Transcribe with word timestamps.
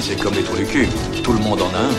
c'est 0.00 0.16
comme 0.16 0.34
les 0.34 0.42
trous 0.42 0.56
du 0.56 0.64
cul. 0.64 0.86
Tout 1.22 1.32
le 1.32 1.38
monde 1.40 1.60
en 1.60 1.68
a 1.74 1.78
un. 1.78 1.90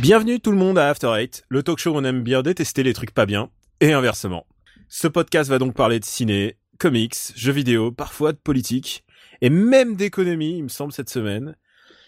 Bienvenue 0.00 0.40
tout 0.40 0.50
le 0.50 0.58
monde 0.58 0.78
à 0.78 0.88
After 0.88 1.12
Eight, 1.16 1.44
le 1.48 1.62
talk 1.62 1.78
show 1.78 1.92
où 1.92 1.96
on 1.96 2.04
aime 2.04 2.22
bien 2.22 2.42
détester 2.42 2.82
les 2.82 2.92
trucs 2.92 3.12
pas 3.12 3.24
bien, 3.24 3.50
et 3.80 3.92
inversement. 3.92 4.46
Ce 4.88 5.08
podcast 5.08 5.48
va 5.48 5.58
donc 5.58 5.74
parler 5.74 6.00
de 6.00 6.04
ciné, 6.04 6.56
comics, 6.78 7.16
jeux 7.36 7.52
vidéo, 7.52 7.92
parfois 7.92 8.32
de 8.32 8.38
politique, 8.38 9.04
et 9.40 9.48
même 9.48 9.96
d'économie, 9.96 10.58
il 10.58 10.64
me 10.64 10.68
semble, 10.68 10.92
cette 10.92 11.08
semaine. 11.08 11.56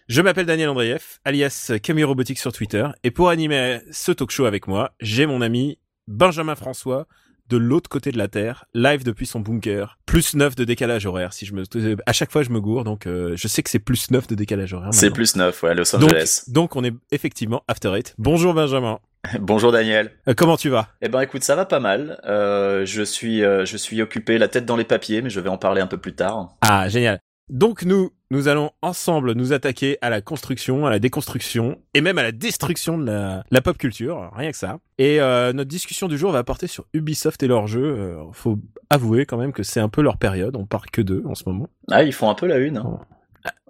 Je 0.09 0.21
m'appelle 0.21 0.47
Daniel 0.47 0.69
Andreev, 0.69 1.19
alias 1.25 1.73
Camille 1.83 2.05
Robotique 2.05 2.39
sur 2.39 2.53
Twitter, 2.53 2.87
et 3.05 3.11
pour 3.11 3.31
animer 3.31 3.81
ce 3.91 4.13
talk 4.13 4.31
show 4.31 4.45
avec 4.45 4.67
moi, 4.67 4.93
j'ai 5.01 5.27
mon 5.27 5.41
ami 5.41 5.79
Benjamin 6.09 6.57
François, 6.57 7.07
de 7.51 7.57
l'autre 7.57 7.89
côté 7.89 8.11
de 8.11 8.19
la 8.19 8.29
Terre, 8.29 8.65
live 8.75 9.05
depuis 9.05 9.27
son 9.27 9.41
bunker, 9.41 9.99
plus 10.07 10.35
9 10.35 10.55
de 10.57 10.65
décalage 10.65 11.07
horaire. 11.07 11.33
Si 11.33 11.47
je 11.47 11.55
me, 11.55 11.65
à 12.07 12.13
chaque 12.13 12.31
fois 12.33 12.43
je 12.43 12.51
me 12.51 12.61
gourre, 12.61 12.85
donc 12.85 13.07
euh, 13.07 13.35
je 13.37 13.49
sais 13.49 13.63
que 13.63 13.71
c'est 13.71 13.79
plus 13.79 14.11
9 14.11 14.27
de 14.29 14.35
décalage 14.35 14.73
horaire. 14.73 14.93
C'est 14.93 15.11
plus 15.11 15.37
9, 15.37 15.63
ouais, 15.63 15.75
Los 15.75 15.95
Angeles. 15.95 16.45
Donc, 16.47 16.55
donc 16.55 16.77
on 16.77 16.85
est 16.85 16.95
effectivement 17.13 17.63
After 17.69 17.95
Eight. 17.97 18.15
Bonjour 18.19 18.55
Benjamin. 18.55 18.99
Bonjour 19.41 19.73
Daniel. 19.73 20.11
Euh, 20.29 20.35
comment 20.37 20.57
tu 20.57 20.69
vas? 20.69 20.89
Eh 21.01 21.09
ben 21.09 21.21
écoute, 21.21 21.43
ça 21.43 21.57
va 21.57 21.65
pas 21.65 21.81
mal. 21.81 22.21
Euh, 22.27 22.85
je 22.85 23.03
suis 23.03 23.43
euh, 23.43 23.65
je 23.65 23.77
suis 23.77 24.03
occupé 24.03 24.39
la 24.39 24.49
tête 24.49 24.67
dans 24.67 24.77
les 24.77 24.85
papiers, 24.85 25.23
mais 25.23 25.31
je 25.31 25.41
vais 25.41 25.49
en 25.49 25.59
parler 25.59 25.81
un 25.81 25.87
peu 25.87 25.99
plus 25.99 26.15
tard. 26.15 26.51
Ah 26.61 26.89
génial. 26.89 27.21
Donc 27.51 27.85
nous, 27.85 28.11
nous 28.31 28.49
allons 28.49 28.71
ensemble 28.81 29.33
nous 29.33 29.53
attaquer 29.53 29.99
à 30.01 30.09
la 30.09 30.23
construction, 30.23 30.87
à 30.87 30.91
la 30.91 30.99
déconstruction 30.99 31.79
et 31.93 32.01
même 32.01 32.17
à 32.17 32.23
la 32.23 32.33
destruction 32.33 32.97
de 32.97 33.05
la, 33.05 33.45
la 33.51 33.61
pop 33.61 33.77
culture, 33.77 34.31
rien 34.35 34.51
que 34.51 34.57
ça. 34.57 34.79
Et 34.97 35.21
euh, 35.21 35.53
notre 35.53 35.69
discussion 35.69 36.09
du 36.09 36.17
jour 36.17 36.33
va 36.33 36.43
porter 36.43 36.67
sur 36.67 36.87
Ubisoft 36.95 37.43
et 37.43 37.47
leurs 37.47 37.67
jeux. 37.67 37.97
Euh, 37.99 38.23
faut 38.33 38.59
avouer 38.89 39.27
quand 39.27 39.37
même 39.37 39.53
que 39.53 39.63
c'est 39.63 39.81
un 39.81 39.91
peu 39.91 40.01
leur 40.01 40.17
période, 40.17 40.57
on 40.57 40.65
parle 40.65 40.91
que 40.91 41.03
d'eux 41.03 41.23
en 41.27 41.35
ce 41.35 41.45
moment. 41.47 41.69
Ah, 41.91 42.03
ils 42.03 42.15
font 42.15 42.31
un 42.31 42.35
peu 42.35 42.47
la 42.47 42.59
une. 42.59 42.79
Hein. 42.79 43.01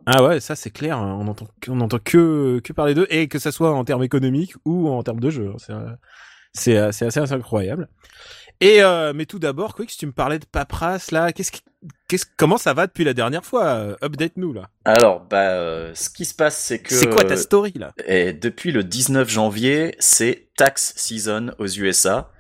Ah 0.07 0.23
ouais, 0.23 0.39
ça 0.41 0.55
c'est 0.55 0.71
clair, 0.71 0.99
hein. 0.99 1.17
on 1.19 1.29
entend 1.29 1.47
on 1.69 1.81
entend 1.81 1.99
que 1.99 2.61
que 2.63 2.73
parler 2.75 2.95
d'eux 2.95 3.07
et 3.09 3.27
que 3.27 3.39
ça 3.39 3.51
soit 3.51 3.73
en 3.73 3.85
termes 3.85 4.05
économiques 4.05 4.55
ou 4.67 4.89
en 4.89 5.03
termes 5.03 5.21
de 5.21 5.31
jeu. 5.31 5.53
C'est 5.59 5.73
euh, 5.73 5.79
euh, 5.79 6.93
c'est 6.93 7.07
assez, 7.07 7.19
assez 7.19 7.33
incroyable. 7.33 7.89
Et 8.61 8.83
euh, 8.83 9.13
mais 9.15 9.27
tout 9.27 9.39
d'abord, 9.39 9.75
Quick, 9.75 9.91
tu 9.91 10.07
me 10.07 10.13
parlais 10.13 10.39
de 10.39 10.47
paperasse 10.47 11.11
là, 11.11 11.33
qu'est-ce 11.33 11.53
qui, 11.53 11.63
qu'est-ce 12.09 12.27
comment 12.37 12.59
ça 12.59 12.73
va 12.73 12.87
depuis 12.87 13.05
la 13.05 13.15
dernière 13.15 13.45
fois? 13.45 13.65
Euh, 13.65 13.97
Update 14.03 14.37
nous 14.37 14.53
là. 14.53 14.69
Alors, 14.85 15.21
bah, 15.21 15.51
euh, 15.51 15.93
ce 15.95 16.09
qui 16.11 16.25
se 16.25 16.35
passe, 16.35 16.57
c'est 16.57 16.79
que. 16.79 16.95
C'est 16.95 17.11
quoi 17.11 17.25
ta 17.25 17.37
story 17.37 17.73
là? 17.77 17.93
Et 18.07 18.33
depuis 18.33 18.73
le 18.73 18.85
19 18.85 19.29
janvier, 19.29 19.97
c'est 19.99 20.49
tax 20.57 20.95
season 20.97 21.55
aux 21.59 21.67
USA. 21.67 22.31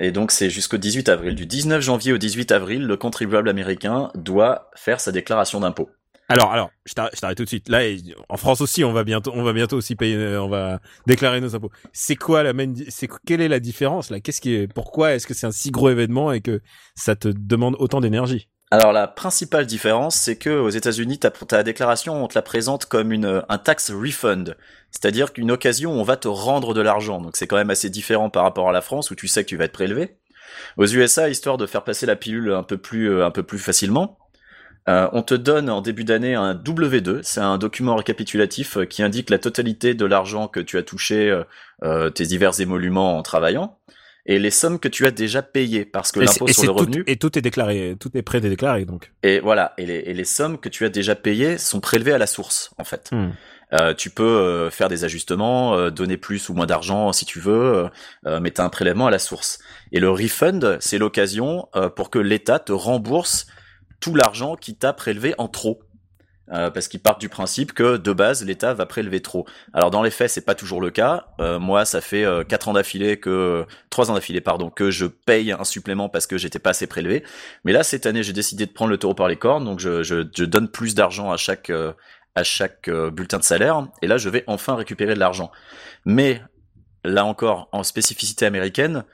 Et 0.00 0.10
donc, 0.10 0.32
c'est 0.32 0.50
jusqu'au 0.50 0.76
18 0.76 1.08
avril. 1.08 1.34
Du 1.34 1.46
19 1.46 1.80
janvier 1.80 2.12
au 2.12 2.18
18 2.18 2.50
avril, 2.50 2.84
le 2.84 2.96
contribuable 2.96 3.48
américain 3.48 4.10
doit 4.16 4.70
faire 4.74 5.00
sa 5.00 5.12
déclaration 5.12 5.60
d'impôt. 5.60 5.88
Alors, 6.28 6.52
alors, 6.52 6.70
je 6.86 6.94
t'arrête 6.94 7.36
tout 7.36 7.44
de 7.44 7.48
suite. 7.48 7.68
Là, 7.68 7.80
en 8.30 8.36
France 8.36 8.60
aussi, 8.62 8.82
on 8.82 8.92
va 8.92 9.04
bientôt, 9.04 9.32
on 9.34 9.42
va 9.42 9.52
bientôt 9.52 9.76
aussi 9.76 9.94
payer, 9.94 10.16
euh, 10.16 10.42
on 10.42 10.48
va 10.48 10.80
déclarer 11.06 11.40
nos 11.40 11.54
impôts. 11.54 11.70
C'est 11.92 12.16
quoi 12.16 12.42
la 12.42 12.54
main, 12.54 12.72
c'est 12.88 13.08
quelle 13.26 13.42
est 13.42 13.48
la 13.48 13.60
différence 13.60 14.10
là? 14.10 14.20
Qu'est-ce 14.20 14.40
qui 14.40 14.54
est, 14.54 14.72
pourquoi 14.72 15.14
est-ce 15.14 15.26
que 15.26 15.34
c'est 15.34 15.46
un 15.46 15.52
si 15.52 15.70
gros 15.70 15.90
événement 15.90 16.32
et 16.32 16.40
que 16.40 16.62
ça 16.94 17.14
te 17.14 17.28
demande 17.28 17.76
autant 17.78 18.00
d'énergie? 18.00 18.48
Alors 18.70 18.92
la 18.92 19.06
principale 19.06 19.66
différence, 19.66 20.16
c'est 20.16 20.36
que 20.36 20.50
aux 20.50 20.70
États-Unis, 20.70 21.18
ta, 21.18 21.30
ta 21.30 21.62
déclaration, 21.62 22.24
on 22.24 22.26
te 22.26 22.34
la 22.34 22.42
présente 22.42 22.86
comme 22.86 23.12
une 23.12 23.44
un 23.48 23.58
tax 23.58 23.92
refund, 23.92 24.56
c'est-à-dire 24.90 25.32
qu'une 25.32 25.50
occasion 25.50 25.92
où 25.92 26.00
on 26.00 26.02
va 26.02 26.16
te 26.16 26.26
rendre 26.26 26.72
de 26.74 26.80
l'argent. 26.80 27.20
Donc 27.20 27.36
c'est 27.36 27.46
quand 27.46 27.56
même 27.56 27.70
assez 27.70 27.90
différent 27.90 28.30
par 28.30 28.42
rapport 28.42 28.68
à 28.68 28.72
la 28.72 28.80
France 28.80 29.10
où 29.10 29.14
tu 29.14 29.28
sais 29.28 29.44
que 29.44 29.48
tu 29.48 29.56
vas 29.56 29.66
être 29.66 29.72
prélevé. 29.72 30.16
Aux 30.76 30.86
USA, 30.86 31.28
histoire 31.28 31.56
de 31.58 31.66
faire 31.66 31.84
passer 31.84 32.06
la 32.06 32.16
pilule 32.16 32.52
un 32.52 32.62
peu 32.62 32.78
plus 32.78 33.10
euh, 33.10 33.26
un 33.26 33.30
peu 33.30 33.42
plus 33.42 33.58
facilement, 33.58 34.18
euh, 34.88 35.08
on 35.12 35.22
te 35.22 35.34
donne 35.34 35.70
en 35.70 35.80
début 35.80 36.04
d'année 36.04 36.34
un 36.34 36.54
W2, 36.54 37.20
c'est 37.22 37.40
un 37.40 37.56
document 37.58 37.96
récapitulatif 37.96 38.76
euh, 38.78 38.84
qui 38.84 39.02
indique 39.02 39.30
la 39.30 39.38
totalité 39.38 39.94
de 39.94 40.04
l'argent 40.04 40.46
que 40.48 40.60
tu 40.60 40.76
as 40.78 40.82
touché, 40.82 41.30
euh, 41.30 41.44
euh, 41.82 42.10
tes 42.10 42.26
divers 42.26 42.60
émoluments 42.60 43.16
en 43.16 43.22
travaillant, 43.22 43.78
et 44.26 44.38
les 44.38 44.50
sommes 44.50 44.78
que 44.78 44.88
tu 44.88 45.06
as 45.06 45.10
déjà 45.10 45.42
payées, 45.42 45.84
parce 45.84 46.12
que 46.12 46.20
l'impôt 46.20 46.48
sur 46.48 46.62
le 46.62 46.68
tout- 46.68 46.74
revenu, 46.74 47.04
et 47.06 47.16
tout 47.16 47.38
est 47.38 47.42
déclaré, 47.42 47.96
tout 47.98 48.10
est 48.14 48.22
pré-déclaré 48.22 48.84
donc. 48.84 49.12
et 49.22 49.40
voilà, 49.40 49.72
et 49.78 49.86
les, 49.86 49.98
et 50.00 50.14
les 50.14 50.24
sommes 50.24 50.58
que 50.58 50.68
tu 50.68 50.84
as 50.84 50.90
déjà 50.90 51.14
payées 51.14 51.56
sont 51.58 51.80
prélevées 51.80 52.12
à 52.12 52.18
la 52.18 52.26
source, 52.26 52.70
en 52.78 52.84
fait. 52.84 53.10
Hmm. 53.12 53.30
Euh, 53.72 53.92
tu 53.94 54.10
peux 54.10 54.22
euh, 54.22 54.70
faire 54.70 54.88
des 54.88 55.04
ajustements, 55.04 55.74
euh, 55.76 55.90
donner 55.90 56.16
plus 56.16 56.48
ou 56.48 56.54
moins 56.54 56.66
d'argent 56.66 57.12
si 57.12 57.24
tu 57.24 57.40
veux, 57.40 57.88
euh, 58.26 58.38
mais 58.40 58.50
tu 58.52 58.60
as 58.60 58.64
un 58.64 58.68
prélèvement 58.68 59.06
à 59.06 59.10
la 59.10 59.18
source. 59.18 59.58
Et 59.90 59.98
le 59.98 60.10
refund, 60.10 60.76
c'est 60.80 60.98
l'occasion 60.98 61.68
euh, 61.74 61.88
pour 61.88 62.10
que 62.10 62.18
l'État 62.20 62.58
te 62.60 62.72
rembourse 62.72 63.46
tout 64.00 64.14
l'argent 64.14 64.56
qui 64.56 64.76
t'a 64.76 64.92
prélevé 64.92 65.34
en 65.38 65.48
trop. 65.48 65.80
Euh, 66.52 66.70
parce 66.70 66.88
qu'ils 66.88 67.00
partent 67.00 67.22
du 67.22 67.30
principe 67.30 67.72
que 67.72 67.96
de 67.96 68.12
base 68.12 68.44
l'État 68.44 68.74
va 68.74 68.84
prélever 68.84 69.22
trop. 69.22 69.46
Alors 69.72 69.90
dans 69.90 70.02
les 70.02 70.10
faits 70.10 70.28
c'est 70.28 70.44
pas 70.44 70.54
toujours 70.54 70.82
le 70.82 70.90
cas. 70.90 71.28
Euh, 71.40 71.58
moi 71.58 71.86
ça 71.86 72.02
fait 72.02 72.22
euh, 72.26 72.44
ans 72.66 72.74
d'affilée 72.74 73.18
que 73.18 73.64
trois 73.88 74.10
ans 74.10 74.14
d'affilée 74.14 74.42
pardon 74.42 74.68
que 74.68 74.90
je 74.90 75.06
paye 75.06 75.52
un 75.52 75.64
supplément 75.64 76.10
parce 76.10 76.26
que 76.26 76.36
j'étais 76.36 76.58
pas 76.58 76.70
assez 76.70 76.86
prélevé. 76.86 77.24
Mais 77.64 77.72
là 77.72 77.82
cette 77.82 78.04
année 78.04 78.22
j'ai 78.22 78.34
décidé 78.34 78.66
de 78.66 78.72
prendre 78.72 78.90
le 78.90 78.98
taureau 78.98 79.14
par 79.14 79.26
les 79.26 79.36
cornes 79.36 79.64
donc 79.64 79.80
je, 79.80 80.02
je, 80.02 80.16
je 80.36 80.44
donne 80.44 80.68
plus 80.68 80.94
d'argent 80.94 81.32
à 81.32 81.38
chaque 81.38 81.70
euh, 81.70 81.94
à 82.34 82.42
chaque 82.42 82.90
bulletin 82.90 83.38
de 83.38 83.44
salaire 83.44 83.86
et 84.02 84.06
là 84.06 84.18
je 84.18 84.28
vais 84.28 84.44
enfin 84.46 84.74
récupérer 84.74 85.14
de 85.14 85.20
l'argent. 85.20 85.50
Mais 86.04 86.42
là 87.04 87.24
encore 87.24 87.68
en 87.72 87.82
spécificité 87.84 88.44
américaine, 88.44 89.04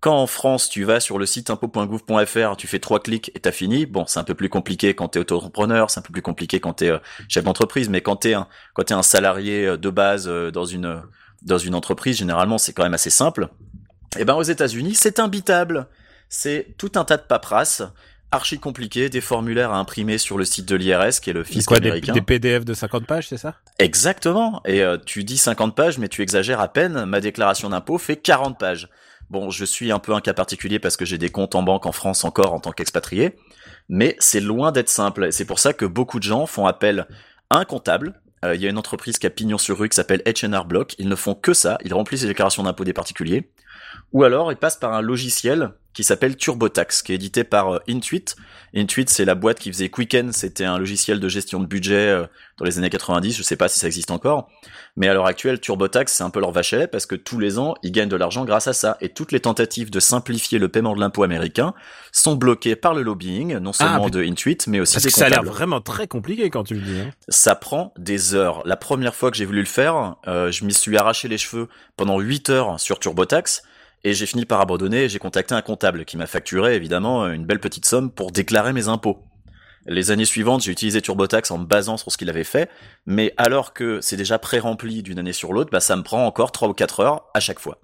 quand 0.00 0.16
en 0.16 0.26
France 0.26 0.68
tu 0.68 0.84
vas 0.84 1.00
sur 1.00 1.18
le 1.18 1.26
site 1.26 1.50
impôt.gouv.fr, 1.50 2.56
tu 2.56 2.66
fais 2.66 2.78
trois 2.78 3.00
clics 3.00 3.30
et 3.34 3.40
t'as 3.40 3.52
fini. 3.52 3.86
Bon, 3.86 4.04
c'est 4.06 4.18
un 4.18 4.24
peu 4.24 4.34
plus 4.34 4.48
compliqué 4.48 4.94
quand 4.94 5.08
t'es 5.08 5.18
auto-entrepreneur, 5.18 5.90
c'est 5.90 6.00
un 6.00 6.02
peu 6.02 6.12
plus 6.12 6.22
compliqué 6.22 6.60
quand 6.60 6.74
t'es 6.74 6.90
euh, 6.90 6.98
chef 7.28 7.44
d'entreprise, 7.44 7.88
mais 7.88 8.00
quand 8.00 8.16
t'es 8.16 8.34
un 8.34 8.48
quand 8.72 8.84
t'es 8.84 8.94
un 8.94 9.02
salarié 9.02 9.66
euh, 9.66 9.76
de 9.76 9.90
base 9.90 10.26
euh, 10.28 10.50
dans 10.50 10.64
une 10.64 11.02
dans 11.42 11.58
une 11.58 11.74
entreprise, 11.74 12.16
généralement 12.16 12.58
c'est 12.58 12.72
quand 12.72 12.84
même 12.84 12.94
assez 12.94 13.10
simple. 13.10 13.48
Et 14.18 14.24
ben 14.24 14.34
aux 14.34 14.42
États-Unis, 14.42 14.94
c'est 14.94 15.18
imbitable. 15.18 15.88
C'est 16.28 16.74
tout 16.78 16.92
un 16.96 17.04
tas 17.04 17.16
de 17.16 17.22
paperasse 17.22 17.82
archi 18.34 18.58
compliqué, 18.58 19.08
des 19.08 19.20
formulaires 19.20 19.72
à 19.72 19.78
imprimer 19.78 20.18
sur 20.18 20.36
le 20.36 20.44
site 20.44 20.66
de 20.66 20.76
l'IRS 20.76 21.20
qui 21.22 21.30
est 21.30 21.32
le 21.32 21.44
fisc 21.44 21.68
Quoi, 21.68 21.80
des, 21.80 21.88
américain. 21.88 22.12
des 22.12 22.20
PDF 22.20 22.64
de 22.64 22.74
50 22.74 23.06
pages, 23.06 23.28
c'est 23.28 23.38
ça? 23.38 23.56
Exactement. 23.78 24.60
Et 24.66 24.82
euh, 24.82 24.98
tu 24.98 25.24
dis 25.24 25.38
50 25.38 25.74
pages, 25.74 25.98
mais 25.98 26.08
tu 26.08 26.22
exagères 26.22 26.60
à 26.60 26.68
peine. 26.68 27.04
Ma 27.04 27.20
déclaration 27.20 27.70
d'impôt 27.70 27.98
fait 27.98 28.16
40 28.16 28.58
pages. 28.58 28.88
Bon, 29.34 29.50
je 29.50 29.64
suis 29.64 29.90
un 29.90 29.98
peu 29.98 30.14
un 30.14 30.20
cas 30.20 30.32
particulier 30.32 30.78
parce 30.78 30.96
que 30.96 31.04
j'ai 31.04 31.18
des 31.18 31.28
comptes 31.28 31.56
en 31.56 31.64
banque 31.64 31.86
en 31.86 31.90
France 31.90 32.22
encore 32.22 32.52
en 32.52 32.60
tant 32.60 32.70
qu'expatrié, 32.70 33.34
mais 33.88 34.14
c'est 34.20 34.38
loin 34.38 34.70
d'être 34.70 34.88
simple. 34.88 35.32
C'est 35.32 35.44
pour 35.44 35.58
ça 35.58 35.72
que 35.72 35.84
beaucoup 35.84 36.20
de 36.20 36.22
gens 36.22 36.46
font 36.46 36.66
appel 36.66 37.08
à 37.50 37.58
un 37.58 37.64
comptable. 37.64 38.20
Euh, 38.44 38.54
Il 38.54 38.62
y 38.62 38.66
a 38.68 38.70
une 38.70 38.78
entreprise 38.78 39.18
qui 39.18 39.26
a 39.26 39.30
pignon 39.30 39.58
sur 39.58 39.76
rue 39.76 39.88
qui 39.88 39.96
s'appelle 39.96 40.22
H&R 40.24 40.66
Block. 40.66 40.94
Ils 41.00 41.08
ne 41.08 41.16
font 41.16 41.34
que 41.34 41.52
ça. 41.52 41.78
Ils 41.84 41.92
remplissent 41.92 42.22
les 42.22 42.28
déclarations 42.28 42.62
d'impôt 42.62 42.84
des 42.84 42.92
particuliers. 42.92 43.50
Ou 44.12 44.22
alors, 44.22 44.52
ils 44.52 44.56
passent 44.56 44.76
par 44.76 44.92
un 44.92 45.00
logiciel 45.00 45.72
qui 45.94 46.04
s'appelle 46.04 46.36
TurboTax, 46.36 47.02
qui 47.02 47.12
est 47.12 47.14
édité 47.14 47.44
par 47.44 47.74
euh, 47.74 47.78
Intuit. 47.88 48.24
Intuit, 48.76 49.04
c'est 49.08 49.24
la 49.24 49.36
boîte 49.36 49.60
qui 49.60 49.70
faisait 49.72 49.88
Quicken. 49.88 50.32
C'était 50.32 50.64
un 50.64 50.76
logiciel 50.78 51.20
de 51.20 51.28
gestion 51.28 51.60
de 51.60 51.66
budget 51.66 52.08
euh, 52.08 52.26
dans 52.58 52.64
les 52.64 52.78
années 52.78 52.90
90. 52.90 53.36
Je 53.36 53.42
sais 53.44 53.54
pas 53.56 53.68
si 53.68 53.78
ça 53.78 53.86
existe 53.86 54.10
encore. 54.10 54.48
Mais 54.96 55.06
à 55.08 55.14
l'heure 55.14 55.26
actuelle, 55.26 55.60
TurboTax, 55.60 56.12
c'est 56.12 56.24
un 56.24 56.30
peu 56.30 56.40
leur 56.40 56.50
vache 56.50 56.72
à 56.72 56.78
lait 56.78 56.86
parce 56.88 57.06
que 57.06 57.14
tous 57.14 57.38
les 57.38 57.58
ans, 57.60 57.74
ils 57.84 57.92
gagnent 57.92 58.08
de 58.08 58.16
l'argent 58.16 58.44
grâce 58.44 58.66
à 58.66 58.72
ça. 58.72 58.96
Et 59.00 59.08
toutes 59.10 59.30
les 59.30 59.38
tentatives 59.40 59.90
de 59.90 60.00
simplifier 60.00 60.58
le 60.58 60.68
paiement 60.68 60.94
de 60.96 61.00
l'impôt 61.00 61.22
américain 61.22 61.72
sont 62.10 62.34
bloquées 62.34 62.74
par 62.74 62.94
le 62.94 63.02
lobbying, 63.02 63.58
non 63.58 63.72
seulement 63.72 64.04
mais- 64.06 64.10
de 64.10 64.22
Intuit, 64.24 64.58
mais 64.66 64.80
aussi 64.80 64.94
Parce 64.94 65.04
des 65.04 65.10
que 65.10 65.14
ça 65.16 65.26
a 65.26 65.28
l'air 65.28 65.38
comptables. 65.38 65.56
vraiment 65.56 65.80
très 65.80 66.08
compliqué 66.08 66.50
quand 66.50 66.64
tu 66.64 66.74
le 66.74 66.80
dis. 66.80 66.98
Hein. 67.00 67.10
Ça 67.28 67.54
prend 67.54 67.94
des 67.96 68.34
heures. 68.34 68.62
La 68.66 68.76
première 68.76 69.14
fois 69.14 69.30
que 69.30 69.36
j'ai 69.36 69.44
voulu 69.44 69.60
le 69.60 69.66
faire, 69.66 70.16
euh, 70.26 70.50
je 70.50 70.64
m'y 70.64 70.74
suis 70.74 70.96
arraché 70.96 71.28
les 71.28 71.38
cheveux 71.38 71.68
pendant 71.96 72.18
8 72.18 72.50
heures 72.50 72.80
sur 72.80 72.98
TurboTax. 72.98 73.62
Et 74.04 74.12
j'ai 74.12 74.26
fini 74.26 74.44
par 74.44 74.60
abandonner 74.60 75.08
j'ai 75.08 75.18
contacté 75.18 75.54
un 75.54 75.62
comptable 75.62 76.04
qui 76.04 76.16
m'a 76.16 76.26
facturé 76.26 76.74
évidemment 76.76 77.26
une 77.26 77.46
belle 77.46 77.60
petite 77.60 77.86
somme 77.86 78.10
pour 78.10 78.30
déclarer 78.30 78.72
mes 78.72 78.88
impôts. 78.88 79.18
Les 79.86 80.10
années 80.10 80.24
suivantes, 80.24 80.62
j'ai 80.62 80.72
utilisé 80.72 81.02
TurboTax 81.02 81.50
en 81.50 81.58
me 81.58 81.66
basant 81.66 81.98
sur 81.98 82.10
ce 82.10 82.16
qu'il 82.16 82.30
avait 82.30 82.44
fait, 82.44 82.70
mais 83.04 83.34
alors 83.36 83.74
que 83.74 84.00
c'est 84.00 84.16
déjà 84.16 84.38
pré-rempli 84.38 85.02
d'une 85.02 85.18
année 85.18 85.34
sur 85.34 85.52
l'autre, 85.52 85.70
bah 85.70 85.80
ça 85.80 85.94
me 85.96 86.02
prend 86.02 86.26
encore 86.26 86.52
3 86.52 86.68
ou 86.68 86.72
4 86.72 87.00
heures 87.00 87.24
à 87.34 87.40
chaque 87.40 87.58
fois. 87.58 87.78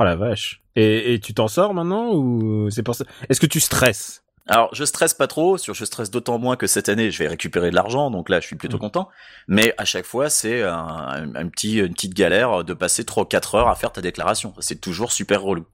Oh 0.00 0.04
la 0.04 0.16
vache. 0.16 0.62
Et, 0.76 1.14
et 1.14 1.20
tu 1.20 1.34
t'en 1.34 1.48
sors 1.48 1.74
maintenant 1.74 2.14
ou 2.14 2.70
c'est 2.70 2.82
pour 2.82 2.94
ça? 2.94 3.04
Est-ce 3.28 3.40
que 3.40 3.46
tu 3.46 3.60
stresses? 3.60 4.23
Alors, 4.46 4.68
je 4.74 4.84
stresse 4.84 5.14
pas 5.14 5.26
trop, 5.26 5.56
sur 5.56 5.72
je 5.74 5.84
stresse 5.86 6.10
d'autant 6.10 6.38
moins 6.38 6.56
que 6.56 6.66
cette 6.66 6.88
année, 6.90 7.10
je 7.10 7.18
vais 7.18 7.28
récupérer 7.28 7.70
de 7.70 7.74
l'argent, 7.74 8.10
donc 8.10 8.28
là, 8.28 8.40
je 8.40 8.46
suis 8.46 8.56
plutôt 8.56 8.76
Mm. 8.76 8.80
content. 8.80 9.08
Mais 9.48 9.74
à 9.78 9.84
chaque 9.86 10.04
fois, 10.04 10.28
c'est 10.28 10.62
un, 10.62 10.74
un, 10.76 11.34
un 11.34 11.48
petit, 11.48 11.78
une 11.78 11.94
petite 11.94 12.12
galère 12.14 12.62
de 12.62 12.74
passer 12.74 13.04
3 13.04 13.22
ou 13.22 13.26
4 13.26 13.54
heures 13.54 13.68
à 13.68 13.74
faire 13.74 13.90
ta 13.92 14.02
déclaration. 14.02 14.52
C'est 14.58 14.80
toujours 14.80 15.12
super 15.12 15.40
relou. 15.42 15.64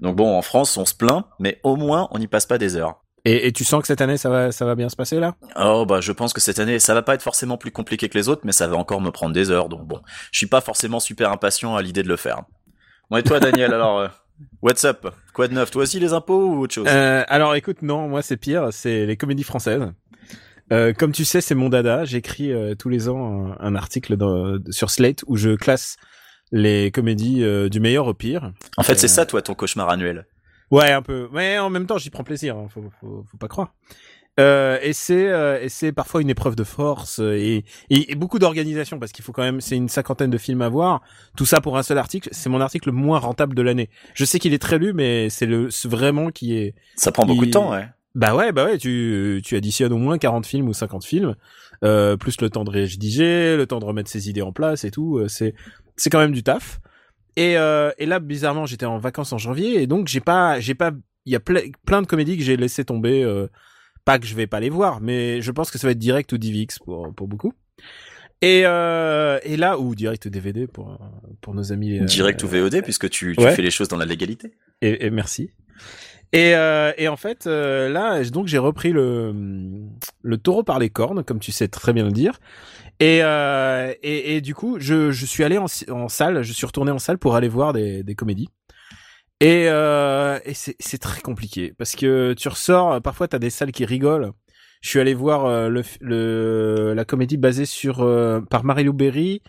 Donc 0.00 0.16
bon, 0.16 0.36
en 0.36 0.42
France, 0.42 0.76
on 0.78 0.86
se 0.86 0.94
plaint, 0.94 1.24
mais 1.38 1.60
au 1.62 1.76
moins, 1.76 2.08
on 2.10 2.18
n'y 2.18 2.26
passe 2.26 2.46
pas 2.46 2.56
des 2.58 2.76
heures. 2.76 2.96
et, 3.26 3.46
et 3.48 3.52
tu 3.52 3.64
sens 3.64 3.80
que 3.82 3.86
cette 3.86 4.00
année 4.00 4.16
ça 4.18 4.30
va 4.30 4.52
ça 4.52 4.64
va 4.64 4.74
bien 4.76 4.88
se 4.88 4.96
passer 4.96 5.18
là? 5.20 5.34
Oh 5.56 5.84
bah 5.86 6.00
je 6.00 6.12
pense 6.12 6.32
que 6.32 6.40
cette 6.40 6.58
année 6.58 6.78
ça 6.78 6.94
va 6.94 7.02
pas 7.02 7.14
être 7.14 7.22
forcément 7.22 7.56
plus 7.58 7.72
compliqué 7.72 8.08
que 8.08 8.16
les 8.16 8.28
autres 8.28 8.42
mais 8.44 8.52
ça 8.52 8.66
va 8.68 8.76
encore 8.76 9.00
me 9.00 9.10
prendre 9.10 9.32
des 9.34 9.50
heures 9.50 9.68
donc 9.68 9.84
bon 9.86 10.00
je 10.30 10.38
suis 10.38 10.46
pas 10.46 10.60
forcément 10.60 11.00
super 11.00 11.32
impatient 11.32 11.74
à 11.76 11.82
l'idée 11.82 12.02
de 12.04 12.08
le 12.08 12.16
faire. 12.16 12.42
Bon 13.10 13.16
et 13.16 13.22
toi 13.24 13.40
Daniel 13.40 13.72
alors 13.78 13.98
euh, 13.98 14.08
what's 14.62 14.84
up? 14.84 15.06
Quoi 15.32 15.48
de 15.48 15.54
neuf? 15.54 15.70
Toi 15.70 15.82
aussi 15.82 16.00
les 16.00 16.12
impôts 16.12 16.54
ou 16.54 16.60
autre 16.60 16.74
chose? 16.74 16.86
Euh, 16.88 17.24
Alors 17.28 17.54
écoute, 17.54 17.82
non, 17.82 18.08
moi 18.08 18.22
c'est 18.22 18.36
pire, 18.36 18.68
c'est 18.72 19.06
les 19.06 19.16
comédies 19.16 19.44
françaises. 19.44 19.92
Euh, 20.72 20.92
comme 20.92 21.12
tu 21.12 21.24
sais, 21.24 21.40
c'est 21.40 21.54
mon 21.54 21.68
dada. 21.68 22.04
J'écris 22.04 22.52
euh, 22.52 22.74
tous 22.74 22.88
les 22.88 23.08
ans 23.08 23.52
un, 23.52 23.56
un 23.60 23.74
article 23.76 24.16
dans, 24.16 24.58
sur 24.70 24.90
Slate 24.90 25.22
où 25.26 25.36
je 25.36 25.54
classe 25.56 25.96
les 26.52 26.90
comédies 26.90 27.44
du 27.70 27.80
meilleur 27.80 28.06
au 28.06 28.14
pire. 28.14 28.52
En 28.76 28.82
fait, 28.82 28.96
c'est 28.96 29.08
ça, 29.08 29.26
toi, 29.26 29.42
ton 29.42 29.54
cauchemar 29.54 29.88
annuel. 29.90 30.26
Ouais, 30.70 30.92
un 30.92 31.02
peu. 31.02 31.28
Mais 31.32 31.58
en 31.58 31.70
même 31.70 31.86
temps, 31.86 31.98
j'y 31.98 32.10
prends 32.10 32.24
plaisir. 32.24 32.56
Hein, 32.56 32.68
faut, 32.68 32.84
faut, 33.00 33.24
faut 33.30 33.36
pas 33.36 33.48
croire. 33.48 33.74
Euh, 34.38 34.78
et 34.82 34.92
c'est 34.92 35.28
euh, 35.28 35.58
et 35.62 35.70
c'est 35.70 35.92
parfois 35.92 36.20
une 36.20 36.28
épreuve 36.28 36.56
de 36.56 36.64
force 36.64 37.20
euh, 37.20 37.36
et, 37.38 37.64
et, 37.88 38.12
et 38.12 38.14
beaucoup 38.16 38.38
d'organisation 38.38 38.98
parce 38.98 39.10
qu'il 39.12 39.24
faut 39.24 39.32
quand 39.32 39.42
même 39.42 39.62
c'est 39.62 39.76
une 39.76 39.88
cinquantaine 39.88 40.28
de 40.30 40.36
films 40.36 40.60
à 40.60 40.68
voir. 40.68 41.00
Tout 41.38 41.46
ça 41.46 41.62
pour 41.62 41.78
un 41.78 41.82
seul 41.82 41.96
article 41.96 42.28
c'est 42.32 42.50
mon 42.50 42.60
article 42.60 42.90
le 42.90 42.94
moins 42.94 43.18
rentable 43.18 43.54
de 43.54 43.62
l'année. 43.62 43.88
Je 44.14 44.26
sais 44.26 44.38
qu'il 44.38 44.52
est 44.52 44.58
très 44.58 44.78
lu 44.78 44.92
mais 44.92 45.30
c'est 45.30 45.46
le 45.46 45.68
vraiment 45.84 46.30
qui 46.30 46.54
est 46.54 46.74
Ça 46.96 47.12
prend 47.12 47.24
beaucoup 47.24 47.44
Il- 47.44 47.46
de 47.46 47.52
temps, 47.52 47.70
ouais. 47.72 47.88
bah 48.14 48.34
ouais 48.34 48.52
bah 48.52 48.66
ouais 48.66 48.76
tu 48.76 49.40
tu 49.42 49.56
additionnes 49.56 49.94
au 49.94 49.98
moins 49.98 50.18
40 50.18 50.44
films 50.44 50.68
ou 50.68 50.74
50 50.74 51.02
films 51.06 51.34
euh, 51.82 52.18
plus 52.18 52.38
le 52.42 52.50
temps 52.50 52.64
de 52.64 52.70
rédiger 52.70 53.56
le 53.56 53.66
temps 53.66 53.78
de 53.78 53.86
remettre 53.86 54.10
ses 54.10 54.28
idées 54.28 54.42
en 54.42 54.52
place 54.52 54.84
et 54.84 54.90
tout 54.90 55.16
euh, 55.16 55.28
c'est 55.28 55.54
c'est 55.96 56.10
quand 56.10 56.18
même 56.20 56.32
du 56.32 56.42
taf. 56.42 56.78
Et 57.36 57.56
euh, 57.56 57.90
et 57.96 58.04
là 58.04 58.18
bizarrement 58.20 58.66
j'étais 58.66 58.84
en 58.86 58.98
vacances 58.98 59.32
en 59.32 59.38
janvier 59.38 59.80
et 59.82 59.86
donc 59.86 60.08
j'ai 60.08 60.20
pas 60.20 60.60
j'ai 60.60 60.74
pas 60.74 60.90
il 61.24 61.32
y 61.32 61.36
a 61.36 61.38
ple- 61.38 61.72
plein 61.86 62.02
de 62.02 62.06
comédies 62.06 62.36
que 62.36 62.42
j'ai 62.44 62.58
laissé 62.58 62.84
tomber 62.84 63.22
euh, 63.22 63.46
pas 64.06 64.18
que 64.18 64.26
je 64.26 64.34
vais 64.34 64.46
pas 64.46 64.60
les 64.60 64.70
voir 64.70 65.02
mais 65.02 65.42
je 65.42 65.50
pense 65.50 65.70
que 65.70 65.76
ça 65.76 65.86
va 65.86 65.90
être 65.90 65.98
direct 65.98 66.32
ou 66.32 66.38
DivX 66.38 66.78
pour 66.82 67.12
pour 67.14 67.28
beaucoup 67.28 67.52
et 68.40 68.62
euh, 68.64 69.38
et 69.42 69.56
là 69.58 69.78
ou 69.78 69.94
direct 69.94 70.24
ou 70.24 70.30
DVD 70.30 70.66
pour 70.66 70.98
pour 71.40 71.54
nos 71.54 71.72
amis 71.72 71.98
euh, 71.98 72.04
Direct 72.04 72.42
ou 72.42 72.48
VOD, 72.48 72.82
puisque 72.82 73.08
tu, 73.10 73.34
tu 73.36 73.44
ouais. 73.44 73.54
fais 73.54 73.62
les 73.62 73.70
choses 73.70 73.88
dans 73.88 73.96
la 73.96 74.04
légalité. 74.06 74.52
et, 74.82 75.06
et 75.06 75.10
merci. 75.10 75.50
Et, 76.32 76.54
euh, 76.54 76.92
et 76.98 77.08
en 77.08 77.16
fait, 77.16 77.46
euh, 77.46 77.88
là, 77.88 78.22
donc 78.24 78.46
j'ai 78.46 78.58
repris 78.58 78.92
le 78.92 79.32
le 80.22 80.38
taureau 80.38 80.64
par 80.64 80.78
les 80.78 80.90
cornes, 80.90 81.22
comme 81.22 81.38
tu 81.38 81.52
sais 81.52 81.68
très 81.68 81.92
bien 81.92 82.04
le 82.04 82.12
dire. 82.12 82.40
Et 82.98 83.20
euh, 83.22 83.92
et, 84.02 84.36
et 84.36 84.40
du 84.40 84.54
coup, 84.54 84.76
je, 84.80 85.12
je 85.12 85.26
suis 85.26 85.44
allé 85.44 85.56
en, 85.56 85.66
en 85.90 86.08
salle, 86.08 86.42
je 86.42 86.52
suis 86.52 86.66
retourné 86.66 86.90
en 86.90 86.98
salle 86.98 87.18
pour 87.18 87.36
aller 87.36 87.48
voir 87.48 87.72
des, 87.72 88.02
des 88.02 88.14
comédies. 88.14 88.48
Et, 89.40 89.66
euh, 89.68 90.38
et 90.46 90.54
c'est 90.54 90.98
très 90.98 91.20
compliqué 91.20 91.74
parce 91.76 91.94
que 91.94 92.32
tu 92.34 92.48
ressors, 92.48 93.02
parfois 93.02 93.28
t'as 93.28 93.38
des 93.38 93.50
salles 93.50 93.72
qui 93.72 93.84
rigolent. 93.84 94.32
Je 94.80 94.88
suis 94.90 95.00
allé 95.00 95.14
voir 95.14 95.44
euh, 95.46 95.68
le, 95.68 95.82
le 96.00 96.94
la 96.94 97.04
comédie 97.04 97.36
basée 97.36 97.66
sur 97.66 98.00
euh, 98.02 98.40
par 98.40 98.64
Marie-Lou 98.64 98.92
Berry, 98.94 99.42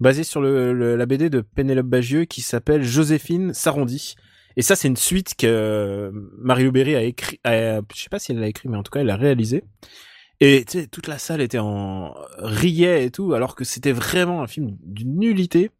basée 0.00 0.22
sur 0.24 0.40
le, 0.40 0.72
le- 0.72 0.96
la 0.96 1.06
BD 1.06 1.28
de 1.30 1.40
Pénélope 1.40 1.86
Bagieux 1.86 2.24
qui 2.24 2.40
s'appelle 2.40 2.82
Joséphine 2.84 3.52
s'arrondit. 3.54 4.14
Et 4.56 4.62
ça, 4.62 4.76
c'est 4.76 4.88
une 4.88 4.96
suite 4.96 5.34
que 5.36 5.46
euh, 5.46 6.10
Marie-Lou 6.38 6.72
Berry 6.72 6.94
a 6.94 7.02
écrit. 7.02 7.40
a- 7.44 7.80
je 7.94 8.02
sais 8.02 8.10
pas 8.10 8.18
si 8.20 8.32
elle 8.32 8.38
l'a 8.40 8.48
écrit, 8.48 8.68
mais 8.68 8.76
en 8.76 8.82
tout 8.82 8.90
cas, 8.90 9.00
elle 9.00 9.06
l'a 9.06 9.16
réalisé. 9.16 9.64
Et 10.40 10.64
toute 10.90 11.06
la 11.06 11.18
salle 11.18 11.40
était 11.40 11.58
en 11.60 12.14
riait 12.38 13.04
et 13.06 13.10
tout, 13.10 13.32
alors 13.34 13.54
que 13.54 13.64
c'était 13.64 13.92
vraiment 13.92 14.42
un 14.42 14.46
film 14.48 14.76
d'une 14.82 15.18
nullité. 15.18 15.70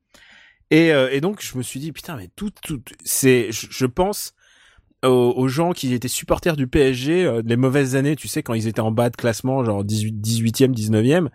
Et, 0.72 0.90
euh, 0.92 1.08
et 1.12 1.20
donc, 1.20 1.42
je 1.42 1.56
me 1.58 1.62
suis 1.62 1.78
dit, 1.80 1.92
putain, 1.92 2.16
mais 2.16 2.28
tout, 2.34 2.50
tout, 2.64 2.80
c'est, 3.04 3.52
je, 3.52 3.66
je 3.70 3.86
pense 3.86 4.32
aux, 5.04 5.34
aux 5.36 5.48
gens 5.48 5.72
qui 5.72 5.92
étaient 5.92 6.08
supporters 6.08 6.56
du 6.56 6.66
PSG, 6.66 7.24
euh, 7.26 7.42
les 7.44 7.56
mauvaises 7.56 7.94
années, 7.94 8.16
tu 8.16 8.26
sais, 8.26 8.42
quand 8.42 8.54
ils 8.54 8.68
étaient 8.68 8.80
en 8.80 8.90
bas 8.90 9.10
de 9.10 9.16
classement, 9.16 9.64
genre 9.64 9.84
18, 9.84 10.12
18e, 10.14 10.74
19e, 10.74 11.28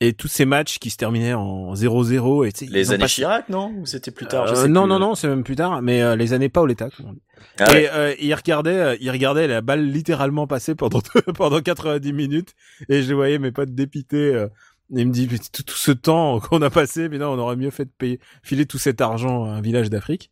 et 0.00 0.12
tous 0.12 0.28
ces 0.28 0.44
matchs 0.46 0.78
qui 0.78 0.90
se 0.90 0.96
terminaient 0.96 1.34
en 1.34 1.74
0-0, 1.74 2.46
et 2.46 2.52
tu 2.52 2.60
sais, 2.60 2.64
ils 2.66 2.72
Les 2.72 2.92
années 2.92 3.06
Chirac, 3.08 3.48
non 3.48 3.72
Ou 3.76 3.84
c'était 3.84 4.12
plus 4.12 4.26
tard 4.26 4.46
je 4.46 4.52
Euh, 4.54 4.62
sais 4.62 4.68
non, 4.68 4.82
plus. 4.84 4.88
non, 4.90 4.98
non, 5.00 5.14
c'est 5.16 5.28
même 5.28 5.42
plus 5.44 5.56
tard, 5.56 5.82
mais 5.82 6.00
euh, 6.02 6.16
les 6.16 6.32
années 6.32 6.48
Paoletta, 6.48 6.88
comme 6.96 7.06
on 7.06 7.12
dit. 7.12 7.22
Ah 7.58 7.70
ouais. 7.72 7.82
Et 7.82 7.90
euh, 7.90 8.14
il 8.20 8.32
regardait, 8.34 8.70
euh, 8.78 8.96
il 9.00 9.10
regardait 9.10 9.48
la 9.48 9.60
balle 9.60 9.84
littéralement 9.90 10.46
passer 10.46 10.74
pendant 10.76 11.00
pendant 11.34 11.60
90 11.60 12.12
minutes, 12.12 12.54
et 12.88 13.02
je 13.02 13.12
voyais 13.12 13.38
mes 13.40 13.50
potes 13.52 13.74
dépités. 13.74 14.46
Et 14.94 15.00
il 15.00 15.06
me 15.06 15.12
dit 15.12 15.28
tout, 15.52 15.62
tout 15.62 15.76
ce 15.76 15.92
temps 15.92 16.40
qu'on 16.40 16.62
a 16.62 16.70
passé, 16.70 17.08
mais 17.08 17.18
non, 17.18 17.32
on 17.32 17.38
aurait 17.38 17.56
mieux 17.56 17.70
fait 17.70 17.84
de 17.84 17.92
payer, 17.96 18.20
filer 18.42 18.66
tout 18.66 18.78
cet 18.78 19.00
argent 19.00 19.44
à 19.44 19.50
un 19.50 19.60
village 19.60 19.90
d'Afrique. 19.90 20.30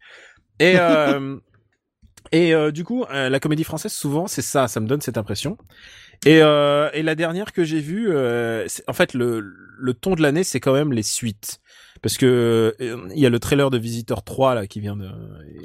Et 0.58 0.74
euh, 0.78 1.36
et 2.32 2.54
euh, 2.54 2.72
du 2.72 2.82
coup, 2.82 3.04
euh, 3.04 3.28
la 3.28 3.38
comédie 3.38 3.64
française, 3.64 3.92
souvent, 3.92 4.26
c'est 4.26 4.42
ça, 4.42 4.66
ça 4.66 4.80
me 4.80 4.86
donne 4.86 5.00
cette 5.00 5.18
impression. 5.18 5.56
Et, 6.24 6.38
et 6.38 7.02
la 7.02 7.14
dernière 7.14 7.52
que 7.52 7.62
j'ai 7.62 7.80
vue, 7.80 8.10
en 8.10 8.92
fait, 8.92 9.14
le, 9.14 9.40
le 9.40 9.94
ton 9.94 10.14
de 10.14 10.22
l'année, 10.22 10.44
c'est 10.44 10.60
quand 10.60 10.72
même 10.72 10.92
les 10.92 11.02
suites. 11.02 11.60
Parce 12.02 12.16
que 12.18 12.74
euh, 12.80 13.08
il 13.14 13.20
y 13.20 13.26
a 13.26 13.30
le 13.30 13.38
trailer 13.38 13.70
de 13.70 13.78
Visitor 13.78 14.22
3 14.22 14.54
là 14.54 14.66
qui 14.66 14.80
vient 14.80 14.96
de 14.96 15.08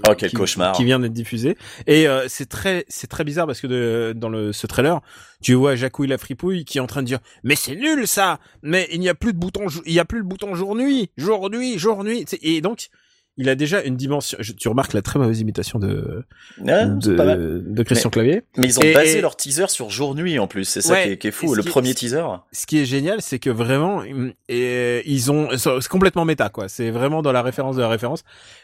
Oh, 0.07 0.13
quel 0.17 0.29
qui, 0.29 0.35
cauchemar. 0.35 0.73
qui 0.75 0.83
vient 0.83 0.99
d'être 0.99 1.13
diffusé. 1.13 1.57
Et 1.87 2.07
euh, 2.07 2.25
c'est 2.27 2.47
très 2.47 2.85
c'est 2.87 3.07
très 3.07 3.23
bizarre 3.23 3.47
parce 3.47 3.61
que 3.61 3.67
de, 3.67 4.13
dans 4.15 4.29
le 4.29 4.53
ce 4.53 4.67
trailer 4.67 5.01
tu 5.41 5.53
vois 5.53 5.75
Jacouille 5.75 6.07
la 6.07 6.17
fripouille 6.17 6.65
qui 6.65 6.77
est 6.77 6.81
en 6.81 6.87
train 6.87 7.01
de 7.01 7.07
dire 7.07 7.19
mais 7.43 7.55
c'est 7.55 7.75
nul 7.75 8.07
ça! 8.07 8.39
Mais 8.63 8.87
il 8.91 8.99
n'y 8.99 9.09
a 9.09 9.15
plus 9.15 9.33
de 9.33 9.37
bouton 9.37 9.65
il 9.85 9.93
y 9.93 9.99
a 9.99 10.05
plus 10.05 10.19
le 10.19 10.25
bouton 10.25 10.55
jour 10.55 10.75
nuit 10.75 11.09
jour 11.17 11.49
nuit 11.49 11.77
jour 11.77 12.03
nuit 12.03 12.25
et 12.41 12.61
donc 12.61 12.89
il 13.37 13.47
a 13.49 13.55
déjà 13.55 13.81
une 13.83 13.95
dimension 13.95 14.37
je- 14.41 14.51
tu 14.53 14.67
remarques 14.67 14.93
la 14.93 15.01
très 15.01 15.17
mauvaise 15.19 15.39
imitation 15.39 15.79
de 15.79 16.25
pas 16.57 16.65
mal. 16.65 16.99
de, 16.99 17.63
de 17.65 17.83
Christian 17.83 18.09
Clavier 18.09 18.43
Mais 18.57 18.67
ils 18.67 18.77
ont 18.79 18.81
Et- 18.83 18.93
basé 18.93 19.17
et- 19.17 19.21
leur 19.21 19.35
teaser 19.37 19.67
sur 19.69 19.89
jour-nuit 19.89 20.37
en 20.37 20.47
plus, 20.47 20.65
c'est 20.65 20.81
ça 20.81 20.93
Ouais, 20.93 21.03
qui 21.05 21.09
est, 21.13 21.17
qui 21.17 21.27
est 21.27 21.29
et 21.29 21.31
fou. 21.33 21.55
Le 21.55 21.65
est- 21.65 21.69
premier 21.69 21.93
teaser. 21.95 22.23
ce 22.51 22.65
qui 22.65 22.77
est 22.79 22.85
génial, 22.85 23.21
c'est 23.21 23.39
que 23.39 23.49
vraiment, 23.49 24.03
et, 24.49 25.01
ils 25.09 25.31
ont, 25.31 25.49
c'est 25.57 25.87
complètement 25.87 26.25
méta, 26.25 26.49
quoi. 26.49 26.67
C'est 26.69 26.91
vraiment 26.91 27.21
dans 27.21 27.31
la 27.31 27.41
référence 27.41 27.75
de 27.77 27.81
la 27.81 27.89
référence. 27.89 28.23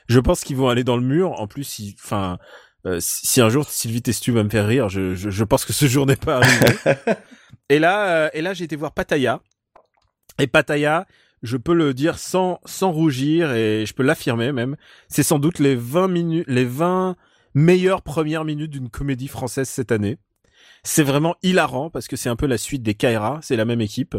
Je 0.10 0.20
pense 0.20 0.42
qu'ils 0.44 0.58
vont 0.58 0.68
aller 0.70 0.84
dans 0.84 0.98
le 0.98 1.04
mur. 1.04 1.32
En 1.40 1.48
plus, 1.48 1.80
ils- 1.80 1.96
enfin, 2.04 2.38
euh, 2.86 2.98
si 3.00 3.42
un 3.42 3.50
jour 3.50 3.70
Sylvie 3.70 4.02
Testu 4.02 4.32
va 4.32 4.44
me 4.44 4.50
faire 4.50 4.68
rire, 4.68 4.90
je, 4.90 5.16
je, 5.16 5.30
je 5.30 5.44
pense 5.44 5.64
que 5.66 5.74
ce 5.74 5.86
jour 5.88 6.06
n'est 6.06 6.16
pas 6.18 6.38
arrivé. 6.38 6.66
et 7.70 7.80
là, 7.80 8.26
euh, 8.26 8.30
et 8.34 8.42
là, 8.42 8.54
j'ai 8.54 8.66
été 8.66 8.76
voir 8.76 8.92
Pattaya. 8.94 9.40
Et 10.40 10.48
Pattaya, 10.48 11.08
je 11.44 11.58
peux 11.58 11.74
le 11.74 11.94
dire 11.94 12.18
sans, 12.18 12.60
sans 12.66 12.92
rougir 12.92 13.54
et 13.54 13.86
je 13.86 13.94
peux 13.94 14.04
l'affirmer 14.04 14.52
même. 14.52 14.76
C'est 15.08 15.24
sans 15.24 15.40
doute 15.40 15.60
les 15.60 15.76
20 15.76 16.08
minutes, 16.08 16.46
les 16.48 16.66
20 16.66 17.16
meilleures 17.54 18.02
premières 18.02 18.46
minutes 18.46 18.72
d'une 18.72 18.90
comédie 18.90 19.28
française 19.28 19.70
cette 19.70 19.92
année. 19.92 20.18
C'est 20.84 21.04
vraiment 21.04 21.36
hilarant 21.44 21.90
parce 21.90 22.08
que 22.08 22.16
c'est 22.16 22.30
un 22.30 22.36
peu 22.36 22.48
la 22.48 22.58
suite 22.58 22.84
des 22.84 22.94
Kaira, 22.94 23.40
c'est 23.42 23.56
la 23.56 23.66
même 23.66 23.82
équipe. 23.82 24.16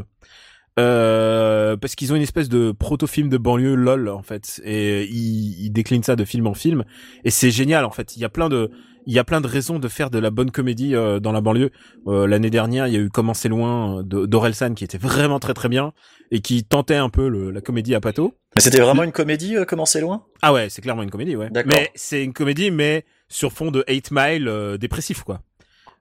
Euh, 0.78 1.76
parce 1.76 1.96
qu'ils 1.96 2.12
ont 2.12 2.16
une 2.16 2.22
espèce 2.22 2.48
de 2.48 2.70
proto-film 2.70 3.28
de 3.28 3.36
banlieue 3.36 3.74
lol 3.74 4.08
en 4.08 4.22
fait 4.22 4.60
et 4.64 5.06
ils, 5.06 5.64
ils 5.64 5.70
déclinent 5.70 6.04
ça 6.04 6.14
de 6.14 6.24
film 6.24 6.46
en 6.46 6.54
film 6.54 6.84
et 7.24 7.30
c'est 7.30 7.50
génial 7.50 7.84
en 7.84 7.90
fait 7.90 8.16
il 8.16 8.20
y 8.20 8.24
a 8.24 8.28
plein 8.28 8.48
de 8.48 8.70
il 9.08 9.14
y 9.14 9.18
a 9.18 9.24
plein 9.24 9.40
de 9.40 9.46
raisons 9.48 9.78
de 9.80 9.88
faire 9.88 10.10
de 10.10 10.18
la 10.20 10.30
bonne 10.30 10.50
comédie 10.52 10.94
euh, 10.94 11.18
dans 11.18 11.32
la 11.32 11.40
banlieue 11.40 11.70
Euh, 12.06 12.26
l'année 12.28 12.50
dernière 12.50 12.86
il 12.86 12.94
y 12.94 12.96
a 12.96 13.00
eu 13.00 13.08
Comment 13.10 13.34
c'est 13.34 13.48
loin 13.48 14.00
euh, 14.00 14.26
d'Orelsan 14.26 14.74
qui 14.74 14.84
était 14.84 14.98
vraiment 14.98 15.40
très 15.40 15.54
très 15.54 15.68
bien 15.68 15.92
et 16.30 16.40
qui 16.40 16.62
tentait 16.64 16.94
un 16.96 17.08
peu 17.08 17.28
le- 17.28 17.50
la 17.50 17.60
comédie 17.60 17.94
à 17.94 18.00
pato 18.00 18.34
Mais 18.54 18.60
c'était 18.62 18.80
vraiment 18.80 19.02
une 19.02 19.12
comédie, 19.12 19.56
euh, 19.56 19.64
comment 19.64 19.86
c'est 19.86 20.00
loin? 20.00 20.24
Ah 20.42 20.52
ouais 20.52 20.68
c'est 20.68 20.82
clairement 20.82 21.02
une 21.02 21.10
comédie 21.10 21.34
ouais 21.36 21.50
D'accord. 21.50 21.72
mais 21.74 21.90
c'est 21.94 22.22
une 22.22 22.32
comédie 22.34 22.70
mais 22.70 23.04
sur 23.28 23.52
fond 23.52 23.70
de 23.70 23.82
8 23.88 24.10
Mile 24.12 24.46
euh, 24.48 24.76
dépressif 24.78 25.22
quoi 25.24 25.40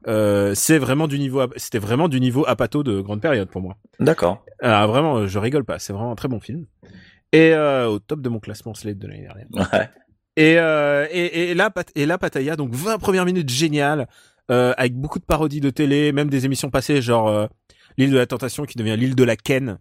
euh, 0.08 0.54
c'est 0.54 0.78
vraiment 0.78 1.08
du 1.08 1.18
niveau 1.18 1.42
c'était 1.56 1.80
vraiment 1.80 2.08
du 2.08 2.20
niveau 2.20 2.46
apato 2.48 2.84
de 2.84 3.02
grande 3.02 3.20
période 3.22 3.50
pour 3.50 3.62
moi 3.62 3.78
D'accord. 4.00 4.46
ah, 4.62 4.86
vraiment, 4.86 5.26
je 5.28 5.40
rigole 5.40 5.66
pas. 5.66 5.80
C'est 5.80 5.92
vraiment 5.92 6.12
un 6.12 6.16
très 6.16 6.28
bon 6.28 6.40
film. 6.40 6.66
Et 7.34 7.52
euh, 7.54 7.88
au 7.90 7.98
top 8.00 8.22
de 8.22 8.30
mon 8.30 8.40
classement 8.40 8.74
Slate 8.76 9.00
de 9.00 9.08
l'année 9.08 9.24
dernière. 9.24 9.48
Ouais. 9.74 9.90
Et, 10.38 10.58
euh, 10.60 11.06
et, 11.12 11.50
et 11.50 11.54
là, 11.56 11.70
et 11.96 12.06
là, 12.06 12.18
Pattaya, 12.18 12.56
donc 12.56 12.74
20 12.74 13.00
premières 13.00 13.26
minutes 13.26 13.50
géniales, 13.50 14.08
euh, 14.52 14.74
avec 14.78 14.96
beaucoup 14.96 15.20
de 15.20 15.26
parodies 15.26 15.60
de 15.62 15.70
télé, 15.72 16.12
même 16.14 16.30
des 16.30 16.46
émissions 16.46 16.70
passées, 16.70 17.02
genre 17.02 17.28
euh, 17.28 17.48
l'île 17.98 18.12
de 18.12 18.18
la 18.18 18.28
tentation 18.28 18.64
qui 18.66 18.78
devient 18.78 18.96
l'île 18.98 19.16
de 19.16 19.24
la 19.24 19.36
Ken, 19.36 19.80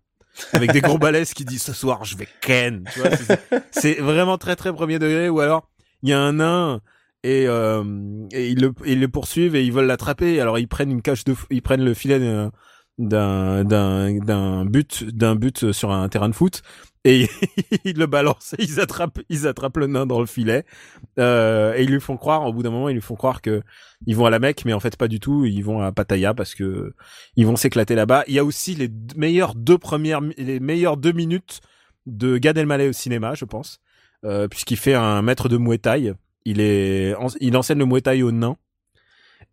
avec 0.55 0.73
des 0.73 0.81
gros 0.81 0.99
balaises 1.07 1.35
qui 1.35 1.45
disent 1.45 1.63
ce 1.63 1.73
soir 1.75 2.05
je 2.05 2.17
vais 2.17 2.27
Ken. 2.41 2.85
Tu 2.93 3.01
vois, 3.01 3.11
c'est- 3.71 4.01
vraiment 4.01 4.39
très 4.39 4.57
très 4.57 4.73
premier 4.73 4.99
degré. 4.99 5.29
Ou 5.29 5.41
alors 5.41 5.69
il 6.03 6.09
y 6.09 6.13
a 6.15 6.21
un 6.21 6.33
nain 6.35 6.81
et, 7.23 7.47
euh, 7.47 7.85
et 8.33 8.49
ils 8.49 8.61
le 8.61 8.73
ils 8.87 9.01
le 9.01 9.09
poursuivent 9.09 9.55
et 9.57 9.63
ils 9.65 9.73
veulent 9.73 9.87
l'attraper. 9.87 10.41
Alors 10.41 10.59
ils 10.59 10.69
prennent 10.69 10.91
une 10.91 11.03
cache 11.03 11.25
de, 11.25 11.35
ils 11.51 11.63
prennent 11.63 11.85
le 11.85 11.95
filet 11.95 12.19
d'un 12.19 12.51
d'un 12.99 13.63
d'un 13.65 14.15
d'un 14.21 14.65
but 14.65 15.05
d'un 15.05 15.35
but 15.37 15.73
sur 15.73 15.93
un 15.93 16.09
terrain 16.09 16.31
de 16.31 16.35
foot 16.35 16.63
et 17.07 17.29
ils 17.85 17.97
le 17.97 18.07
balancent 18.07 18.55
et 18.59 18.63
ils 18.65 18.81
attrapent 18.81 19.21
ils 19.29 19.47
attrapent 19.47 19.77
le 19.79 19.87
nain 19.87 20.05
dans 20.07 20.21
le 20.21 20.27
filet. 20.27 20.65
Euh, 21.19 21.75
et 21.77 21.85
ils 21.85 21.91
lui 21.91 22.01
font 22.01 22.17
croire 22.17 22.45
au 22.47 22.53
bout 22.53 22.63
d'un 22.63 22.71
moment 22.71 22.89
ils 22.89 22.95
lui 22.95 23.01
font 23.01 23.15
croire 23.17 23.41
que 23.41 23.63
ils 24.07 24.15
vont 24.17 24.27
à 24.27 24.31
la 24.31 24.39
Mecque 24.39 24.65
mais 24.65 24.73
en 24.73 24.81
fait 24.81 24.97
pas 24.97 25.09
du 25.09 25.21
tout. 25.21 25.45
Ils 25.45 25.63
vont 25.63 25.81
à 25.81 25.93
Pattaya 25.93 26.35
parce 26.35 26.55
que 26.55 26.93
ils 27.37 27.47
vont 27.47 27.57
s'éclater 27.57 27.95
là-bas. 27.95 28.25
Il 28.27 28.35
y 28.35 28.39
a 28.39 28.45
aussi 28.45 28.75
les 28.75 28.91
meilleures 29.17 29.55
deux 29.55 29.79
premières 29.79 30.21
mi- 30.21 30.35
les 30.37 30.61
meilleures 30.61 30.97
deux 30.97 31.13
minutes 31.13 31.61
de 32.07 32.39
Gad 32.39 32.59
Elmaleh 32.59 32.89
au 32.89 32.93
cinéma 32.93 33.35
je 33.35 33.45
pense. 33.45 33.79
Euh, 34.25 34.49
puisqu'il 34.49 34.77
fait 34.77 34.95
un 34.95 35.23
maître 35.23 35.49
de 35.49 35.57
Muay 35.59 35.79
Thai. 35.79 36.13
Il 36.45 36.61
est 36.61 37.15
il 37.41 37.57
enseigne 37.57 37.79
le 37.79 37.87
Muay 37.87 38.01
Thai 38.01 38.23
aux 38.23 38.33
nains. 38.33 38.57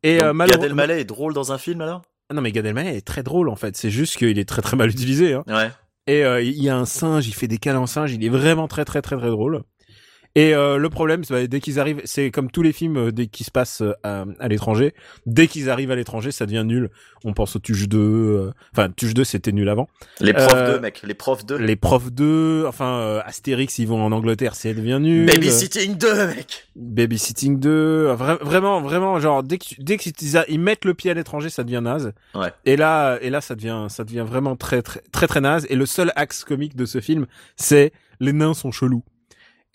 Et 0.04 0.18
Donc, 0.18 0.28
euh, 0.42 0.46
Gad 0.48 0.64
Elmaleh 0.64 1.00
est 1.00 1.06
drôle 1.06 1.34
dans 1.34 1.52
un 1.52 1.58
film 1.58 1.82
alors? 1.82 2.02
Ah 2.30 2.34
non 2.34 2.42
mais 2.42 2.52
Gad 2.52 2.66
Elmaleh 2.66 2.96
est 2.98 3.06
très 3.06 3.22
drôle 3.24 3.50
en 3.50 3.56
fait. 3.56 3.76
C'est 3.78 3.90
juste 3.90 4.18
qu'il 4.18 4.40
est 4.40 4.48
très 4.48 4.62
très 4.62 4.76
mal 4.78 4.90
utilisé 4.90 5.34
hein. 5.34 5.44
Ouais. 5.48 5.70
Et 6.08 6.24
euh, 6.24 6.42
il 6.42 6.62
y 6.62 6.70
a 6.70 6.78
un 6.78 6.86
singe, 6.86 7.28
il 7.28 7.34
fait 7.34 7.48
des 7.48 7.58
câlins 7.58 7.88
singe, 7.88 8.14
il 8.14 8.24
est 8.24 8.30
vraiment 8.30 8.68
très 8.68 8.86
très 8.86 9.02
très 9.02 9.18
très 9.18 9.30
drôle. 9.30 9.64
Et 10.36 10.56
euh, 10.56 10.78
le 10.78 10.90
problème, 10.90 11.24
c'est 11.24 11.34
bah, 11.34 11.46
dès 11.46 11.60
qu'ils 11.60 11.80
arrivent, 11.80 12.02
c'est 12.06 12.32
comme 12.32 12.50
tous 12.50 12.64
les 12.64 12.72
films 12.74 12.98
euh, 12.98 13.12
dès 13.12 13.28
qu'ils 13.28 13.46
se 13.46 13.52
passent 13.52 13.82
euh, 13.82 13.94
à, 14.02 14.26
à 14.40 14.48
l'étranger, 14.48 14.96
dès 15.28 15.46
qu'ils 15.48 15.70
arrivent 15.70 15.92
à 15.92 15.96
l'étranger, 15.96 16.32
ça 16.32 16.48
devient 16.48 16.64
nul. 16.66 16.90
On 17.24 17.34
pense 17.34 17.56
au 17.56 17.60
Tuche 17.60 17.88
2, 17.88 18.00
euh, 18.00 18.52
enfin 18.74 18.90
Tuche 18.90 19.14
2 19.14 19.24
c'était 19.26 19.52
nul 19.52 19.70
avant. 19.70 19.90
Les 20.20 20.34
profs 20.34 20.50
Euh, 20.56 20.76
2, 20.78 20.80
mec, 20.82 21.02
les 21.04 21.14
profs 21.14 21.46
2. 21.46 21.58
Les 21.58 21.76
profs 21.76 22.12
2, 22.12 22.66
enfin 22.68 22.94
euh, 23.00 23.22
Astérix, 23.26 23.78
ils 23.78 23.88
vont 23.88 24.04
en 24.04 24.12
Angleterre, 24.12 24.56
ça 24.56 24.74
devient 24.74 24.98
nul. 25.00 25.28
Babysitting 25.28 25.98
2, 26.00 26.28
mec. 26.28 26.68
Babysitting 26.76 27.60
2, 27.60 28.14
vra- 28.16 28.44
vraiment, 28.44 28.82
vraiment, 28.82 29.20
genre 29.20 29.44
dès 29.44 29.60
que 29.60 29.66
dès 29.80 29.98
qu'ils 29.98 30.14
ils 30.50 30.60
mettent 30.60 30.86
le 30.86 30.96
pied 30.96 31.12
à 31.12 31.14
l'étranger, 31.14 31.50
ça 31.52 31.64
devient 31.64 31.82
naze. 31.84 32.12
Ouais. 32.34 32.52
Et 32.66 32.76
là, 32.76 33.20
et 33.22 33.30
là, 33.30 33.40
ça 33.40 33.54
devient, 33.54 33.86
ça 33.90 34.04
devient 34.04 34.26
vraiment 34.28 34.56
très, 34.56 34.82
très, 34.82 35.02
très, 35.12 35.28
très 35.28 35.42
naze. 35.42 35.68
Et 35.70 35.76
le 35.76 35.86
seul 35.86 36.12
axe 36.16 36.44
comique 36.44 36.76
de 36.76 36.86
ce 36.86 37.02
film, 37.02 37.28
c'est 37.56 37.92
les 38.20 38.34
nains 38.34 38.54
sont 38.56 38.72
chelous. 38.72 39.04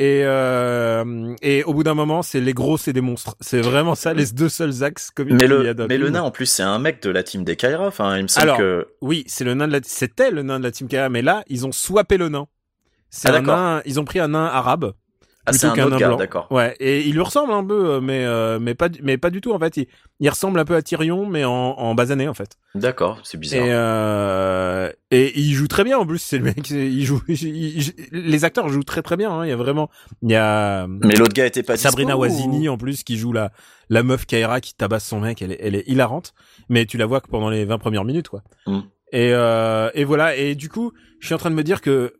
Et 0.00 0.22
euh, 0.24 1.34
et 1.42 1.64
au 1.64 1.74
bout 1.74 1.82
d'un 1.82 1.94
moment, 1.94 2.22
c'est 2.22 2.40
les 2.40 2.54
gros, 2.54 2.78
c'est 2.78 2.92
des 2.92 3.00
monstres. 3.00 3.34
C'est 3.40 3.60
vraiment 3.60 3.96
ça 3.96 4.14
les 4.14 4.26
deux 4.26 4.48
seuls 4.48 4.84
axes 4.84 5.10
comiques 5.10 5.32
Mais 5.34 5.48
qu'il 5.48 5.64
y 5.64 5.68
a 5.68 5.72
le, 5.72 5.86
mais 5.88 5.98
le 5.98 6.10
nain, 6.10 6.22
en 6.22 6.30
plus, 6.30 6.46
c'est 6.46 6.62
un 6.62 6.78
mec 6.78 7.02
de 7.02 7.10
la 7.10 7.24
team 7.24 7.42
des 7.42 7.56
Kaira. 7.56 7.88
Enfin, 7.88 8.16
il 8.16 8.22
me 8.22 8.28
semble 8.28 8.44
Alors, 8.44 8.58
que. 8.58 8.86
Oui, 9.00 9.24
c'est 9.26 9.42
le 9.42 9.54
nain 9.54 9.66
de 9.66 9.72
la, 9.72 9.80
c'était 9.82 10.30
le 10.30 10.42
nain 10.42 10.60
de 10.60 10.64
la 10.64 10.70
Team 10.70 10.86
Kaya, 10.86 11.08
mais 11.08 11.22
là, 11.22 11.42
ils 11.48 11.66
ont 11.66 11.72
swappé 11.72 12.16
le 12.16 12.28
nain. 12.28 12.46
C'est 13.10 13.28
Ah, 13.28 13.38
un 13.38 13.42
nain, 13.42 13.82
ils 13.86 13.98
ont 13.98 14.04
pris 14.04 14.20
un 14.20 14.28
nain 14.28 14.46
arabe. 14.46 14.92
Ah, 15.48 15.52
c'est 15.52 15.66
un 15.66 15.86
autre 15.86 15.96
gars, 15.98 16.14
d'accord. 16.16 16.46
Ouais, 16.50 16.74
et 16.80 17.00
il 17.06 17.12
lui 17.14 17.20
ressemble 17.20 17.52
un 17.52 17.64
peu, 17.64 17.90
euh, 17.90 18.00
mais 18.00 18.24
euh, 18.24 18.58
mais 18.60 18.74
pas 18.74 18.88
mais 19.02 19.18
pas 19.18 19.30
du 19.30 19.40
tout 19.40 19.52
en 19.52 19.58
fait. 19.58 19.76
Il, 19.76 19.86
il 20.20 20.28
ressemble 20.28 20.58
un 20.58 20.64
peu 20.64 20.74
à 20.74 20.82
Tyrion, 20.82 21.26
mais 21.26 21.44
en, 21.44 21.50
en 21.52 21.94
basané 21.94 22.28
en 22.28 22.34
fait. 22.34 22.50
D'accord, 22.74 23.18
c'est 23.24 23.38
bizarre. 23.38 23.64
Et 23.64 23.68
euh, 23.72 24.90
et 25.10 25.38
il 25.38 25.52
joue 25.54 25.68
très 25.68 25.84
bien 25.84 25.98
en 25.98 26.06
plus. 26.06 26.18
C'est 26.18 26.38
le 26.38 26.44
mec, 26.44 26.68
il 26.70 27.04
joue. 27.04 27.20
il- 27.28 27.78
il- 27.78 27.92
les 28.12 28.44
acteurs 28.44 28.68
jouent 28.68 28.82
très 28.84 29.02
très 29.02 29.16
bien. 29.16 29.30
hein. 29.30 29.44
Il 29.46 29.48
y 29.48 29.52
a 29.52 29.56
vraiment, 29.56 29.88
il 30.22 30.30
y 30.30 30.36
a 30.36 30.86
Mais 30.88 31.14
l'autre 31.14 31.32
gars 31.34 31.46
était 31.46 31.62
pas 31.62 31.76
Sabrina 31.76 32.12
dispo, 32.14 32.18
ou- 32.18 32.22
Wazini 32.22 32.68
en 32.68 32.76
plus 32.78 33.02
qui 33.04 33.16
joue 33.16 33.32
la 33.32 33.50
la 33.88 34.02
meuf 34.02 34.26
Kaira 34.26 34.60
qui 34.60 34.74
tabasse 34.74 35.06
son 35.06 35.20
mec. 35.20 35.40
Elle 35.42 35.52
est, 35.52 35.58
elle 35.60 35.74
est 35.74 35.84
hilarante, 35.88 36.34
mais 36.68 36.84
tu 36.86 36.98
la 36.98 37.06
vois 37.06 37.20
que 37.20 37.28
pendant 37.28 37.50
les 37.50 37.64
20 37.64 37.78
premières 37.78 38.04
minutes 38.04 38.28
quoi. 38.28 38.42
Mm. 38.66 38.78
Et 39.12 39.30
euh, 39.32 39.90
et 39.94 40.04
voilà. 40.04 40.36
Et 40.36 40.54
du 40.54 40.68
coup, 40.68 40.92
je 41.20 41.26
suis 41.26 41.34
en 41.34 41.38
train 41.38 41.50
de 41.50 41.54
me 41.54 41.62
dire 41.64 41.80
que 41.80 42.12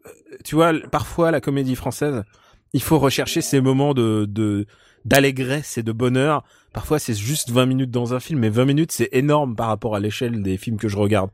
tu 0.45 0.55
vois, 0.55 0.73
parfois 0.91 1.31
la 1.31 1.41
comédie 1.41 1.75
française, 1.75 2.23
il 2.73 2.83
faut 2.83 2.99
rechercher 2.99 3.41
ces 3.41 3.61
moments 3.61 3.95
de 3.95 4.27
de 4.29 4.67
d'allégresse 5.05 5.79
et 5.79 5.83
de 5.83 5.93
bonheur. 5.93 6.45
Parfois, 6.73 6.99
c'est 6.99 7.15
juste 7.15 7.51
20 7.51 7.67
minutes 7.67 7.91
dans 7.91 8.15
un 8.15 8.21
film, 8.21 8.41
mais 8.41 8.51
20 8.51 8.65
minutes, 8.67 8.93
c'est 8.93 9.09
énorme 9.13 9.57
par 9.57 9.69
rapport 9.69 9.97
à 9.97 10.01
l'échelle 10.01 10.43
des 10.43 10.57
films 10.59 10.77
que 10.77 10.89
je 10.89 10.97
regarde. 10.99 11.31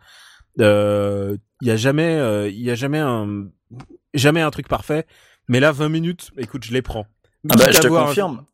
Euh, 0.60 1.36
Il 1.60 1.68
y 1.68 1.70
a 1.70 1.76
jamais, 1.76 2.14
euh, 2.14 2.48
il 2.48 2.60
y 2.60 2.70
a 2.70 2.74
jamais 2.74 2.98
un, 2.98 3.46
jamais 4.12 4.42
un 4.42 4.50
truc 4.50 4.68
parfait. 4.68 5.06
Mais 5.48 5.60
là, 5.60 5.72
20 5.72 5.88
minutes, 5.88 6.30
écoute, 6.38 6.64
je 6.64 6.72
les 6.72 6.82
prends. 6.82 7.06
Ah 7.50 7.56
bah, 7.56 7.70
je 7.70 7.80
te 7.80 7.88
confirme. 7.88 8.44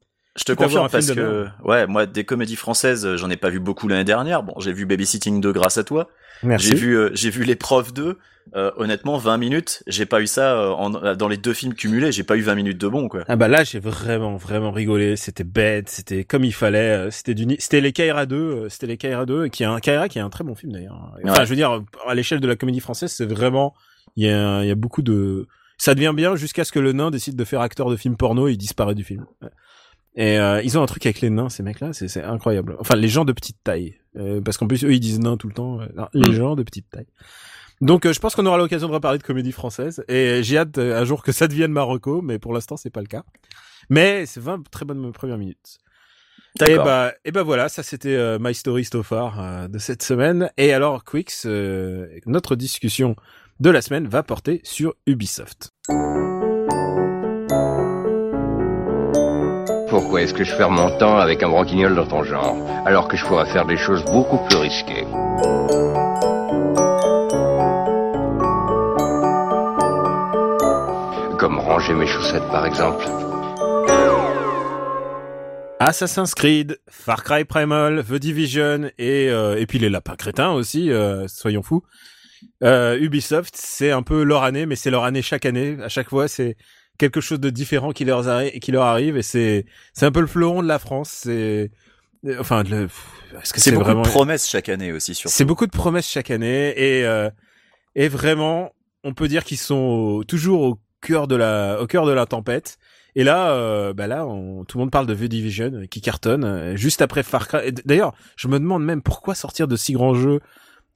Je 0.40 0.44
te 0.44 0.52
confirme 0.52 0.88
parce 0.88 1.10
que, 1.12 1.46
ouais, 1.64 1.86
moi, 1.86 2.06
des 2.06 2.24
comédies 2.24 2.56
françaises, 2.56 3.04
euh, 3.06 3.16
j'en 3.16 3.28
ai 3.30 3.36
pas 3.36 3.50
vu 3.50 3.60
beaucoup 3.60 3.88
l'année 3.88 4.04
dernière. 4.04 4.42
Bon, 4.42 4.54
j'ai 4.58 4.72
vu 4.72 4.86
Babysitting 4.86 5.40
2 5.40 5.52
grâce 5.52 5.76
à 5.78 5.84
toi. 5.84 6.08
Merci. 6.42 6.68
J'ai 6.68 6.74
vu, 6.74 6.96
euh, 6.96 7.10
j'ai 7.12 7.28
vu 7.30 7.44
Les 7.44 7.56
Profs 7.56 7.92
2. 7.92 8.18
Euh, 8.56 8.70
honnêtement, 8.78 9.16
20 9.18 9.36
minutes, 9.36 9.82
j'ai 9.86 10.06
pas 10.06 10.20
eu 10.22 10.26
ça 10.26 10.54
euh, 10.58 10.70
en, 10.70 10.90
dans 11.14 11.28
les 11.28 11.36
deux 11.36 11.52
films 11.52 11.74
cumulés. 11.74 12.10
J'ai 12.10 12.24
pas 12.24 12.36
eu 12.36 12.40
20 12.40 12.54
minutes 12.54 12.78
de 12.78 12.88
bon, 12.88 13.06
quoi. 13.08 13.22
Ah 13.28 13.36
bah 13.36 13.46
là, 13.48 13.62
j'ai 13.64 13.78
vraiment, 13.78 14.36
vraiment 14.36 14.72
rigolé. 14.72 15.14
C'était 15.16 15.44
bête, 15.44 15.88
c'était 15.90 16.24
comme 16.24 16.42
il 16.44 16.54
fallait. 16.54 17.06
euh, 17.06 17.10
C'était 17.10 17.34
du, 17.34 17.44
c'était 17.58 17.80
les 17.82 17.92
Kaira 17.92 18.24
2, 18.26 18.36
euh, 18.36 18.68
c'était 18.70 18.86
les 18.86 18.96
Kaira 18.96 19.26
2, 19.26 19.48
qui 19.48 19.62
est 19.62 19.66
un 19.66 19.78
Kaira 19.78 20.08
qui 20.08 20.18
est 20.18 20.22
un 20.22 20.30
très 20.30 20.42
bon 20.42 20.54
film 20.54 20.72
d'ailleurs. 20.72 21.12
Enfin, 21.22 21.40
Ouais. 21.40 21.44
je 21.44 21.50
veux 21.50 21.56
dire, 21.56 21.82
à 22.08 22.14
l'échelle 22.14 22.40
de 22.40 22.48
la 22.48 22.56
comédie 22.56 22.80
française, 22.80 23.12
c'est 23.12 23.26
vraiment, 23.26 23.74
il 24.16 24.26
y 24.26 24.30
a, 24.30 24.62
il 24.62 24.68
y 24.68 24.72
a 24.72 24.74
beaucoup 24.74 25.02
de, 25.02 25.46
ça 25.76 25.94
devient 25.94 26.14
bien 26.16 26.34
jusqu'à 26.34 26.64
ce 26.64 26.72
que 26.72 26.80
le 26.80 26.92
nain 26.92 27.10
décide 27.12 27.36
de 27.36 27.44
faire 27.44 27.60
acteur 27.60 27.88
de 27.90 27.96
film 27.96 28.16
porno 28.16 28.48
et 28.48 28.52
il 28.52 28.58
disparaît 28.58 28.94
du 28.96 29.04
film. 29.04 29.26
Ouais. 29.42 29.50
Et 30.16 30.38
euh, 30.38 30.60
ils 30.62 30.76
ont 30.78 30.82
un 30.82 30.86
truc 30.86 31.06
avec 31.06 31.20
les 31.20 31.30
nains, 31.30 31.48
ces 31.48 31.62
mecs-là, 31.62 31.92
c'est 31.92 32.22
incroyable. 32.22 32.76
Enfin, 32.80 32.96
les 32.96 33.08
gens 33.08 33.24
de 33.24 33.32
petite 33.32 33.58
taille, 33.62 33.96
Euh, 34.16 34.40
parce 34.40 34.56
qu'en 34.58 34.66
plus 34.66 34.82
eux 34.84 34.92
ils 34.92 34.98
disent 34.98 35.20
nains 35.20 35.36
tout 35.36 35.46
le 35.46 35.54
temps. 35.54 35.80
euh, 35.80 35.86
non, 35.94 36.08
les 36.14 36.30
Mm. 36.30 36.32
gens 36.32 36.56
de 36.56 36.64
petite 36.64 36.90
taille. 36.90 37.06
Donc 37.80 38.04
euh, 38.06 38.12
je 38.12 38.18
pense 38.18 38.34
qu'on 38.34 38.44
aura 38.44 38.58
l'occasion 38.58 38.88
de 38.88 38.92
reparler 38.92 39.18
de 39.18 39.22
comédie 39.22 39.52
française 39.52 40.02
et 40.08 40.42
j'ai 40.42 40.58
hâte 40.58 40.76
euh, 40.78 41.00
un 41.00 41.04
jour 41.04 41.22
que 41.22 41.30
ça 41.30 41.46
devienne 41.46 41.70
Marocco, 41.70 42.20
mais 42.20 42.40
pour 42.40 42.52
l'instant 42.52 42.76
c'est 42.76 42.90
pas 42.90 43.00
le 43.02 43.06
cas. 43.06 43.22
Mais 43.88 44.26
c'est 44.26 44.40
20 44.40 44.68
très 44.68 44.84
bonnes 44.84 45.12
premières 45.12 45.38
minutes. 45.38 45.78
Et 46.56 46.64
D'accord. 46.74 46.84
bah, 46.84 47.12
et 47.24 47.30
bah 47.30 47.44
voilà, 47.44 47.68
ça 47.68 47.84
c'était 47.84 48.16
euh, 48.16 48.38
My 48.40 48.52
Story 48.52 48.84
So 48.84 49.04
Far 49.04 49.40
euh, 49.40 49.68
de 49.68 49.78
cette 49.78 50.02
semaine. 50.02 50.50
Et 50.56 50.72
alors, 50.72 51.04
Quix, 51.04 51.44
euh, 51.46 52.08
notre 52.26 52.56
discussion 52.56 53.14
de 53.60 53.70
la 53.70 53.80
semaine 53.80 54.08
va 54.08 54.24
porter 54.24 54.60
sur 54.64 54.94
Ubisoft. 55.06 55.70
Pourquoi 60.00 60.22
est-ce 60.22 60.32
que 60.32 60.44
je 60.44 60.56
perds 60.56 60.70
mon 60.70 60.90
temps 60.96 61.18
avec 61.18 61.42
un 61.42 61.50
branquignol 61.50 61.94
dans 61.94 62.06
ton 62.06 62.24
genre, 62.24 62.56
alors 62.86 63.06
que 63.06 63.18
je 63.18 63.24
pourrais 63.26 63.44
faire 63.44 63.66
des 63.66 63.76
choses 63.76 64.02
beaucoup 64.06 64.38
plus 64.48 64.56
risquées 64.56 65.04
Comme 71.38 71.58
ranger 71.58 71.92
mes 71.92 72.06
chaussettes 72.06 72.48
par 72.50 72.64
exemple. 72.64 73.04
Assassin's 75.80 76.34
Creed, 76.34 76.78
Far 76.88 77.22
Cry 77.22 77.44
Primal, 77.44 78.02
The 78.02 78.14
Division 78.14 78.90
et 78.96 79.28
euh, 79.28 79.60
et 79.60 79.66
puis 79.66 79.78
les 79.78 79.90
lapins 79.90 80.16
crétins 80.16 80.52
aussi, 80.52 80.90
euh, 80.90 81.28
soyons 81.28 81.62
fous. 81.62 81.82
Euh, 82.64 82.98
Ubisoft, 82.98 83.54
c'est 83.54 83.90
un 83.90 84.02
peu 84.02 84.22
leur 84.22 84.44
année, 84.44 84.64
mais 84.64 84.76
c'est 84.76 84.90
leur 84.90 85.04
année 85.04 85.20
chaque 85.20 85.44
année. 85.44 85.76
À 85.82 85.90
chaque 85.90 86.08
fois, 86.08 86.26
c'est 86.26 86.56
quelque 87.00 87.20
chose 87.20 87.40
de 87.40 87.50
différent 87.50 87.90
qui 87.92 88.04
leur 88.04 88.28
arrive, 88.28 88.52
qui 88.60 88.70
leur 88.70 88.84
arrive, 88.84 89.16
et 89.16 89.22
c'est 89.22 89.64
c'est 89.94 90.06
un 90.06 90.12
peu 90.12 90.20
le 90.20 90.26
fleuron 90.28 90.62
de 90.62 90.68
la 90.68 90.78
France. 90.78 91.10
C'est 91.24 91.70
enfin, 92.38 92.62
le, 92.62 92.88
est-ce 93.42 93.52
que 93.52 93.60
C'est 93.60 93.72
beaucoup 93.72 93.84
vraiment 93.84 94.02
de 94.02 94.08
promesses 94.08 94.48
chaque 94.48 94.68
année 94.68 94.92
aussi, 94.92 95.14
surtout. 95.14 95.34
C'est 95.34 95.44
beaucoup 95.46 95.66
de 95.66 95.72
promesses 95.72 96.08
chaque 96.08 96.30
année 96.30 96.72
et 96.76 97.04
euh, 97.06 97.30
et 97.96 98.08
vraiment, 98.08 98.72
on 99.02 99.14
peut 99.14 99.26
dire 99.28 99.42
qu'ils 99.44 99.58
sont 99.58 99.74
au- 99.76 100.24
toujours 100.24 100.60
au 100.62 100.78
cœur 101.00 101.26
de 101.26 101.34
la 101.36 101.80
au 101.80 101.86
cœur 101.86 102.04
de 102.06 102.12
la 102.12 102.26
tempête. 102.26 102.76
Et 103.16 103.24
là, 103.24 103.50
euh, 103.52 103.92
bah 103.92 104.06
là, 104.06 104.24
on- 104.26 104.64
tout 104.64 104.78
le 104.78 104.82
monde 104.84 104.92
parle 104.92 105.06
de 105.06 105.14
The 105.14 105.24
Division 105.24 105.72
euh, 105.74 105.86
qui 105.86 106.00
cartonne 106.00 106.44
euh, 106.44 106.76
juste 106.76 107.02
après 107.02 107.24
Far 107.24 107.48
Cry. 107.48 107.72
D'ailleurs, 107.84 108.12
je 108.36 108.46
me 108.46 108.58
demande 108.60 108.84
même 108.84 109.02
pourquoi 109.02 109.34
sortir 109.34 109.66
de 109.66 109.74
si 109.76 109.92
grands 109.94 110.14
jeux 110.14 110.40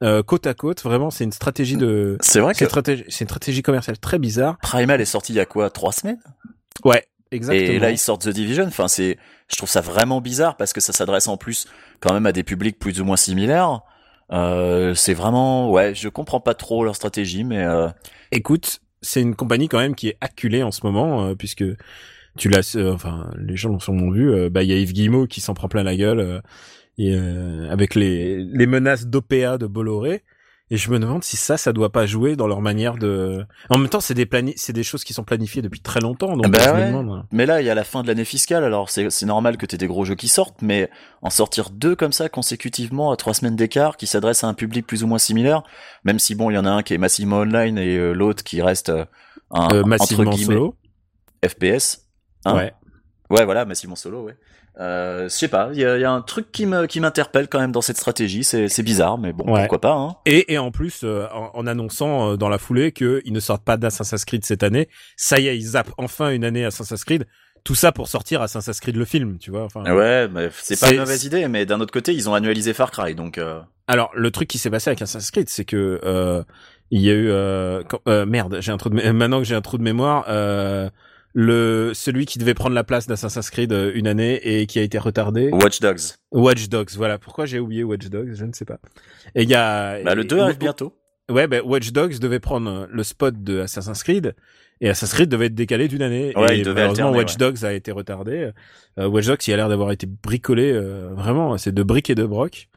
euh, 0.02 0.22
côte 0.22 0.46
à 0.46 0.54
côte. 0.54 0.82
Vraiment, 0.82 1.10
c'est 1.10 1.24
une 1.24 1.32
stratégie 1.32 1.76
de 1.76 2.16
C'est 2.20 2.40
vrai 2.40 2.54
c'est 2.54 2.60
que 2.60 2.64
une 2.64 2.70
stratégie, 2.70 3.04
c'est 3.08 3.24
une 3.24 3.28
stratégie 3.28 3.62
commerciale 3.62 3.98
très 3.98 4.18
bizarre. 4.18 4.58
Primal 4.58 5.00
est 5.00 5.04
sorti 5.06 5.32
il 5.32 5.36
y 5.36 5.40
a 5.40 5.46
quoi, 5.46 5.70
trois 5.70 5.92
semaines? 5.92 6.18
Ouais, 6.84 7.04
exactement. 7.30 7.70
Et 7.70 7.78
là, 7.78 7.90
ils 7.90 7.98
sortent 7.98 8.22
The 8.22 8.30
Division. 8.30 8.64
Enfin, 8.66 8.88
c'est, 8.88 9.18
je 9.48 9.56
trouve 9.56 9.68
ça 9.70 9.80
vraiment 9.80 10.20
bizarre 10.20 10.56
parce 10.56 10.72
que 10.72 10.80
ça 10.80 10.92
s'adresse 10.92 11.28
en 11.28 11.36
plus 11.36 11.66
quand 12.00 12.12
même 12.12 12.26
à 12.26 12.32
des 12.32 12.42
publics 12.42 12.78
plus 12.78 13.00
ou 13.00 13.04
moins 13.04 13.16
similaires. 13.16 13.80
Euh, 14.32 14.94
c'est 14.94 15.14
vraiment, 15.14 15.70
ouais, 15.70 15.94
je 15.94 16.08
comprends 16.08 16.40
pas 16.40 16.54
trop 16.54 16.84
leur 16.84 16.96
stratégie, 16.96 17.44
mais 17.44 17.62
euh, 17.62 17.88
Écoute, 18.32 18.80
c'est 19.00 19.20
une 19.20 19.36
compagnie 19.36 19.68
quand 19.68 19.78
même 19.78 19.94
qui 19.94 20.08
est 20.08 20.16
acculée 20.20 20.64
en 20.64 20.72
ce 20.72 20.80
moment, 20.82 21.26
euh, 21.26 21.34
puisque 21.36 21.62
tu 22.36 22.48
l'as, 22.48 22.74
euh, 22.74 22.92
enfin, 22.92 23.30
les 23.38 23.56
gens 23.56 23.68
l'ont 23.68 23.78
sûrement 23.78 24.10
vu. 24.10 24.28
euh, 24.32 24.50
bah, 24.50 24.64
il 24.64 24.70
y 24.70 24.72
a 24.72 24.76
Yves 24.76 24.92
Guillemot 24.92 25.28
qui 25.28 25.40
s'en 25.40 25.54
prend 25.54 25.68
plein 25.68 25.84
la 25.84 25.94
gueule 25.94 26.42
et 26.98 27.14
euh, 27.14 27.70
avec 27.70 27.94
les 27.94 28.42
les 28.44 28.66
menaces 28.66 29.06
d'OPA 29.06 29.58
de 29.58 29.66
Bolloré. 29.66 30.22
Et 30.70 30.78
je 30.78 30.90
me 30.90 30.98
demande 30.98 31.22
si 31.22 31.36
ça, 31.36 31.58
ça 31.58 31.74
doit 31.74 31.92
pas 31.92 32.06
jouer 32.06 32.36
dans 32.36 32.46
leur 32.46 32.62
manière 32.62 32.96
de. 32.96 33.44
En 33.68 33.76
même 33.76 33.90
temps, 33.90 34.00
c'est 34.00 34.14
des 34.14 34.24
plani... 34.24 34.54
c'est 34.56 34.72
des 34.72 34.82
choses 34.82 35.04
qui 35.04 35.12
sont 35.12 35.22
planifiées 35.22 35.60
depuis 35.60 35.80
très 35.80 36.00
longtemps. 36.00 36.38
Donc 36.38 36.50
Bah 36.50 36.72
ouais. 36.74 36.86
demande. 36.86 37.10
hein. 37.10 37.26
mais 37.32 37.44
là, 37.44 37.60
il 37.60 37.66
y 37.66 37.70
a 37.70 37.74
la 37.74 37.84
fin 37.84 38.02
de 38.02 38.06
l'année 38.08 38.24
fiscale, 38.24 38.64
alors 38.64 38.88
c'est 38.88 39.10
c'est 39.10 39.26
normal 39.26 39.58
que 39.58 39.66
t'aies 39.66 39.76
des 39.76 39.86
gros 39.86 40.06
jeux 40.06 40.14
qui 40.14 40.26
sortent, 40.26 40.62
mais 40.62 40.88
en 41.20 41.28
sortir 41.28 41.68
deux 41.68 41.94
comme 41.94 42.12
ça 42.12 42.30
consécutivement 42.30 43.12
à 43.12 43.16
trois 43.16 43.34
semaines 43.34 43.56
d'écart, 43.56 43.98
qui 43.98 44.06
s'adressent 44.06 44.42
à 44.42 44.48
un 44.48 44.54
public 44.54 44.86
plus 44.86 45.04
ou 45.04 45.06
moins 45.06 45.18
similaire, 45.18 45.64
même 46.04 46.18
si 46.18 46.34
bon, 46.34 46.48
il 46.50 46.54
y 46.54 46.58
en 46.58 46.64
a 46.64 46.70
un 46.70 46.82
qui 46.82 46.94
est 46.94 46.98
massivement 46.98 47.40
online 47.40 47.76
et 47.76 47.98
euh, 47.98 48.12
l'autre 48.14 48.42
qui 48.42 48.62
reste 48.62 48.88
euh, 48.88 49.04
un 49.50 49.68
Euh, 49.70 49.80
entre 49.80 49.86
massivement 49.88 50.30
guillemets 50.30 50.54
solo. 50.54 50.76
FPS. 51.46 52.06
hein. 52.46 52.56
ouais. 52.56 52.72
Ouais, 53.28 53.44
voilà, 53.44 53.66
massivement 53.66 53.96
solo, 53.96 54.22
ouais. 54.24 54.36
Euh, 54.80 55.24
je 55.24 55.28
sais 55.28 55.46
pas, 55.48 55.68
il 55.72 55.78
y 55.78 55.82
y 55.82 55.84
a 56.04 56.10
un 56.10 56.20
truc 56.20 56.50
qui 56.50 56.66
me 56.66 56.86
qui 56.86 56.98
m'interpelle 56.98 57.46
quand 57.48 57.60
même 57.60 57.70
dans 57.70 57.80
cette 57.80 57.96
stratégie. 57.96 58.42
C'est 58.42 58.68
c'est 58.68 58.82
bizarre, 58.82 59.18
mais 59.18 59.32
bon, 59.32 59.44
Ouais. 59.52 59.60
pourquoi 59.60 59.80
pas. 59.80 59.92
Hein. 59.94 60.16
Et, 60.26 60.52
et 60.52 60.58
en 60.58 60.72
plus, 60.72 61.02
euh, 61.04 61.26
en, 61.32 61.50
en 61.54 61.66
annonçant 61.66 62.32
euh, 62.32 62.36
dans 62.36 62.48
la 62.48 62.58
foulée 62.58 62.90
qu'ils 62.92 63.22
ne 63.32 63.40
sortent 63.40 63.64
pas 63.64 63.76
d'Assassin's 63.76 64.24
Creed 64.24 64.44
cette 64.44 64.64
année, 64.64 64.88
ça 65.16 65.38
y 65.38 65.46
est, 65.46 65.56
ils 65.56 65.62
zappent 65.68 65.92
enfin 65.96 66.30
une 66.30 66.44
année 66.44 66.64
Assassin's 66.64 67.04
Creed. 67.04 67.26
Tout 67.62 67.74
ça 67.76 67.92
pour 67.92 68.08
sortir 68.08 68.42
Assassin's 68.42 68.78
Creed 68.80 68.96
le 68.96 69.04
film, 69.06 69.38
tu 69.38 69.50
vois. 69.50 69.62
Enfin, 69.64 69.82
Ouais, 69.94 70.28
mais 70.28 70.48
c'est 70.52 70.78
pas 70.78 70.90
une 70.92 70.98
mauvaise 71.00 71.24
idée, 71.24 71.48
mais 71.48 71.64
d'un 71.64 71.80
autre 71.80 71.92
côté, 71.92 72.12
ils 72.12 72.28
ont 72.28 72.34
annualisé 72.34 72.74
Far 72.74 72.90
Cry, 72.90 73.14
donc 73.14 73.38
euh, 73.38 73.60
Alors, 73.86 74.10
le 74.14 74.30
truc 74.30 74.48
qui 74.48 74.58
s'est 74.58 74.68
passé 74.70 74.90
avec 74.90 75.00
Assassin's 75.00 75.30
Creed, 75.30 75.48
c'est 75.48 75.64
que 75.64 75.98
euh, 76.04 76.42
il 76.90 77.00
y 77.00 77.08
a 77.10 77.14
eu 77.14 77.30
euh, 77.30 77.82
quand- 77.88 78.00
euh, 78.06 78.26
merde, 78.26 78.58
j'ai 78.60 78.70
un 78.70 78.76
trou 78.76 78.90
de 78.90 79.10
maintenant 79.12 79.38
que 79.38 79.44
j'ai 79.44 79.54
un 79.54 79.62
trou 79.62 79.78
de 79.78 79.82
mémoire, 79.82 80.26
euh, 80.28 80.90
le 81.34 81.90
celui 81.94 82.26
qui 82.26 82.38
devait 82.38 82.54
prendre 82.54 82.74
la 82.74 82.84
place 82.84 83.06
d'Assassin's 83.06 83.50
Creed 83.50 83.72
euh, 83.72 83.90
une 83.94 84.06
année 84.06 84.34
et 84.42 84.66
qui 84.66 84.78
a 84.78 84.82
été 84.82 84.98
retardé. 84.98 85.50
Watch 85.52 85.80
Dogs. 85.80 86.00
Watch 86.30 86.68
Dogs, 86.68 86.90
voilà. 86.96 87.18
Pourquoi 87.18 87.44
j'ai 87.44 87.58
oublié 87.58 87.82
Watch 87.84 88.06
Dogs, 88.06 88.32
je 88.34 88.44
ne 88.44 88.52
sais 88.52 88.64
pas. 88.64 88.78
Et 89.34 89.42
il 89.42 89.48
y 89.50 89.54
a 89.54 90.00
Bah, 90.02 90.14
le 90.14 90.24
2 90.24 90.36
et- 90.36 90.40
arrive 90.40 90.58
bientôt. 90.58 90.96
Ouais, 91.30 91.46
ben 91.48 91.62
Watch 91.64 91.90
Dogs 91.90 92.18
devait 92.18 92.38
prendre 92.38 92.86
le 92.90 93.02
spot 93.02 93.42
de 93.42 93.60
Assassin's 93.60 94.02
Creed 94.02 94.34
Et 94.82 94.90
Assassin's 94.90 95.14
Creed 95.14 95.28
devait 95.30 95.46
être 95.46 95.54
décalé 95.54 95.88
d'une 95.88 96.02
année. 96.02 96.32
Ouais, 96.36 96.54
et 96.56 96.58
il 96.58 96.64
devait 96.64 96.74
malheureusement, 96.82 97.06
alterner, 97.08 97.18
Watch 97.18 97.36
Dogs 97.38 97.64
a 97.64 97.72
été 97.72 97.90
retardé. 97.92 98.50
Euh, 98.98 99.08
Watch 99.08 99.26
Dogs, 99.26 99.38
il 99.48 99.54
a 99.54 99.56
l'air 99.56 99.68
d'avoir 99.70 99.90
été 99.90 100.06
bricolé, 100.06 100.70
euh, 100.70 101.08
vraiment, 101.14 101.56
c'est 101.58 101.72
de 101.72 101.82
briques 101.82 102.10
et 102.10 102.14
de 102.14 102.24
broc. 102.26 102.68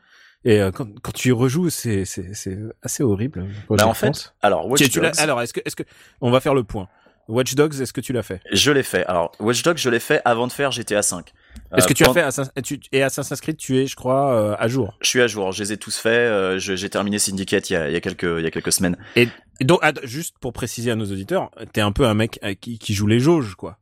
Et 0.45 0.61
euh, 0.61 0.71
quand, 0.71 0.87
quand 1.01 1.11
tu 1.11 1.27
y 1.29 1.31
rejoues, 1.33 1.69
c'est 1.69 2.05
c'est 2.05 2.33
c'est 2.33 2.57
assez 2.81 3.03
horrible. 3.03 3.45
Bah, 3.69 3.85
en 3.85 3.93
fait, 3.93 4.33
alors 4.41 4.67
Watch 4.69 4.89
Dogs, 4.93 5.11
alors 5.17 5.41
est-ce 5.41 5.53
que 5.53 5.59
est-ce 5.65 5.75
que 5.75 5.83
on 6.21 6.31
va 6.31 6.39
faire 6.39 6.53
le 6.55 6.63
point. 6.63 6.87
Watch 7.27 7.55
Dogs, 7.55 7.79
est-ce 7.81 7.93
que 7.93 8.01
tu 8.01 8.13
l'as 8.13 8.24
fait? 8.24 8.41
Je 8.51 8.72
l'ai 8.72 8.84
fait. 8.84 9.05
Alors 9.05 9.31
Watch 9.39 9.62
Dogs, 9.63 9.77
je 9.77 9.89
l'ai 9.89 10.00
fait 10.00 10.22
avant 10.25 10.48
de 10.48 10.51
faire 10.51 10.72
GTA 10.72 11.01
5. 11.01 11.34
Est-ce 11.75 11.86
Euh, 11.86 11.88
que 11.88 11.93
tu 11.93 12.03
as 12.05 12.13
fait 12.13 12.22
Assassin- 12.22 12.51
tu, 12.63 12.79
et 12.91 13.03
Assassin's 13.03 13.41
Creed 13.41 13.57
Tu 13.57 13.77
es, 13.79 13.88
je 13.88 13.96
crois, 13.96 14.34
euh, 14.34 14.55
à 14.60 14.67
jour? 14.67 14.96
Je 15.01 15.10
suis 15.10 15.22
à 15.22 15.27
jour. 15.27 15.51
Je 15.51 15.63
les 15.63 15.74
ai 15.74 15.77
tous 15.77 15.98
faits. 15.98 16.12
euh, 16.13 16.57
J'ai 16.60 16.89
terminé 16.89 17.19
Syndicate 17.19 17.69
il 17.69 17.74
y 17.74 17.75
a, 17.75 17.89
il 17.89 17.93
y 17.93 17.96
a 17.98 18.00
quelques 18.01 18.24
il 18.24 18.43
y 18.43 18.48
a 18.48 18.51
quelques 18.51 18.72
semaines. 18.72 18.96
Et 19.15 19.27
donc, 19.62 19.79
att- 19.81 20.00
juste 20.05 20.36
pour 20.39 20.53
préciser 20.53 20.91
à 20.91 20.96
nos 20.96 21.05
auditeurs, 21.05 21.51
t'es 21.74 21.81
un 21.81 21.91
peu 21.91 22.05
un 22.05 22.13
mec 22.13 22.39
euh, 22.43 22.53
qui, 22.53 22.77
qui 22.79 22.93
joue 22.93 23.07
les 23.07 23.19
jauges, 23.19 23.55
quoi. 23.55 23.77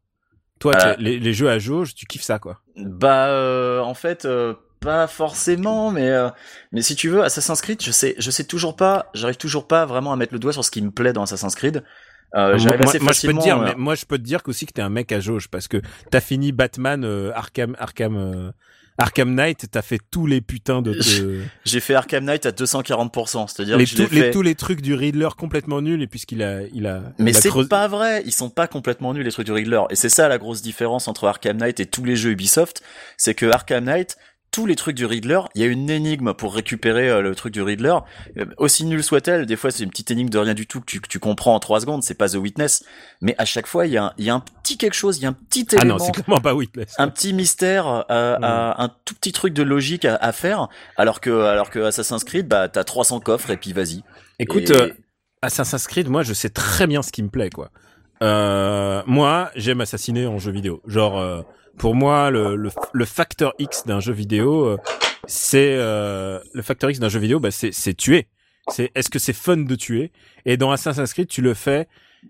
Toi, 0.59 0.73
Euh. 0.83 0.95
les, 0.99 1.19
les 1.19 1.33
jeux 1.33 1.49
à 1.49 1.59
jauge, 1.59 1.93
tu 1.95 2.05
kiffes 2.05 2.23
ça, 2.23 2.39
quoi. 2.39 2.61
Bah 2.77 3.27
euh, 3.27 3.81
en 3.81 3.93
fait 3.93 4.25
euh, 4.25 4.53
pas 4.79 5.07
forcément 5.07 5.91
mais 5.91 6.09
euh, 6.09 6.29
mais 6.71 6.81
si 6.81 6.95
tu 6.95 7.09
veux 7.09 7.23
Assassin's 7.23 7.59
Creed 7.61 7.81
je 7.81 7.91
sais 7.91 8.13
je 8.19 8.29
sais 8.29 8.43
toujours 8.43 8.75
pas 8.75 9.09
j'arrive 9.15 9.37
toujours 9.37 9.65
pas 9.67 9.85
vraiment 9.85 10.11
à 10.13 10.15
mettre 10.15 10.33
le 10.33 10.39
doigt 10.39 10.53
sur 10.53 10.63
ce 10.63 10.69
qui 10.71 10.81
me 10.81 10.91
plaît 10.91 11.11
dans 11.13 11.23
Assassin's 11.23 11.55
Creed. 11.55 11.83
Euh, 12.35 12.49
moi, 12.49 12.57
j'arrive 12.57 12.81
moi- 12.81 12.91
je 13.13 13.21
peux 13.27 13.33
te 13.33 13.43
dire, 13.43 13.55
mais 13.59 13.75
moi, 13.77 13.95
je 13.95 14.05
peux 14.05 14.17
te 14.17 14.23
dire 14.23 14.43
qu'aussi 14.43 14.65
que 14.65 14.73
t'es 14.73 14.81
un 14.81 14.89
mec 14.89 15.11
à 15.11 15.19
jauge 15.19 15.47
parce 15.47 15.67
que 15.67 15.81
t'as 16.11 16.21
fini 16.21 16.51
Batman, 16.51 17.03
euh, 17.05 17.31
Arkham, 17.33 17.75
Arkham, 17.79 18.17
euh, 18.17 18.51
Arkham 18.97 19.33
Knight, 19.35 19.65
t'as 19.71 19.81
fait 19.81 19.99
tous 20.09 20.25
les 20.25 20.39
putains 20.41 20.81
de, 20.81 20.93
j'ai 21.65 21.79
fait 21.81 21.95
Arkham 21.95 22.23
Knight 22.25 22.45
à 22.45 22.51
240%, 22.51 23.47
c'est-à-dire 23.47 23.77
les, 23.77 23.83
que 23.85 23.89
je 23.91 23.97
l'ai 23.97 24.05
tous- 24.07 24.13
les- 24.15 24.21
fait 24.21 24.31
tous 24.31 24.41
les 24.41 24.55
trucs 24.55 24.81
du 24.81 24.93
Riddler 24.93 25.29
complètement 25.37 25.81
nuls 25.81 26.01
et 26.01 26.07
puisqu'il 26.07 26.41
a, 26.43 26.61
il 26.73 26.87
a, 26.87 27.01
Mais 27.19 27.33
c'est 27.33 27.49
pas 27.69 27.87
vrai, 27.87 28.23
ils 28.25 28.31
sont 28.33 28.49
pas 28.49 28.67
complètement 28.67 29.13
nuls 29.13 29.23
les 29.25 29.31
trucs 29.31 29.45
du 29.45 29.51
Riddler. 29.51 29.81
Et 29.89 29.95
c'est 29.95 30.09
ça 30.09 30.27
la 30.29 30.37
grosse 30.37 30.61
différence 30.61 31.07
entre 31.07 31.27
Arkham 31.27 31.57
Knight 31.57 31.79
et 31.79 31.85
tous 31.85 32.03
les 32.05 32.15
jeux 32.15 32.31
Ubisoft, 32.31 32.81
c'est 33.17 33.33
que 33.33 33.45
Arkham 33.45 33.83
Knight, 33.85 34.17
tous 34.55 34.65
les 34.65 34.77
trucs 34.77 34.95
du 34.95 35.05
Riddler, 35.05 35.41
il 35.53 35.61
y 35.61 35.65
a 35.65 35.67
une 35.67 35.89
énigme 35.89 36.33
pour 36.33 36.55
récupérer 36.55 37.09
euh, 37.09 37.19
le 37.21 37.35
truc 37.35 37.51
du 37.53 37.61
Riddler. 37.61 37.95
Euh, 38.37 38.45
aussi 38.57 38.85
nulle 38.85 39.03
soit-elle, 39.03 39.45
des 39.45 39.57
fois 39.57 39.69
c'est 39.69 39.83
une 39.83 39.89
petite 39.89 40.11
énigme 40.11 40.29
de 40.29 40.37
rien 40.37 40.53
du 40.53 40.65
tout 40.65 40.79
que 40.79 40.85
tu, 40.85 41.01
que 41.01 41.09
tu 41.09 41.19
comprends 41.19 41.53
en 41.55 41.59
trois 41.59 41.81
secondes, 41.81 42.03
c'est 42.03 42.13
pas 42.13 42.29
The 42.29 42.35
Witness. 42.35 42.85
Mais 43.19 43.35
à 43.37 43.43
chaque 43.43 43.67
fois, 43.67 43.85
il 43.85 43.91
y 43.91 43.97
a 43.97 44.05
un, 44.05 44.13
il 44.17 44.23
y 44.23 44.29
a 44.29 44.33
un 44.33 44.39
petit 44.39 44.77
quelque 44.77 44.93
chose, 44.93 45.17
il 45.17 45.23
y 45.23 45.25
a 45.25 45.29
un 45.29 45.33
petit 45.33 45.67
Ah 45.73 45.81
élément 45.81 45.97
non, 45.97 46.05
c'est 46.05 46.13
clairement 46.13 46.39
pas 46.39 46.53
Witness. 46.55 46.93
un 46.97 47.09
petit 47.09 47.33
mystère, 47.33 47.85
euh, 48.09 48.37
à- 48.41 48.81
un 48.81 48.89
tout 49.03 49.13
petit 49.15 49.33
truc 49.33 49.53
de 49.53 49.61
logique 49.63 50.05
à, 50.05 50.15
à 50.15 50.31
faire, 50.31 50.69
alors 50.95 51.19
que 51.19 51.31
alors 51.43 51.69
que 51.69 51.79
Assassin's 51.79 52.23
Creed, 52.23 52.47
bah 52.47 52.69
t'as 52.69 52.85
300 52.85 53.19
coffres 53.19 53.49
et 53.49 53.57
puis 53.57 53.73
vas-y. 53.73 54.03
Écoute, 54.39 54.69
Et- 54.69 54.93
Assassin's 55.41 55.85
Creed, 55.87 56.07
moi, 56.07 56.23
je 56.23 56.33
sais 56.33 56.49
très 56.49 56.87
bien 56.87 57.01
ce 57.03 57.11
qui 57.11 57.21
me 57.23 57.29
plaît, 57.29 57.49
quoi. 57.49 57.71
Moi, 58.21 59.51
j'aime 59.55 59.81
assassiner 59.81 60.25
en 60.27 60.37
jeu 60.39 60.51
vidéo. 60.51 60.81
Genre, 60.87 61.45
pour 61.77 61.95
moi, 61.95 62.29
le, 62.31 62.55
le, 62.55 62.69
le 62.93 63.05
facteur 63.05 63.53
X 63.59 63.85
d'un 63.85 63.99
jeu 63.99 64.13
vidéo, 64.13 64.65
euh, 64.65 64.77
c'est 65.27 65.75
euh, 65.77 66.39
le 66.53 66.61
facteur 66.61 66.89
X 66.89 66.99
d'un 66.99 67.09
jeu 67.09 67.19
vidéo, 67.19 67.39
bah, 67.39 67.51
c'est 67.51 67.73
c'est 67.73 67.93
tuer. 67.93 68.27
C'est 68.69 68.91
est-ce 68.95 69.09
que 69.09 69.19
c'est 69.19 69.33
fun 69.33 69.57
de 69.57 69.75
tuer? 69.75 70.11
Et 70.45 70.57
dans 70.57 70.71
Assassin's 70.71 71.13
Creed, 71.13 71.27
tu 71.27 71.41
le 71.41 71.53
fais. 71.53 71.87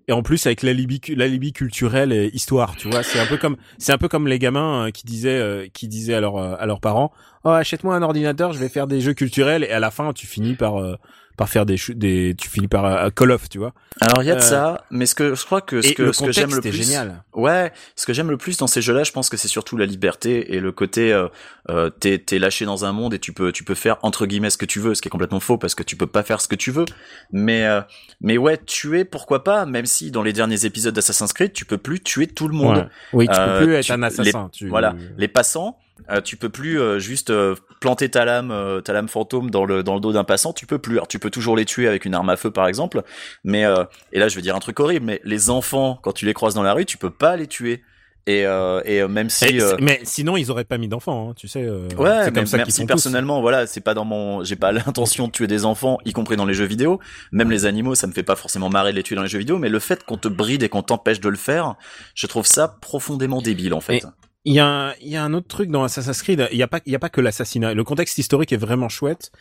Et 0.10 0.12
en 0.12 0.22
plus 0.24 0.46
avec 0.46 0.62
l'alibi 0.62 1.00
l'alibi 1.16 1.54
culturel 1.54 2.12
et 2.12 2.30
histoire, 2.34 2.76
tu 2.76 2.90
vois, 2.90 3.02
c'est 3.02 3.18
un 3.20 3.26
peu 3.26 3.38
comme 3.38 3.56
c'est 3.78 3.94
un 3.94 3.98
peu 3.98 4.10
comme 4.10 4.28
les 4.28 4.40
gamins 4.40 4.88
euh, 4.88 4.92
qui 4.92 5.06
disaient 5.06 5.30
euh, 5.40 5.68
qui 5.74 5.88
disaient 5.88 6.16
à 6.16 6.20
leurs 6.20 6.38
à 6.38 6.66
leurs 6.66 6.82
parents 6.82 7.14
"Oh, 7.46 7.50
achète-moi 7.50 7.96
un 7.96 8.02
ordinateur, 8.02 8.52
je 8.52 8.60
vais 8.60 8.68
faire 8.68 8.88
des 8.88 9.00
jeux 9.00 9.14
culturels" 9.14 9.64
et 9.64 9.72
à 9.72 9.80
la 9.80 9.92
fin, 9.92 10.12
tu 10.12 10.28
finis 10.28 10.56
par 10.56 10.82
euh, 10.82 10.98
par 11.38 11.50
faire 11.50 11.66
des 11.66 11.76
des 11.90 12.36
tu 12.38 12.50
finis 12.50 12.68
par 12.68 12.86
euh, 12.86 13.10
Call 13.10 13.32
of, 13.32 13.50
tu 13.50 13.58
vois. 13.58 13.74
Alors 14.02 14.24
il 14.24 14.26
y 14.28 14.32
a 14.32 14.36
de 14.36 14.40
Euh, 14.40 14.44
ça, 14.44 14.84
mais 14.92 15.06
ce 15.06 15.16
que 15.16 15.36
je 15.36 15.46
crois 15.46 15.62
que 15.62 15.82
ce 15.82 15.94
que 15.94 16.12
ce 16.12 16.24
que 16.24 16.32
j'aime 16.32 16.54
le 16.54 16.62
plus, 16.62 16.72
génial. 16.72 17.24
ouais, 17.34 17.72
ce 17.96 18.06
que 18.06 18.14
j'aime 18.14 18.30
le 18.30 18.38
plus 18.38 18.58
dans 18.58 18.68
ces 18.68 18.82
jeux-là, 18.82 19.04
je 19.04 19.12
pense 19.12 19.30
que 19.30 19.38
c'est 19.38 19.48
surtout 19.48 19.78
la 19.78 19.86
liberté 19.86 20.54
et 20.56 20.60
le 20.60 20.72
côté 20.72 21.14
euh, 21.14 21.28
euh, 21.70 21.90
t'es 21.90 22.18
t'es 22.18 22.40
lâché 22.40 22.66
dans 22.66 22.86
un 22.86 22.92
monde 22.92 23.14
et 23.14 23.20
tu 23.20 23.32
peux 23.34 23.52
tu 23.52 23.64
peux 23.64 23.76
faire 23.76 23.98
entre 24.02 24.26
guillemets 24.26 24.50
ce 24.50 24.58
que 24.58 24.66
tu 24.66 24.80
veux, 24.80 24.96
ce 24.96 25.02
qui 25.02 25.08
est 25.08 25.12
complètement 25.12 25.40
faux 25.40 25.58
parce 25.58 25.76
que 25.76 25.84
tu 25.84 25.96
peux 25.96 26.08
pas 26.08 26.24
faire 26.24 26.42
ce 26.42 26.48
que 26.48 26.56
tu 26.56 26.72
veux. 26.72 26.86
Mais 27.32 27.66
euh, 27.66 27.82
mais 28.22 28.38
ouais, 28.38 28.58
tuer 28.58 29.06
pourquoi 29.06 29.44
pas, 29.44 29.66
même 29.66 29.86
si 29.86 30.12
dans 30.12 30.24
les 30.24 30.34
derniers 30.34 30.66
épisodes 30.66 30.94
d'Assassin's 30.94 31.34
Creed, 31.34 31.54
tu 31.54 31.66
peux 31.66 31.78
plus 31.78 32.00
tuer 32.02 32.28
tout 32.28 32.48
le 32.48 32.56
monde. 32.56 32.78
Ouais. 32.78 32.88
Oui, 33.14 33.28
tu 33.28 33.36
peux 33.40 33.66
plus 33.66 33.74
être 33.76 33.86
tu- 33.86 33.92
un 33.92 34.04
assassin. 34.04 34.50
tu... 34.52 34.68
Voilà, 34.68 34.96
les 35.18 35.28
passants, 35.28 35.78
euh, 36.10 36.22
tu 36.22 36.38
peux 36.38 36.50
plus 36.50 36.80
euh, 36.80 37.00
juste 37.00 37.30
euh, 37.30 37.56
planter 37.80 38.10
ta 38.10 38.26
lame, 38.26 38.52
euh, 38.52 38.82
ta 38.82 38.94
lame 38.94 39.08
fantôme 39.08 39.50
dans 39.50 39.66
le 39.66 39.82
dans 39.84 39.96
le 39.96 40.00
dos 40.02 40.12
d'un 40.14 40.24
passant. 40.24 40.54
Tu 40.54 40.66
peux 40.66 40.78
plus. 40.80 40.96
Alors, 40.96 41.08
tu 41.08 41.20
peux 41.20 41.30
toujours 41.30 41.56
les 41.56 41.66
tuer 41.66 41.88
avec 41.88 42.06
une 42.06 42.14
arme 42.16 42.30
à 42.30 42.38
feu, 42.38 42.52
par 42.52 42.68
exemple. 42.68 43.02
Mais 43.44 43.66
euh, 43.66 43.84
et 44.12 44.20
là, 44.20 44.28
je 44.28 44.36
vais 44.36 44.42
dire 44.42 44.56
un 44.56 44.60
truc 44.60 44.80
horrible. 44.80 45.06
Mais 45.06 45.22
les 45.24 45.50
enfants, 45.50 46.00
quand 46.02 46.12
tu 46.14 46.26
les 46.26 46.34
croises 46.34 46.54
dans 46.54 46.64
la 46.64 46.74
rue, 46.74 46.86
tu 46.86 46.98
peux 46.98 47.10
pas 47.12 47.36
les 47.38 47.48
tuer. 47.48 47.82
Et 48.28 48.44
euh, 48.48 48.82
et 48.86 49.08
même 49.08 49.30
si 49.30 49.46
Et 49.46 49.62
euh, 49.62 49.76
c'est- 49.78 49.82
Mais 49.84 50.00
sinon, 50.02 50.36
ils 50.36 50.50
auraient 50.50 50.64
pas 50.64 50.80
mis 50.80 50.88
d'enfants, 50.88 51.30
hein, 51.30 51.34
tu 51.38 51.48
sais. 51.48 51.62
euh, 51.62 51.88
Ouais, 51.96 52.26
mais 52.26 52.32
comme 52.32 52.46
ça 52.48 52.58
si 52.66 52.72
font 52.72 52.84
tous. 52.84 52.88
personnellement, 52.88 53.40
voilà, 53.40 53.68
c'est 53.68 53.82
pas 53.82 53.94
dans 53.94 54.04
mon, 54.04 54.44
j'ai 54.44 54.56
pas 54.56 54.72
l'intention 54.72 55.28
de 55.28 55.32
tuer 55.32 55.46
des 55.46 55.64
enfants, 55.64 56.00
y 56.06 56.12
compris 56.12 56.36
dans 56.36 56.46
les 56.48 56.56
jeux 56.56 56.66
vidéo. 56.66 57.00
Même 57.32 57.52
les 57.52 57.68
animaux, 57.68 57.94
ça 57.94 58.08
me 58.08 58.14
fait 58.14 58.24
pas 58.24 58.36
forcément 58.36 58.68
marrer 58.70 58.94
de 58.94 58.96
les 58.98 59.04
tuer 59.04 59.16
dans 59.16 59.22
les 59.22 59.28
jeux 59.28 59.38
vidéo, 59.38 59.60
mais 59.60 59.70
le 59.70 59.78
fait 59.78 60.04
qu'on 60.04 60.18
te 60.18 60.28
bride 60.28 60.64
et 60.64 60.70
qu'on 60.70 60.82
t'empêche 60.82 61.20
de 61.20 61.30
le 61.30 61.36
faire, 61.38 61.76
je 62.16 62.26
trouve 62.26 62.48
ça 62.48 62.68
profondément 62.82 63.44
débile, 63.44 63.76
en 63.76 63.80
fait. 63.82 63.98
Et- 63.98 64.04
Il 64.46 64.54
y 64.54 64.60
a 64.60 64.68
un, 64.68 64.94
il 65.02 65.10
y 65.10 65.16
a 65.16 65.24
un 65.24 65.34
autre 65.34 65.48
truc 65.48 65.70
dans 65.72 65.84
Assassin's 65.84 66.22
Creed. 66.22 66.48
Il 66.52 66.58
y 66.58 66.64
a 66.64 66.68
pas, 66.68 66.80
il 66.86 66.92
y 66.92 66.96
a 66.96 67.00
pas 67.00 67.10
que 67.10 67.20
l'assassinat. 67.22 67.74
Le 67.74 67.84
contexte 67.84 68.18
historique 68.18 68.54
est 68.54 68.58
vraiment 68.58 68.90
chouette. 68.90 69.32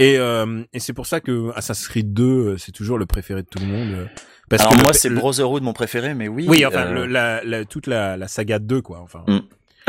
Et, 0.00 0.16
euh, 0.18 0.62
et 0.72 0.78
c'est 0.80 0.92
pour 0.92 1.06
ça 1.06 1.20
que 1.20 1.50
Assassin's 1.56 1.88
Creed 1.88 2.12
2, 2.12 2.22
euh, 2.24 2.56
c'est 2.58 2.72
toujours 2.72 2.98
le 2.98 3.06
préféré 3.06 3.42
de 3.42 3.48
tout 3.48 3.58
le 3.60 3.66
monde. 3.66 3.92
euh, 3.94 4.06
Parce 4.48 4.62
Alors 4.62 4.74
que 4.74 4.80
moi, 4.82 4.90
le- 4.92 4.98
c'est 4.98 5.10
Brotherhood 5.10 5.62
mon 5.62 5.72
préféré, 5.72 6.14
mais 6.14 6.28
oui. 6.28 6.46
Oui, 6.48 6.64
enfin, 6.66 6.86
euh, 6.86 6.92
le- 6.92 7.06
la, 7.06 7.42
la, 7.44 7.64
toute 7.64 7.86
la, 7.86 8.16
la 8.16 8.28
saga 8.28 8.58
2, 8.58 8.80
quoi. 8.80 9.00
Enfin. 9.00 9.24
Mm. 9.26 9.38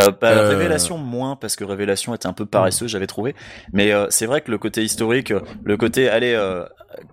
Euh, 0.01 0.11
bah, 0.19 0.29
Euh, 0.31 0.49
Révélation 0.49 0.97
moins 0.97 1.35
parce 1.35 1.55
que 1.55 1.63
Révélation 1.63 2.13
était 2.15 2.27
un 2.27 2.33
peu 2.33 2.45
paresseux, 2.45 2.87
j'avais 2.87 3.07
trouvé. 3.07 3.35
Mais 3.73 3.91
euh, 3.91 4.07
c'est 4.09 4.25
vrai 4.25 4.41
que 4.41 4.51
le 4.51 4.57
côté 4.57 4.83
historique, 4.83 5.33
le 5.63 5.77
côté 5.77 6.09
allez, 6.09 6.37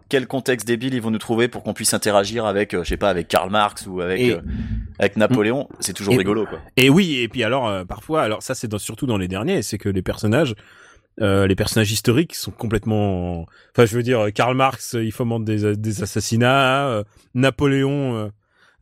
quel 0.08 0.26
contexte 0.26 0.66
débile 0.66 0.94
ils 0.94 1.02
vont 1.02 1.10
nous 1.10 1.18
trouver 1.18 1.48
pour 1.48 1.62
qu'on 1.62 1.74
puisse 1.74 1.92
interagir 1.94 2.46
avec, 2.46 2.76
je 2.76 2.82
sais 2.84 2.96
pas, 2.96 3.10
avec 3.10 3.28
Karl 3.28 3.50
Marx 3.50 3.86
ou 3.86 4.00
avec 4.00 4.20
Et- 4.20 4.36
avec 4.98 5.16
Napoléon, 5.16 5.68
c'est 5.80 5.92
toujours 5.92 6.14
Et- 6.14 6.18
rigolo 6.18 6.46
quoi. 6.46 6.58
Et 6.76 6.88
oui, 6.90 7.16
et 7.18 7.28
puis 7.28 7.44
alors 7.44 7.84
parfois, 7.86 8.22
alors 8.22 8.42
ça 8.42 8.54
c'est 8.54 8.68
dans- 8.68 8.78
surtout 8.78 9.06
dans 9.06 9.18
les 9.18 9.28
derniers, 9.28 9.62
c'est 9.62 9.78
que 9.78 9.88
les 9.88 10.02
personnages, 10.02 10.54
euh, 11.20 11.46
les 11.46 11.54
personnages 11.54 11.92
historiques 11.92 12.34
sont 12.34 12.50
complètement, 12.50 13.46
enfin 13.74 13.84
je 13.86 13.94
veux 13.96 14.02
dire, 14.02 14.26
Karl 14.34 14.54
Marx, 14.56 14.94
il 14.98 15.12
fomente 15.12 15.44
des, 15.44 15.76
des 15.76 16.02
assassinats, 16.02 16.88
euh, 16.88 17.04
Napoléon, 17.34 18.16
euh, 18.16 18.28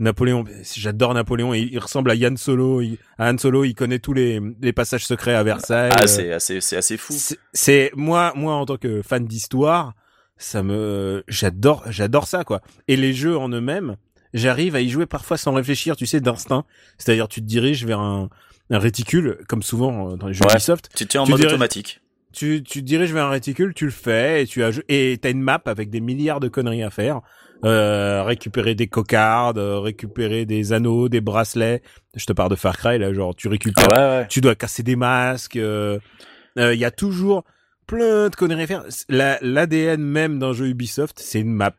Napoléon, 0.00 0.44
j'adore 0.76 1.14
Napoléon, 1.14 1.54
il, 1.54 1.72
il 1.72 1.78
ressemble 1.78 2.10
à 2.10 2.14
Yann 2.16 2.36
Solo, 2.36 2.80
il, 2.82 2.98
à 3.18 3.30
Han 3.30 3.38
Solo, 3.38 3.64
il 3.64 3.74
connaît 3.74 4.00
tous 4.00 4.12
les, 4.12 4.40
les 4.60 4.72
passages 4.72 5.06
secrets 5.06 5.34
à 5.34 5.42
Versailles. 5.44 5.92
Ah 5.94 6.02
euh, 6.02 6.06
c'est 6.06 6.32
assez 6.32 6.60
c'est 6.60 6.76
assez 6.76 6.96
fou. 6.96 7.14
c'est- 7.52 7.92
moi, 7.94 8.32
moi 8.34 8.54
en 8.54 8.66
tant 8.66 8.76
que 8.76 9.02
fan 9.02 9.24
d'histoire, 9.24 9.94
ça 10.36 10.62
me, 10.64 11.22
j'adore, 11.28 11.84
j'adore 11.90 12.26
ça 12.26 12.42
quoi. 12.44 12.60
Et 12.88 12.96
les 12.96 13.12
jeux 13.12 13.38
en 13.38 13.48
eux-mêmes, 13.50 13.96
j'arrive 14.32 14.74
à 14.74 14.80
y 14.80 14.88
jouer 14.88 15.06
parfois 15.06 15.36
sans 15.36 15.52
réfléchir, 15.52 15.94
tu 15.96 16.06
sais, 16.06 16.20
d'instinct. 16.20 16.64
C'est-à-dire, 16.98 17.28
tu 17.28 17.40
te 17.40 17.46
diriges 17.46 17.86
vers 17.86 18.00
un, 18.00 18.30
un 18.70 18.78
réticule, 18.80 19.38
comme 19.48 19.62
souvent 19.62 20.10
euh, 20.12 20.16
dans 20.16 20.26
les 20.26 20.34
jeux 20.34 20.44
Ouais. 20.44 20.52
Ubisoft. 20.54 20.88
Tu 20.96 21.06
tiens 21.06 21.20
en 21.20 21.24
Tu 21.24 21.30
mode 21.30 21.40
dirais- 21.40 21.52
automatique. 21.52 22.00
Tu, 22.32 22.64
tu 22.64 22.80
te 22.80 22.84
diriges 22.84 23.12
vers 23.12 23.26
un 23.26 23.30
réticule, 23.30 23.74
tu 23.74 23.84
le 23.84 23.92
fais, 23.92 24.42
et 24.42 24.46
tu 24.48 24.64
as, 24.64 24.72
et 24.88 25.16
t'as 25.22 25.30
une 25.30 25.40
map 25.40 25.62
avec 25.66 25.88
des 25.88 26.00
milliards 26.00 26.40
de 26.40 26.48
conneries 26.48 26.82
à 26.82 26.90
faire. 26.90 27.20
Euh, 27.64 28.22
récupérer 28.24 28.74
des 28.74 28.88
cocardes, 28.88 29.58
euh, 29.58 29.78
récupérer 29.80 30.44
des 30.44 30.72
anneaux, 30.74 31.08
des 31.08 31.20
bracelets. 31.22 31.82
Je 32.14 32.26
te 32.26 32.32
parle 32.32 32.50
de 32.50 32.56
Far 32.56 32.76
Cry, 32.76 32.98
là, 32.98 33.12
genre, 33.14 33.34
tu 33.34 33.48
récupères 33.48 33.88
Ah 33.92 33.98
ouais 34.12 34.18
ouais. 34.18 34.26
tu 34.28 34.40
dois 34.40 34.54
casser 34.54 34.82
des 34.82 34.96
masques. 34.96 35.56
euh, 35.56 35.98
Il 36.56 36.74
y 36.78 36.84
a 36.84 36.90
toujours 36.90 37.44
plein 37.86 38.28
de 38.28 38.36
conneries 38.36 38.64
à 38.64 38.66
faire. 38.66 38.84
La- 39.08 39.38
L'ADN 39.40 40.00
même 40.02 40.38
d'un 40.38 40.52
jeu 40.52 40.66
Ubisoft, 40.68 41.18
c'est 41.20 41.40
une 41.40 41.52
map. 41.52 41.72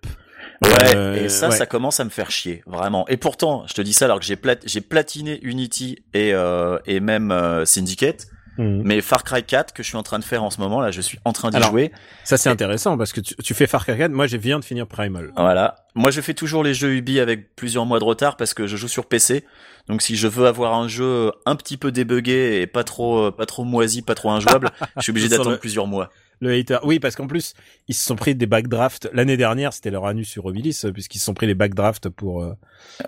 Ouais, 0.63 0.95
Euh, 0.95 1.25
et 1.25 1.29
ça, 1.29 1.49
ouais. 1.49 1.55
ça 1.55 1.65
commence 1.65 1.99
à 1.99 2.03
me 2.05 2.09
faire 2.09 2.29
chier, 2.31 2.63
vraiment. 2.67 3.07
Et 3.07 3.17
pourtant, 3.17 3.65
je 3.67 3.73
te 3.73 3.81
dis 3.81 3.93
ça 3.93 4.05
alors 4.05 4.19
que 4.19 4.25
j'ai 4.25 4.35
plat 4.35 4.55
j'ai 4.65 4.81
platiné 4.81 5.39
Unity 5.43 5.97
et 6.13 6.33
euh, 6.33 6.77
et 6.85 6.99
même 6.99 7.31
euh, 7.31 7.65
Syndicate, 7.65 8.27
Mhm. 8.57 8.81
mais 8.85 9.01
Far 9.01 9.23
Cry 9.23 9.43
4 9.43 9.73
que 9.73 9.83
je 9.83 9.87
suis 9.89 9.97
en 9.97 10.03
train 10.03 10.19
de 10.19 10.23
faire 10.23 10.43
en 10.43 10.49
ce 10.49 10.61
moment 10.61 10.79
là, 10.81 10.91
je 10.91 11.01
suis 11.01 11.19
en 11.25 11.33
train 11.33 11.49
d'y 11.49 11.61
jouer. 11.61 11.91
Ça 12.23 12.37
c'est 12.37 12.49
Et- 12.49 12.51
intéressant 12.53 12.97
parce 12.97 13.11
que 13.13 13.21
tu, 13.21 13.35
tu 13.35 13.53
fais 13.53 13.67
Far 13.67 13.83
Cry 13.85 13.97
4. 13.97 14.11
Moi, 14.11 14.27
je 14.27 14.37
viens 14.37 14.59
de 14.59 14.65
finir 14.65 14.87
Primal. 14.87 15.31
Voilà. 15.35 15.75
Moi, 15.95 16.11
je 16.11 16.21
fais 16.21 16.33
toujours 16.33 16.63
les 16.63 16.73
jeux 16.73 16.93
Ubi 16.95 17.19
avec 17.19 17.55
plusieurs 17.55 17.85
mois 17.85 17.99
de 17.99 18.03
retard 18.05 18.37
parce 18.37 18.53
que 18.53 18.67
je 18.67 18.75
joue 18.77 18.87
sur 18.87 19.05
PC. 19.07 19.43
Donc, 19.87 20.01
si 20.01 20.15
je 20.15 20.27
veux 20.27 20.47
avoir 20.47 20.73
un 20.73 20.87
jeu 20.87 21.31
un 21.45 21.55
petit 21.55 21.77
peu 21.77 21.91
débugué 21.91 22.59
et 22.61 22.67
pas 22.67 22.83
trop, 22.83 23.25
euh, 23.27 23.31
pas 23.31 23.45
trop 23.45 23.63
moisi, 23.63 24.01
pas 24.01 24.15
trop 24.15 24.31
injouable, 24.31 24.69
je 24.97 25.01
suis 25.03 25.11
obligé 25.11 25.29
d'attendre 25.29 25.51
le- 25.51 25.57
plusieurs 25.57 25.87
mois. 25.87 26.09
Le 26.41 26.51
hater. 26.53 26.79
Oui, 26.83 26.99
parce 26.99 27.15
qu'en 27.15 27.27
plus, 27.27 27.53
ils 27.87 27.93
se 27.95 28.05
sont 28.05 28.15
pris 28.17 28.35
des 28.35 28.45
backdrafts. 28.45 29.07
L'année 29.13 29.37
dernière, 29.37 29.71
c'était 29.71 29.91
leur 29.91 30.05
anus 30.05 30.27
sur 30.27 30.45
Obilis, 30.45 30.81
puisqu'ils 30.93 31.19
se 31.19 31.25
sont 31.25 31.33
pris 31.33 31.47
les 31.47 31.53
backdrafts 31.55 32.09
pour, 32.09 32.43
euh, 32.43 32.53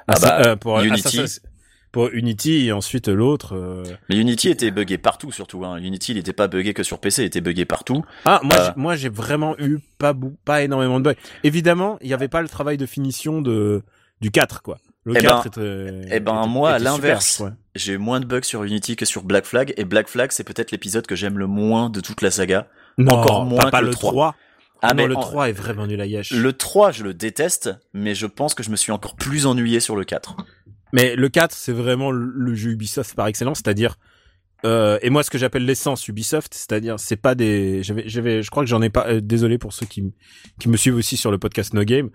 Ah 0.08 0.16
bah, 0.22 0.42
euh, 0.46 0.56
pour 0.56 0.80
Unity. 0.80 1.08
Assassin's- 1.08 1.42
pour 1.92 2.10
Unity 2.14 2.68
et 2.68 2.72
ensuite 2.72 3.08
l'autre. 3.08 3.56
euh, 3.56 3.84
Mais 4.10 4.18
Unity 4.18 4.50
était 4.50 4.72
buggé 4.72 4.98
partout, 4.98 5.32
surtout. 5.32 5.66
Hein. 5.66 5.78
Unity, 5.78 6.12
il 6.12 6.18
était 6.18 6.34
pas 6.34 6.48
buggé 6.48 6.74
que 6.74 6.84
sur 6.84 7.00
PC, 7.00 7.24
il 7.24 7.26
était 7.26 7.42
buggé 7.42 7.66
partout. 7.66 8.04
Ah, 8.26 8.40
moi, 8.44 8.56
Euh. 8.60 8.66
j'ai- 8.66 8.74
moi, 8.82 8.96
j'ai 8.96 9.10
vraiment 9.10 9.56
eu 9.60 9.80
pas 9.98 10.14
pas 10.46 10.62
énormément 10.64 11.00
de 11.00 11.06
bugs. 11.06 11.16
Évidemment, 11.44 11.98
il 12.02 12.08
n'y 12.08 12.14
avait 12.14 12.28
pas 12.28 12.42
le 12.42 12.50
travail 12.50 12.78
de 12.78 12.86
finition 12.86 13.42
de 13.42 13.84
du 14.22 14.32
4, 14.32 14.62
quoi. 14.62 14.80
Le 15.06 15.14
Eh 15.16 15.20
4 15.22 15.44
ben- 15.60 15.88
était- 15.88 16.08
eh 16.16 16.20
ben, 16.20 16.40
était- 16.42 16.50
moi, 16.50 16.72
à 16.72 16.80
l'inverse. 16.80 17.44
J'ai 17.76 17.94
eu 17.94 17.98
moins 17.98 18.20
de 18.20 18.26
bugs 18.26 18.42
sur 18.44 18.64
Unity 18.64 18.96
que 18.96 19.06
sur 19.06 19.24
Black 19.24 19.46
Flag, 19.46 19.74
et 19.78 19.86
Black 19.86 20.08
Flag, 20.10 20.32
c'est 20.32 20.44
peut-être 20.44 20.72
l'épisode 20.72 21.06
que 21.08 21.16
j'aime 21.16 21.38
le 21.38 21.48
moins 21.48 21.90
de 21.90 22.02
toute 22.02 22.22
la 22.22 22.32
saga. 22.32 22.68
Non, 22.98 23.14
encore 23.14 23.46
moins 23.46 23.64
pas, 23.66 23.72
pas 23.72 23.80
que 23.80 23.84
le 23.86 23.90
le 23.92 23.96
3. 23.96 24.12
3. 24.12 24.36
Ah, 24.82 24.90
non, 24.90 24.96
mais 24.96 25.08
le 25.08 25.16
en- 25.16 25.22
3 25.22 25.50
est 25.50 25.54
vraiment 25.54 25.88
nul 25.88 26.02
à 26.02 26.06
Yesh. 26.06 26.32
Le 26.32 26.52
3, 26.54 26.92
je 26.92 27.04
le 27.04 27.14
déteste, 27.14 27.70
mais 27.94 28.14
je 28.16 28.26
pense 28.28 28.54
que 28.54 28.64
je 28.64 28.70
me 28.70 28.76
suis 28.76 28.92
encore 28.92 29.16
plus 29.16 29.46
ennuyé 29.46 29.80
sur 29.80 29.96
le 29.96 30.04
4. 30.04 30.36
Mais 30.94 31.16
le 31.16 31.30
4, 31.30 31.52
c'est 31.54 31.74
vraiment 31.74 32.12
le- 32.12 32.54
jeu 32.56 32.72
Ubisoft 32.72 33.16
par 33.16 33.28
excellence, 33.28 33.60
c'est-à-dire 33.64 33.98
euh, 34.66 34.98
et 35.04 35.12
moi 35.12 35.22
ce 35.22 35.30
que 35.30 35.38
j'appelle 35.38 35.66
l'essence 35.66 36.08
Ubisoft, 36.08 36.52
c'est-à-dire 36.54 37.00
c'est 37.00 37.16
pas 37.16 37.36
des 37.36 37.84
j'avais 37.84 38.10
j'avais 38.10 38.42
je 38.42 38.50
crois 38.50 38.64
que 38.64 38.70
j'en 38.70 38.82
ai 38.82 38.90
pas 38.90 39.06
euh, 39.08 39.22
désolé 39.22 39.60
pour 39.60 39.72
ceux 39.72 39.86
qui 39.86 40.12
qui 40.60 40.68
me 40.68 40.78
suivent 40.78 40.96
aussi 40.96 41.16
sur 41.16 41.30
le 41.30 41.38
podcast 41.38 41.74
No 41.76 41.84
Game. 41.84 42.10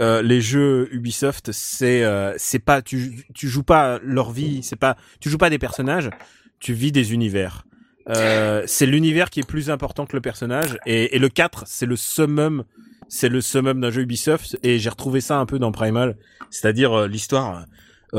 Euh, 0.00 0.20
les 0.20 0.40
jeux 0.40 0.88
Ubisoft, 0.92 1.52
c'est 1.52 2.02
euh, 2.02 2.34
c'est 2.36 2.58
pas 2.58 2.82
tu 2.82 3.24
tu 3.32 3.46
joues 3.48 3.62
pas 3.62 4.00
leur 4.02 4.32
vie, 4.32 4.64
c'est 4.64 4.74
pas 4.74 4.96
tu 5.20 5.30
joues 5.30 5.38
pas 5.38 5.50
des 5.50 5.58
personnages, 5.60 6.10
tu 6.58 6.72
vis 6.72 6.90
des 6.90 7.12
univers. 7.12 7.64
Euh, 8.08 8.64
c'est 8.66 8.86
l'univers 8.86 9.30
qui 9.30 9.40
est 9.40 9.46
plus 9.48 9.70
important 9.70 10.04
que 10.04 10.16
le 10.16 10.20
personnage 10.20 10.76
et, 10.86 11.14
et 11.14 11.18
le 11.20 11.28
4, 11.28 11.62
c'est 11.66 11.86
le 11.86 11.94
summum 11.96 12.64
c'est 13.08 13.28
le 13.28 13.40
summum 13.40 13.80
d'un 13.80 13.90
jeu 13.90 14.02
Ubisoft 14.02 14.58
et 14.64 14.80
j'ai 14.80 14.88
retrouvé 14.90 15.20
ça 15.20 15.38
un 15.38 15.46
peu 15.46 15.60
dans 15.60 15.70
Primal, 15.70 16.16
c'est-à-dire 16.50 17.06
l'histoire 17.06 17.66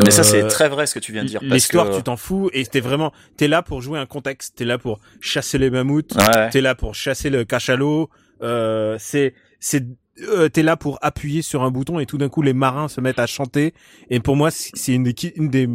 Mais 0.04 0.12
ça, 0.12 0.24
c'est 0.24 0.44
euh, 0.44 0.48
très 0.48 0.68
vrai 0.70 0.86
ce 0.88 0.96
que 0.96 1.00
tu 1.00 1.12
viens 1.14 1.24
de 1.24 1.28
dire. 1.30 1.40
L'histoire, 1.44 1.90
que- 1.90 1.96
tu 1.98 2.04
t'en 2.04 2.18
fous 2.18 2.50
et 2.54 2.66
t'es 2.66 2.80
vraiment, 2.82 3.12
t'es 3.38 3.48
là 3.48 3.62
pour 3.62 3.82
jouer 3.82 3.98
un 4.00 4.06
contexte, 4.06 4.56
t'es 4.58 4.66
là 4.66 4.78
pour 4.78 5.00
chasser 5.22 5.58
les 5.58 5.70
mammouths, 5.70 6.14
Ouais. 6.16 6.50
t'es 6.50 6.62
là 6.62 6.76
pour 6.76 6.96
chasser 6.96 7.30
le 7.30 7.46
cachalot, 7.46 8.10
euh, 8.42 8.98
c'est, 9.00 9.34
c'est, 9.60 9.86
euh, 10.22 10.50
t'es 10.50 10.64
là 10.64 10.76
pour 10.78 11.00
appuyer 11.02 11.42
sur 11.42 11.64
un 11.64 11.72
bouton 11.72 12.00
et 12.00 12.06
tout 12.06 12.18
d'un 12.18 12.30
coup 12.30 12.42
les 12.42 12.54
marins 12.54 12.88
se 12.88 13.00
mettent 13.02 13.20
à 13.20 13.28
chanter 13.28 13.74
et 14.10 14.20
pour 14.20 14.36
moi 14.36 14.50
c'est 14.52 14.94
une 14.94 15.12
une 15.36 15.50
des 15.50 15.70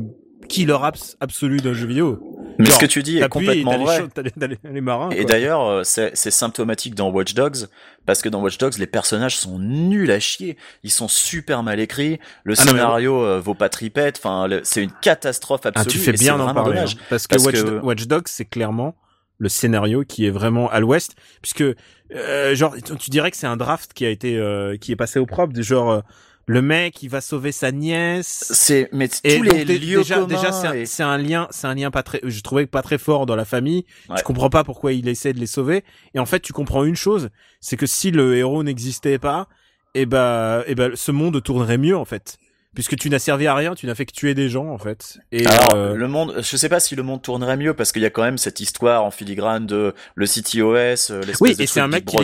killer 0.49 0.77
apps 0.83 1.17
absolues 1.21 1.59
d'un 1.61 1.73
jeu 1.75 1.87
vidéo. 1.87 2.19
Mais 2.61 2.67
Genre, 2.67 2.75
ce 2.77 2.81
que 2.81 2.87
tu 2.87 3.03
dis 3.03 3.19
est 3.19 3.29
complètement 3.29 3.79
vrai. 3.79 4.03
les, 4.71 4.81
marins. 4.81 5.11
Et 5.11 5.25
d'ailleurs, 5.25 5.63
euh, 5.67 5.83
c'est 5.85 6.15
symptomatique 6.15 6.95
dans 6.95 7.11
Watch 7.11 7.35
Dogs, 7.35 7.67
parce 8.07 8.23
que 8.23 8.29
dans 8.29 8.41
Watch 8.43 8.59
Dogs, 8.59 8.77
les 8.79 8.87
personnages 8.87 9.37
sont 9.37 9.59
nuls 9.59 10.11
à 10.11 10.21
chier. 10.21 10.57
Ils 10.83 10.91
sont 10.91 11.09
super 11.09 11.63
mal 11.63 11.81
écrits. 11.81 12.19
Le 12.45 12.55
Ah 12.57 12.65
non, 12.65 12.73
mais- 12.73 12.79
scénario 12.79 13.25
euh, 13.25 13.41
vaut 13.41 13.55
pas 13.55 13.69
tripette. 13.69 14.19
Enfin, 14.23 14.49
c'est 14.63 14.83
une 14.83 14.93
catastrophe 15.01 15.61
Ah, 15.65 15.69
absolue. 15.69 15.89
tu 15.91 15.99
fais 15.99 16.13
bien 16.13 16.39
d'en 16.39 16.53
parler. 16.55 16.79
hein. 16.81 16.85
parce 17.09 17.27
que, 17.27 17.35
Parce 17.35 17.45
Watch, 17.47 17.63
que- 17.63 17.81
Watch 17.81 18.07
Dogs, 18.07 18.27
c'est 18.27 18.45
clairement 18.45 18.95
le 19.39 19.49
scénario 19.49 20.05
qui 20.05 20.27
est 20.27 20.31
vraiment 20.31 20.69
à 20.71 20.81
l'ouest, 20.81 21.15
puisque 21.41 21.63
euh, 22.15 22.55
genre 22.55 22.75
tu 22.99 23.09
dirais 23.11 23.31
que 23.31 23.37
c'est 23.39 23.47
un 23.47 23.57
draft 23.57 23.93
qui 23.95 24.05
a 24.05 24.11
été 24.11 24.37
euh, 24.37 24.77
qui 24.77 24.93
est 24.93 24.97
passé 24.97 25.19
au 25.19 25.25
propre, 25.27 25.55
de 25.55 25.63
genre 25.63 25.91
euh, 25.91 26.01
le 26.53 26.63
mec 26.63 27.03
il 27.03 27.09
va 27.09 27.21
sauver 27.21 27.53
sa 27.53 27.71
nièce. 27.71 28.45
C'est 28.51 28.89
mais 28.93 29.09
Et 29.25 29.37
tous 29.37 29.43
les 29.45 29.65
lieux 29.79 29.99
déjà, 29.99 30.17
communs. 30.17 30.27
déjà 30.27 30.51
c'est 30.53 30.67
un, 30.67 30.73
et- 30.75 30.87
c'est 30.87 31.03
un 31.05 31.17
lien, 31.17 31.47
c'est 31.51 31.67
un 31.69 31.75
lien 31.75 31.91
pas 31.91 32.03
très, 32.03 32.21
je 32.25 32.41
trouvais 32.41 32.67
pas 32.67 32.83
très 32.83 32.99
fort 32.99 33.25
dans 33.27 33.37
la 33.37 33.45
famille. 33.45 33.85
Ouais. 34.09 34.17
Tu 34.19 34.25
comprends 34.25 34.51
pas 34.51 34.65
pourquoi 34.65 34.93
il 34.93 35.07
essaie 35.09 35.33
de 35.33 35.39
les 35.39 35.47
sauver. 35.47 35.85
Et 36.15 36.19
en 36.19 36.27
fait, 36.27 36.41
tu 36.41 36.53
comprends 36.53 36.85
une 36.85 36.97
chose, 36.97 37.31
c'est 37.61 37.77
que 37.77 37.87
si 37.87 38.11
le 38.11 38.37
héros 38.37 38.63
n'existait 38.65 39.19
pas, 39.19 39.47
et 39.95 40.07
ben, 40.07 40.63
et 40.67 40.75
ben, 40.75 40.91
ce 40.95 41.13
monde 41.13 41.41
tournerait 41.43 41.79
mieux 41.79 41.97
en 41.97 42.05
fait, 42.05 42.37
puisque 42.75 42.97
tu 42.97 43.11
n'as 43.11 43.19
servi 43.19 43.47
à 43.47 43.55
rien, 43.55 43.75
tu 43.75 43.87
n'as 43.87 43.95
fait 43.95 44.07
que 44.07 44.13
tuer 44.13 44.35
des 44.35 44.49
gens 44.49 44.69
en 44.69 44.79
fait. 44.79 45.19
Et 45.33 45.47
Alors, 45.47 45.75
euh, 45.75 45.95
le 45.95 46.09
monde, 46.09 46.35
je 46.39 46.57
sais 46.57 46.69
pas 46.69 46.81
si 46.81 46.95
le 46.97 47.03
monde 47.03 47.23
tournerait 47.23 47.57
mieux 47.57 47.75
parce 47.75 47.93
qu'il 47.93 48.03
y 48.03 48.07
a 48.07 48.11
quand 48.11 48.23
même 48.23 48.39
cette 48.39 48.61
histoire 48.61 49.05
en 49.05 49.11
filigrane 49.11 49.67
de 49.67 49.95
le 50.15 50.27
CTOS, 50.27 51.11
euh, 51.11 51.21
l'espèce 51.21 51.41
Oui, 51.41 51.55
de 51.57 51.63
et 51.63 51.67
c'est 51.67 51.81
un 51.81 51.89
mec 51.89 52.05
qui- 52.05 52.17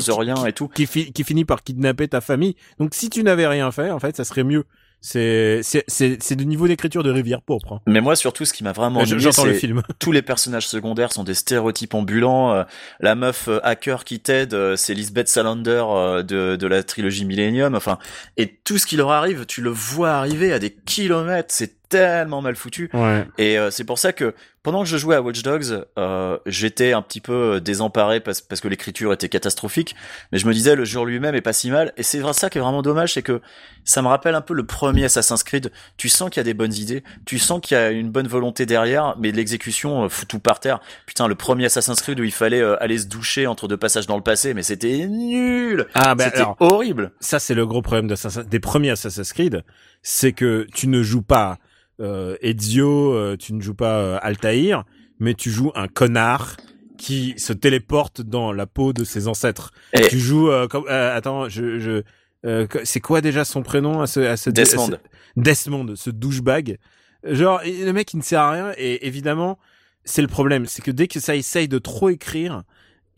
et 0.48 0.52
tout. 0.52 0.68
qui, 0.68 0.86
fi- 0.86 1.12
qui 1.12 1.24
finit 1.24 1.44
par 1.44 1.62
kidnapper 1.62 2.08
ta 2.08 2.20
famille. 2.20 2.56
Donc 2.78 2.94
si 2.94 3.10
tu 3.10 3.22
n'avais 3.22 3.46
rien 3.46 3.70
fait, 3.72 3.90
en 3.90 3.98
fait, 3.98 4.16
ça 4.16 4.24
serait 4.24 4.44
mieux. 4.44 4.64
C'est 5.08 5.60
c'est 5.62 5.84
c'est 5.86 6.20
c'est 6.20 6.34
du 6.34 6.46
niveau 6.46 6.66
d'écriture 6.66 7.04
de 7.04 7.12
Rivière 7.12 7.40
pourpre. 7.40 7.74
hein. 7.74 7.80
Mais 7.86 8.00
moi, 8.00 8.16
surtout, 8.16 8.44
ce 8.44 8.52
qui 8.52 8.64
m'a 8.64 8.72
vraiment 8.72 8.98
ennuyé, 8.98 9.20
J'entends 9.20 9.44
le 9.44 9.52
c'est 9.52 9.60
film. 9.60 9.82
tous 10.00 10.10
les 10.10 10.20
personnages 10.20 10.66
secondaires 10.66 11.12
sont 11.12 11.22
des 11.22 11.34
stéréotypes 11.34 11.94
ambulants. 11.94 12.52
Euh, 12.52 12.64
la 12.98 13.14
meuf 13.14 13.46
euh, 13.46 13.60
hacker 13.62 14.02
qui 14.02 14.18
t'aide, 14.18 14.52
euh, 14.52 14.74
c'est 14.74 14.94
Lisbeth 14.94 15.28
Salander 15.28 15.84
de, 16.26 16.56
de 16.56 16.66
la 16.66 16.82
trilogie 16.82 17.24
Millennium. 17.24 17.76
Enfin, 17.76 17.98
et 18.36 18.48
tout 18.64 18.78
ce 18.78 18.86
qui 18.86 18.96
leur 18.96 19.12
arrive, 19.12 19.46
tu 19.46 19.62
le 19.62 19.70
vois 19.70 20.10
arriver 20.10 20.52
à 20.52 20.58
des 20.58 20.70
kilomètres. 20.72 21.54
C'est 21.54 21.75
tellement 21.96 22.42
mal 22.42 22.56
foutu. 22.56 22.90
Ouais. 22.92 23.26
Et 23.38 23.58
euh, 23.58 23.70
c'est 23.70 23.84
pour 23.84 23.98
ça 23.98 24.12
que 24.12 24.34
pendant 24.62 24.82
que 24.82 24.88
je 24.88 24.96
jouais 24.96 25.14
à 25.14 25.22
Watch 25.22 25.42
Dogs, 25.42 25.84
euh, 25.96 26.38
j'étais 26.44 26.92
un 26.92 27.02
petit 27.02 27.20
peu 27.20 27.32
euh, 27.32 27.60
désemparé 27.60 28.20
parce, 28.20 28.40
parce 28.40 28.60
que 28.60 28.68
l'écriture 28.68 29.12
était 29.12 29.28
catastrophique. 29.28 29.94
Mais 30.32 30.38
je 30.38 30.46
me 30.46 30.52
disais, 30.52 30.74
le 30.74 30.84
jeu 30.84 31.04
lui-même 31.04 31.34
est 31.34 31.40
pas 31.40 31.52
si 31.52 31.70
mal. 31.70 31.92
Et 31.96 32.02
c'est 32.02 32.20
ça 32.32 32.50
qui 32.50 32.58
est 32.58 32.60
vraiment 32.60 32.82
dommage, 32.82 33.14
c'est 33.14 33.22
que 33.22 33.40
ça 33.86 34.02
me 34.02 34.08
rappelle 34.08 34.34
un 34.34 34.40
peu 34.40 34.52
le 34.52 34.66
premier 34.66 35.04
Assassin's 35.04 35.44
Creed. 35.44 35.70
Tu 35.96 36.08
sens 36.08 36.28
qu'il 36.28 36.40
y 36.40 36.40
a 36.40 36.44
des 36.44 36.52
bonnes 36.52 36.74
idées, 36.74 37.04
tu 37.24 37.38
sens 37.38 37.60
qu'il 37.62 37.76
y 37.76 37.80
a 37.80 37.90
une 37.90 38.10
bonne 38.10 38.26
volonté 38.26 38.66
derrière, 38.66 39.14
mais 39.18 39.30
l'exécution 39.30 40.04
euh, 40.04 40.08
fout 40.08 40.26
tout 40.28 40.40
par 40.40 40.58
terre. 40.58 40.80
Putain, 41.06 41.28
le 41.28 41.36
premier 41.36 41.66
Assassin's 41.66 42.02
Creed 42.02 42.18
où 42.18 42.24
il 42.24 42.32
fallait 42.32 42.60
euh, 42.60 42.82
aller 42.82 42.98
se 42.98 43.06
doucher 43.06 43.46
entre 43.46 43.68
deux 43.68 43.76
passages 43.76 44.08
dans 44.08 44.16
le 44.16 44.22
passé, 44.22 44.52
mais 44.52 44.64
c'était 44.64 45.06
nul. 45.06 45.86
Ah 45.94 46.16
ben 46.16 46.24
c'était 46.24 46.38
alors 46.38 46.56
horrible. 46.58 47.12
ça 47.20 47.38
c'est 47.38 47.54
le 47.54 47.66
gros 47.66 47.82
problème 47.82 48.12
des 48.48 48.60
premiers 48.60 48.90
Assassin's 48.90 49.32
Creed, 49.32 49.62
c'est 50.02 50.32
que 50.32 50.66
tu 50.74 50.88
ne 50.88 51.02
joues 51.02 51.22
pas 51.22 51.58
Ezio, 52.00 53.12
euh, 53.14 53.36
tu 53.36 53.52
ne 53.54 53.60
joues 53.60 53.74
pas 53.74 53.98
euh, 53.98 54.18
Altaïr, 54.22 54.84
mais 55.18 55.34
tu 55.34 55.50
joues 55.50 55.72
un 55.74 55.88
connard 55.88 56.56
qui 56.98 57.34
se 57.38 57.52
téléporte 57.52 58.20
dans 58.22 58.52
la 58.52 58.66
peau 58.66 58.92
de 58.92 59.04
ses 59.04 59.28
ancêtres. 59.28 59.70
Et 59.92 60.08
Tu 60.08 60.18
joues 60.18 60.50
euh, 60.50 60.66
comme 60.68 60.84
euh, 60.88 61.16
attends, 61.16 61.48
je 61.48 61.78
je 61.78 62.02
euh, 62.44 62.66
c'est 62.84 63.00
quoi 63.00 63.20
déjà 63.20 63.44
son 63.44 63.62
prénom 63.62 64.00
à 64.00 64.06
ce 64.06 64.20
à 64.20 64.36
ce 64.36 64.50
Desmond. 64.50 64.88
à 64.88 64.90
ce- 64.92 65.40
Desmond, 65.40 65.92
ce 65.96 66.10
douchebag. 66.10 66.78
Genre 67.24 67.60
le 67.64 67.90
mec 67.92 68.12
il 68.14 68.18
ne 68.18 68.22
sert 68.22 68.40
à 68.40 68.50
rien 68.52 68.72
et 68.78 69.06
évidemment 69.06 69.58
c'est 70.04 70.22
le 70.22 70.28
problème, 70.28 70.66
c'est 70.66 70.82
que 70.82 70.92
dès 70.92 71.08
que 71.08 71.18
ça 71.18 71.34
essaye 71.34 71.66
de 71.66 71.78
trop 71.78 72.08
écrire, 72.10 72.62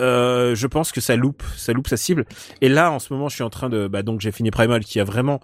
euh, 0.00 0.54
je 0.54 0.66
pense 0.66 0.90
que 0.90 1.02
ça 1.02 1.16
loupe, 1.16 1.42
ça 1.56 1.72
loupe 1.74 1.86
sa 1.88 1.98
cible. 1.98 2.24
Et 2.62 2.68
là, 2.70 2.90
en 2.90 2.98
ce 2.98 3.12
moment, 3.12 3.28
je 3.28 3.34
suis 3.34 3.44
en 3.44 3.50
train 3.50 3.68
de, 3.68 3.88
bah 3.88 4.02
donc 4.02 4.20
j'ai 4.22 4.32
fini 4.32 4.50
Primal, 4.50 4.82
qui 4.84 4.98
a 4.98 5.04
vraiment 5.04 5.40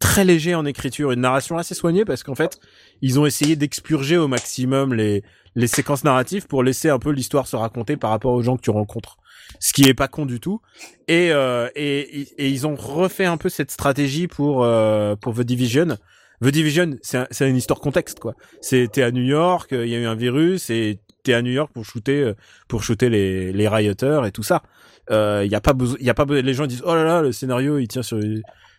très 0.00 0.24
léger 0.24 0.54
en 0.54 0.64
écriture, 0.66 1.12
une 1.12 1.20
narration 1.20 1.56
assez 1.58 1.74
soignée, 1.74 2.04
parce 2.04 2.22
qu'en 2.22 2.34
fait, 2.34 2.58
ils 3.02 3.18
ont 3.20 3.26
essayé 3.26 3.56
d'expurger 3.56 4.16
au 4.16 4.28
maximum 4.28 4.94
les 4.94 5.22
les 5.54 5.66
séquences 5.66 6.04
narratives 6.04 6.46
pour 6.46 6.62
laisser 6.62 6.88
un 6.88 6.98
peu 7.00 7.10
l'histoire 7.10 7.46
se 7.48 7.56
raconter 7.56 7.96
par 7.96 8.10
rapport 8.10 8.32
aux 8.32 8.42
gens 8.42 8.56
que 8.56 8.62
tu 8.62 8.70
rencontres. 8.70 9.16
Ce 9.60 9.72
qui 9.72 9.88
est 9.88 9.94
pas 9.94 10.06
con 10.08 10.26
du 10.26 10.40
tout. 10.40 10.60
Et 11.08 11.30
euh, 11.32 11.68
et, 11.74 12.20
et 12.38 12.48
ils 12.48 12.66
ont 12.66 12.76
refait 12.76 13.24
un 13.24 13.36
peu 13.38 13.48
cette 13.48 13.70
stratégie 13.70 14.28
pour 14.28 14.62
euh, 14.64 15.16
pour 15.16 15.34
The 15.34 15.40
Division. 15.40 15.96
The 16.42 16.48
Division, 16.48 16.96
c'est 17.02 17.18
un- 17.42 17.48
une 17.48 17.56
histoire 17.56 17.80
contexte 17.80 18.20
quoi. 18.20 18.34
C'est 18.60 18.98
à 19.02 19.10
New 19.10 19.24
York, 19.24 19.70
il 19.72 19.88
y 19.88 19.94
a 19.96 19.98
eu 19.98 20.06
un 20.06 20.14
virus 20.14 20.70
et 20.70 21.00
t'es 21.24 21.32
à 21.34 21.42
New 21.42 21.50
York 21.50 21.72
pour 21.72 21.84
shooter 21.84 22.20
euh, 22.22 22.34
pour 22.68 22.82
shooter 22.84 23.08
les 23.10 23.52
les 23.52 23.68
rioteurs 23.68 24.26
et 24.26 24.32
tout 24.32 24.44
ça. 24.44 24.62
Euh, 25.10 25.42
Il 25.44 25.50
y 25.50 25.56
a 25.56 25.60
pas 25.60 25.72
besoin, 25.72 25.96
y 26.00 26.10
a 26.10 26.14
pas 26.14 26.26
les 26.26 26.54
gens 26.54 26.66
disent 26.66 26.82
oh 26.84 26.94
là 26.94 27.02
là 27.04 27.22
le 27.22 27.32
scénario 27.32 27.78
il 27.78 27.88
tient 27.88 28.02
sur 28.02 28.18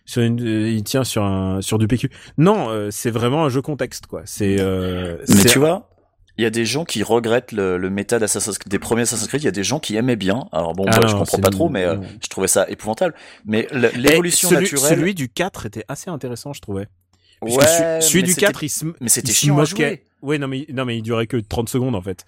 sur 0.09 0.21
une, 0.23 0.41
euh, 0.41 0.69
il 0.69 0.83
tient 0.83 1.03
sur 1.03 1.23
un 1.23 1.61
sur 1.61 1.77
du 1.77 1.87
PQ. 1.87 2.09
Non, 2.37 2.69
euh, 2.69 2.89
c'est 2.91 3.11
vraiment 3.11 3.45
un 3.45 3.49
jeu 3.49 3.61
contexte 3.61 4.07
quoi. 4.07 4.23
C'est 4.25 4.57
euh, 4.59 5.17
Mais 5.29 5.43
tu 5.45 5.59
vois, 5.59 5.89
il 6.37 6.43
y 6.43 6.45
a 6.45 6.49
des 6.49 6.65
gens 6.65 6.83
qui 6.85 7.03
regrettent 7.03 7.51
le, 7.51 7.77
le 7.77 7.89
méta 7.89 8.17
d'Assassin's 8.17 8.57
Creed- 8.57 8.69
des 8.71 8.79
premiers 8.79 9.03
Assassin's 9.03 9.27
Creed. 9.27 9.41
Il 9.43 9.45
y 9.45 9.49
a 9.49 9.51
des 9.51 9.63
gens 9.63 9.79
qui 9.79 9.95
aimaient 9.97 10.15
bien. 10.15 10.47
Alors 10.51 10.73
bon, 10.73 10.85
Ah 10.87 10.95
moi, 10.95 10.99
non, 11.01 11.07
je 11.09 11.15
comprends 11.15 11.37
pas 11.39 11.49
trop, 11.51 11.69
mais 11.69 11.83
euh, 11.85 11.97
je 12.23 12.27
trouvais 12.29 12.47
ça 12.47 12.67
épouvantable. 12.69 13.13
Mais 13.45 13.67
l'évolution 13.71 14.49
celui, 14.49 14.63
naturelle. 14.63 14.97
Celui 14.97 15.13
du 15.13 15.29
4 15.29 15.67
était 15.67 15.85
assez 15.87 16.09
intéressant, 16.09 16.53
je 16.53 16.61
trouvais. 16.61 16.87
Puisque 17.43 17.59
ouais, 17.59 18.01
celui, 18.01 18.23
du 18.23 18.31
c'était- 18.31 18.47
4, 18.47 18.63
il 18.63 18.69
se, 18.69 18.85
mais 18.99 19.09
c'était 19.09 19.31
se 19.31 19.37
chiant 19.37 19.55
à 19.57 19.61
moquait. 19.61 19.75
jouer. 19.75 20.03
Ouais, 20.21 20.37
non 20.37 20.47
mais 20.49 20.65
non 20.73 20.83
mais 20.83 20.97
il 20.97 21.01
durait 21.03 21.27
que 21.27 21.37
30 21.37 21.69
secondes 21.69 21.95
en 21.95 22.01
fait. 22.01 22.25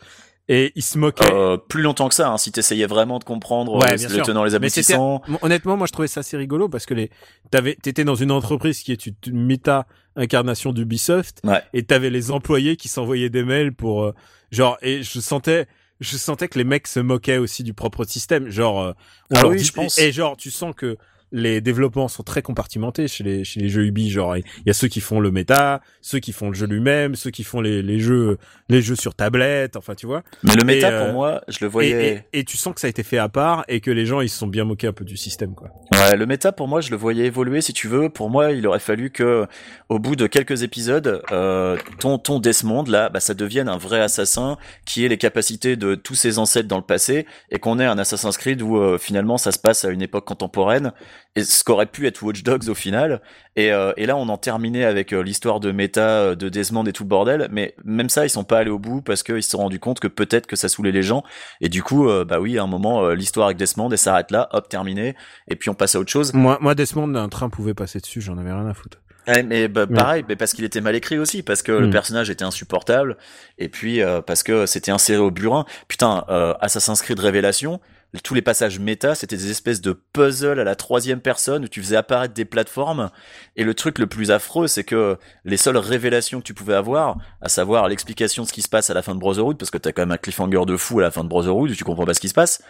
Et 0.49 0.71
il 0.75 0.81
se 0.81 0.97
moquait. 0.97 1.31
Euh, 1.31 1.55
plus 1.57 1.81
longtemps 1.81 2.09
que 2.09 2.15
ça, 2.15 2.29
hein, 2.29 2.37
si 2.37 2.51
t'essayais 2.51 2.85
vraiment 2.87 3.19
de 3.19 3.23
comprendre 3.23 3.75
Ouais, 3.75 3.87
euh, 3.93 3.95
les 3.95 4.09
sûr. 4.09 4.25
tenants 4.25 4.43
les 4.43 4.57
Mais 4.59 4.69
c'était- 4.69 4.93
aboutissants. 4.95 5.21
Bon, 5.27 5.37
Honnêtement, 5.43 5.77
moi 5.77 5.87
je 5.87 5.93
trouvais 5.93 6.07
ça 6.07 6.19
assez 6.21 6.35
rigolo 6.35 6.67
parce 6.67 6.85
que 6.85 6.93
les 6.93 7.09
t'avais 7.51 7.75
t'étais 7.81 8.03
dans 8.03 8.15
une 8.15 8.31
entreprise 8.31 8.81
qui 8.83 8.91
est 8.91 9.05
une 9.05 9.15
méta 9.45 9.85
incarnation 10.15 10.73
d'Ubisoft 10.73 11.39
Ouais. 11.45 11.61
et 11.73 11.83
t'avais 11.83 12.09
les 12.09 12.31
employés 12.31 12.75
qui 12.75 12.89
s'envoyaient 12.89 13.29
des 13.29 13.43
mails 13.43 13.73
pour 13.73 14.03
euh, 14.03 14.13
genre 14.51 14.77
et 14.81 15.03
je 15.03 15.19
sentais 15.21 15.67
je 16.01 16.17
sentais 16.17 16.47
que 16.49 16.57
les 16.57 16.65
mecs 16.65 16.87
se 16.87 16.99
moquaient 16.99 17.37
aussi 17.37 17.63
du 17.63 17.73
propre 17.73 18.03
système 18.03 18.49
genre 18.49 18.81
euh, 18.81 18.91
on 19.29 19.35
Ah 19.37 19.47
oui, 19.47 19.57
dit- 19.57 19.63
je 19.63 19.71
pense. 19.71 19.97
et 19.99 20.11
genre 20.11 20.35
tu 20.35 20.51
sens 20.51 20.73
que 20.75 20.97
les 21.31 21.61
développements 21.61 22.07
sont 22.07 22.23
très 22.23 22.41
compartimentés 22.41 23.07
chez 23.07 23.23
les 23.23 23.43
chez 23.43 23.59
les 23.59 23.69
jeux 23.69 23.85
Ubi 23.85 24.09
genre 24.09 24.35
il 24.37 24.43
y 24.65 24.69
a 24.69 24.73
ceux 24.73 24.87
qui 24.87 24.99
font 25.01 25.19
le 25.19 25.31
méta 25.31 25.81
ceux 26.01 26.19
qui 26.19 26.33
font 26.33 26.49
le 26.49 26.53
jeu 26.55 26.67
lui-même 26.67 27.15
ceux 27.15 27.31
qui 27.31 27.43
font 27.43 27.61
les 27.61 27.81
les 27.81 27.99
jeux 27.99 28.37
les 28.69 28.81
jeux 28.81 28.95
sur 28.95 29.15
tablette 29.15 29.75
enfin 29.75 29.95
tu 29.95 30.05
vois 30.05 30.23
Mais 30.43 30.55
le 30.55 30.63
méta, 30.65 30.89
Et, 30.89 30.93
euh, 30.93 31.05
pour 31.05 31.13
moi, 31.13 31.41
je 31.47 31.57
le 31.61 31.67
et, 31.67 31.69
voyais. 31.69 32.25
et, 32.33 32.39
et 32.39 32.43
tu 32.43 32.57
sens 32.57 32.73
que 32.73 32.81
ça 32.81 32.87
a 32.87 32.89
été 32.89 33.03
fait 33.03 33.17
à 33.17 33.29
part 33.29 33.63
et 33.67 33.79
que 33.81 33.91
les 33.91 34.05
gens 34.05 34.21
ils 34.21 34.29
se 34.29 34.37
sont 34.37 34.47
bien 34.47 34.65
moqués 34.65 34.87
un 34.87 34.93
peu 34.93 35.05
du 35.05 35.17
système 35.17 35.53
quoi 35.55 35.69
Ouais, 35.93 36.15
le 36.17 36.25
méta, 36.25 36.51
pour 36.51 36.67
moi, 36.67 36.81
je 36.81 36.89
le 36.89 36.97
voyais 36.97 37.25
évoluer, 37.25 37.61
si 37.61 37.73
tu 37.73 37.87
veux. 37.87 38.09
Pour 38.09 38.29
moi, 38.31 38.51
il 38.53 38.65
aurait 38.65 38.79
fallu 38.79 39.11
que, 39.11 39.45
au 39.89 39.99
bout 39.99 40.15
de 40.15 40.25
quelques 40.25 40.63
épisodes, 40.63 41.21
euh, 41.31 41.77
ton, 41.99 42.17
ton 42.17 42.39
Desmond, 42.39 42.85
là, 42.85 43.09
bah, 43.09 43.19
ça 43.19 43.33
devienne 43.35 43.69
un 43.69 43.77
vrai 43.77 43.99
assassin 43.99 44.57
qui 44.85 45.05
ait 45.05 45.09
les 45.09 45.17
capacités 45.19 45.75
de 45.75 45.93
tous 45.93 46.15
ses 46.15 46.39
ancêtres 46.39 46.67
dans 46.67 46.77
le 46.77 46.83
passé 46.83 47.27
et 47.51 47.59
qu'on 47.59 47.77
ait 47.77 47.85
un 47.85 47.99
Assassin's 47.99 48.37
Creed 48.37 48.61
où, 48.63 48.77
euh, 48.77 48.97
finalement, 48.97 49.37
ça 49.37 49.51
se 49.51 49.59
passe 49.59 49.85
à 49.85 49.89
une 49.89 50.01
époque 50.01 50.25
contemporaine. 50.25 50.91
Et 51.35 51.43
ce 51.43 51.63
qu'aurait 51.63 51.85
pu 51.85 52.07
être 52.07 52.21
Watch 52.21 52.43
Dogs 52.43 52.67
au 52.67 52.75
final. 52.75 53.21
Et, 53.55 53.71
euh, 53.71 53.93
et 53.97 54.05
là, 54.05 54.17
on 54.17 54.27
en 54.29 54.37
terminait 54.37 54.83
avec 54.83 55.13
euh, 55.13 55.21
l'histoire 55.21 55.59
de 55.59 55.71
méta, 55.71 56.01
euh, 56.01 56.35
de 56.35 56.49
Desmond 56.49 56.85
et 56.85 56.93
tout 56.93 57.03
le 57.03 57.09
bordel. 57.09 57.47
Mais 57.51 57.75
même 57.83 58.09
ça, 58.09 58.25
ils 58.25 58.29
sont 58.29 58.43
pas 58.43 58.59
allés 58.59 58.71
au 58.71 58.79
bout 58.79 59.01
parce 59.01 59.23
qu'ils 59.23 59.43
se 59.43 59.51
sont 59.51 59.59
rendus 59.59 59.79
compte 59.79 59.99
que 59.99 60.07
peut-être 60.07 60.47
que 60.47 60.55
ça 60.55 60.67
saoulait 60.67 60.91
les 60.91 61.03
gens. 61.03 61.23
Et 61.61 61.69
du 61.69 61.83
coup, 61.83 62.07
bah 62.27 62.39
oui, 62.39 62.57
à 62.57 62.63
un 62.63 62.67
moment, 62.67 63.09
l'histoire 63.09 63.47
avec 63.47 63.57
Desmond, 63.57 63.89
elle 63.89 63.97
s'arrête 63.97 64.31
là, 64.31 64.49
hop, 64.51 64.67
terminé. 64.67 65.15
Et 65.47 65.55
puis 65.55 65.69
on 65.69 65.73
passe 65.73 65.95
à 65.95 65.99
autre 65.99 66.11
chose. 66.11 66.33
Moi, 66.33 66.57
moi 66.61 66.75
Desmond, 66.75 67.15
un 67.15 67.29
train 67.29 67.49
pouvait 67.49 67.73
passer 67.73 67.99
dessus, 67.99 68.21
j'en 68.21 68.37
avais 68.37 68.51
rien 68.51 68.67
à 68.67 68.73
foutre. 68.73 68.97
Ouais, 69.27 69.43
mais 69.43 69.67
bah, 69.67 69.85
pareil, 69.85 70.25
mais 70.27 70.35
parce 70.35 70.53
qu'il 70.53 70.65
était 70.65 70.81
mal 70.81 70.95
écrit 70.95 71.19
aussi, 71.19 71.43
parce 71.43 71.61
que 71.61 71.71
le 71.71 71.87
hmm. 71.87 71.91
personnage 71.91 72.29
était 72.29 72.43
insupportable, 72.43 73.17
et 73.57 73.69
puis 73.69 74.01
parce 74.25 74.43
que 74.43 74.65
c'était 74.65 74.91
inséré 74.91 75.19
au 75.19 75.31
burin. 75.31 75.65
Putain, 75.87 76.25
Assassin's 76.59 77.01
Creed 77.01 77.19
Révélation, 77.19 77.79
tous 78.19 78.33
les 78.33 78.41
passages 78.41 78.79
méta, 78.79 79.15
c'était 79.15 79.37
des 79.37 79.51
espèces 79.51 79.79
de 79.79 79.93
puzzles 79.93 80.59
à 80.59 80.65
la 80.65 80.75
troisième 80.75 81.21
personne 81.21 81.63
où 81.63 81.67
tu 81.69 81.81
faisais 81.81 81.95
apparaître 81.95 82.33
des 82.33 82.43
plateformes. 82.43 83.09
Et 83.55 83.63
le 83.63 83.73
truc 83.73 83.99
le 83.99 84.07
plus 84.07 84.31
affreux, 84.31 84.67
c'est 84.67 84.83
que 84.83 85.17
les 85.45 85.55
seules 85.55 85.77
révélations 85.77 86.39
que 86.39 86.45
tu 86.45 86.53
pouvais 86.53 86.73
avoir, 86.73 87.17
à 87.39 87.47
savoir 87.47 87.87
l'explication 87.87 88.43
de 88.43 88.47
ce 88.49 88.53
qui 88.53 88.61
se 88.61 88.69
passe 88.69 88.89
à 88.89 88.93
la 88.93 89.01
fin 89.01 89.15
de 89.15 89.19
Brotherhood, 89.19 89.57
parce 89.57 89.71
que 89.71 89.77
t'as 89.77 89.93
quand 89.93 90.01
même 90.01 90.11
un 90.11 90.17
cliffhanger 90.17 90.65
de 90.65 90.75
fou 90.75 90.99
à 90.99 91.03
la 91.03 91.11
fin 91.11 91.23
de 91.23 91.29
Brotherhood, 91.29 91.71
où 91.71 91.73
tu 91.73 91.85
comprends 91.85 92.05
pas 92.05 92.13
ce 92.13 92.19
qui 92.19 92.29
se 92.29 92.33
passe. 92.33 92.61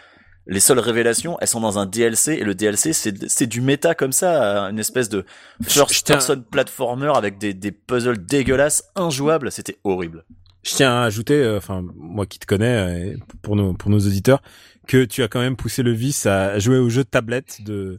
Les 0.46 0.60
seules 0.60 0.80
révélations, 0.80 1.38
elles 1.40 1.48
sont 1.48 1.60
dans 1.60 1.80
un 1.80 1.88
DLC, 1.88 2.34
et 2.34 2.44
le 2.44 2.54
DLC, 2.54 2.94
c'est 2.94 3.48
du 3.48 3.62
méta 3.62 3.96
comme 3.96 4.12
ça, 4.12 4.60
une 4.70 4.80
espèce 4.80 5.10
de 5.10 5.26
first 5.64 6.06
person 6.06 6.44
platformer 6.52 7.14
avec 7.16 7.40
des, 7.40 7.54
des 7.54 7.72
puzzles 7.72 8.24
dégueulasses, 8.26 8.84
injouables. 8.96 9.52
C'était 9.52 9.78
horrible. 9.84 10.24
Je 10.64 10.76
tiens 10.76 10.94
à 10.94 11.06
ajouter, 11.06 11.42
euh, 11.42 11.58
enfin 11.58 11.84
moi 11.96 12.28
qui 12.28 12.38
te 12.38 12.46
connais, 12.46 13.14
euh, 13.14 13.18
pour 13.42 13.56
nos 13.56 13.74
pour 13.74 13.90
nos 13.90 13.98
auditeurs, 13.98 14.44
que 14.92 15.06
tu 15.06 15.24
as 15.24 15.30
quand 15.30 15.40
même 15.40 15.56
poussé 15.56 15.84
le 15.84 15.94
vice 15.94 16.26
à 16.26 16.60
jouer 16.60 16.78
au 16.78 16.90
jeu 16.90 17.06
de 17.06 17.10
tablette 17.10 17.64
de 17.64 17.98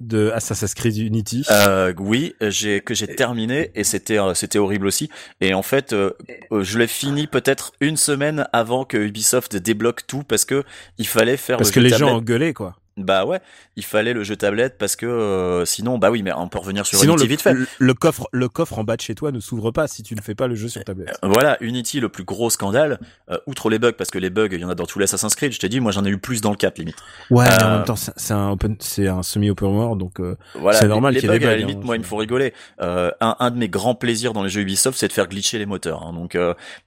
de 0.00 0.30
Assassin's 0.30 0.72
Creed 0.72 0.96
Unity. 0.96 1.44
Euh, 1.50 1.92
oui, 1.98 2.34
j'ai 2.40 2.80
que 2.80 2.94
j'ai 2.94 3.14
terminé 3.14 3.70
et 3.74 3.84
c'était 3.84 4.18
euh, 4.18 4.32
c'était 4.32 4.58
horrible 4.58 4.86
aussi. 4.86 5.10
Et 5.42 5.52
en 5.52 5.60
fait, 5.60 5.92
euh, 5.92 6.12
je 6.50 6.78
l'ai 6.78 6.86
fini 6.86 7.26
peut-être 7.26 7.72
une 7.82 7.98
semaine 7.98 8.48
avant 8.54 8.86
que 8.86 8.96
Ubisoft 8.96 9.54
débloque 9.56 10.06
tout 10.06 10.22
parce 10.22 10.46
que 10.46 10.64
il 10.96 11.06
fallait 11.06 11.36
faire 11.36 11.58
parce 11.58 11.70
que 11.70 11.80
les 11.80 11.90
gens 11.90 12.16
engueulaient 12.16 12.54
quoi. 12.54 12.76
Bah 13.04 13.24
ouais, 13.24 13.40
il 13.76 13.84
fallait 13.84 14.12
le 14.12 14.24
jeu 14.24 14.36
tablette 14.36 14.76
parce 14.78 14.96
que 14.96 15.06
euh, 15.06 15.64
sinon, 15.64 15.98
bah 15.98 16.10
oui, 16.10 16.22
mais 16.22 16.32
on 16.32 16.48
peut 16.48 16.58
revenir 16.58 16.86
sur 16.86 17.02
Unity 17.02 17.22
le, 17.22 17.28
vite 17.28 17.42
fait. 17.42 17.54
Le, 17.78 17.94
coffre, 17.94 18.28
le 18.32 18.48
coffre 18.48 18.78
en 18.78 18.84
bas 18.84 18.96
de 18.96 19.00
chez 19.00 19.14
toi 19.14 19.32
ne 19.32 19.40
s'ouvre 19.40 19.70
pas 19.70 19.88
si 19.88 20.02
tu 20.02 20.14
ne 20.14 20.20
fais 20.20 20.34
pas 20.34 20.46
le 20.46 20.54
jeu 20.54 20.68
sur 20.68 20.84
tablette. 20.84 21.18
Euh, 21.24 21.28
voilà, 21.28 21.56
Unity, 21.60 22.00
le 22.00 22.08
plus 22.08 22.24
gros 22.24 22.50
scandale, 22.50 22.98
euh, 23.30 23.38
outre 23.46 23.70
les 23.70 23.78
bugs, 23.78 23.92
parce 23.92 24.10
que 24.10 24.18
les 24.18 24.30
bugs, 24.30 24.48
il 24.50 24.60
y 24.60 24.64
en 24.64 24.68
a 24.68 24.74
dans 24.74 24.86
tous 24.86 24.98
les 24.98 25.04
Assassin's 25.04 25.34
Creed. 25.34 25.52
Je 25.52 25.58
t'ai 25.58 25.68
dit, 25.68 25.80
moi 25.80 25.92
j'en 25.92 26.04
ai 26.04 26.10
eu 26.10 26.18
plus 26.18 26.40
dans 26.40 26.50
le 26.50 26.56
4 26.56 26.78
limite. 26.78 26.96
Ouais, 27.30 27.46
en 27.62 27.70
même 27.70 27.84
temps, 27.84 27.96
c'est 27.96 28.34
un 28.34 28.50
open, 28.50 28.76
c'est 28.80 29.08
un 29.08 29.22
semi 29.22 29.50
open 29.50 29.68
world, 29.68 29.98
donc 29.98 30.20
voilà, 30.54 30.78
c'est 30.78 30.88
normal 30.88 31.14
qu'il 31.14 31.24
y 31.24 31.26
ait 31.26 31.38
des 31.38 31.38
bugs. 31.38 31.46
À 31.46 31.50
la 31.50 31.56
limite, 31.56 31.78
hein, 31.78 31.84
moi, 31.84 31.96
il 31.96 32.00
me 32.00 32.04
faut 32.04 32.16
rigoler. 32.16 32.52
un, 32.78 33.12
un 33.20 33.50
de 33.50 33.56
mes 33.56 33.68
grands 33.68 33.94
plaisirs 33.94 34.32
dans 34.32 34.42
les 34.42 34.50
jeux 34.50 34.60
Ubisoft, 34.60 34.98
c'est 34.98 35.08
de 35.08 35.12
faire 35.12 35.28
glitcher 35.28 35.58
les 35.58 35.66
moteurs. 35.66 36.02
Hein. 36.02 36.12
Donc 36.12 36.36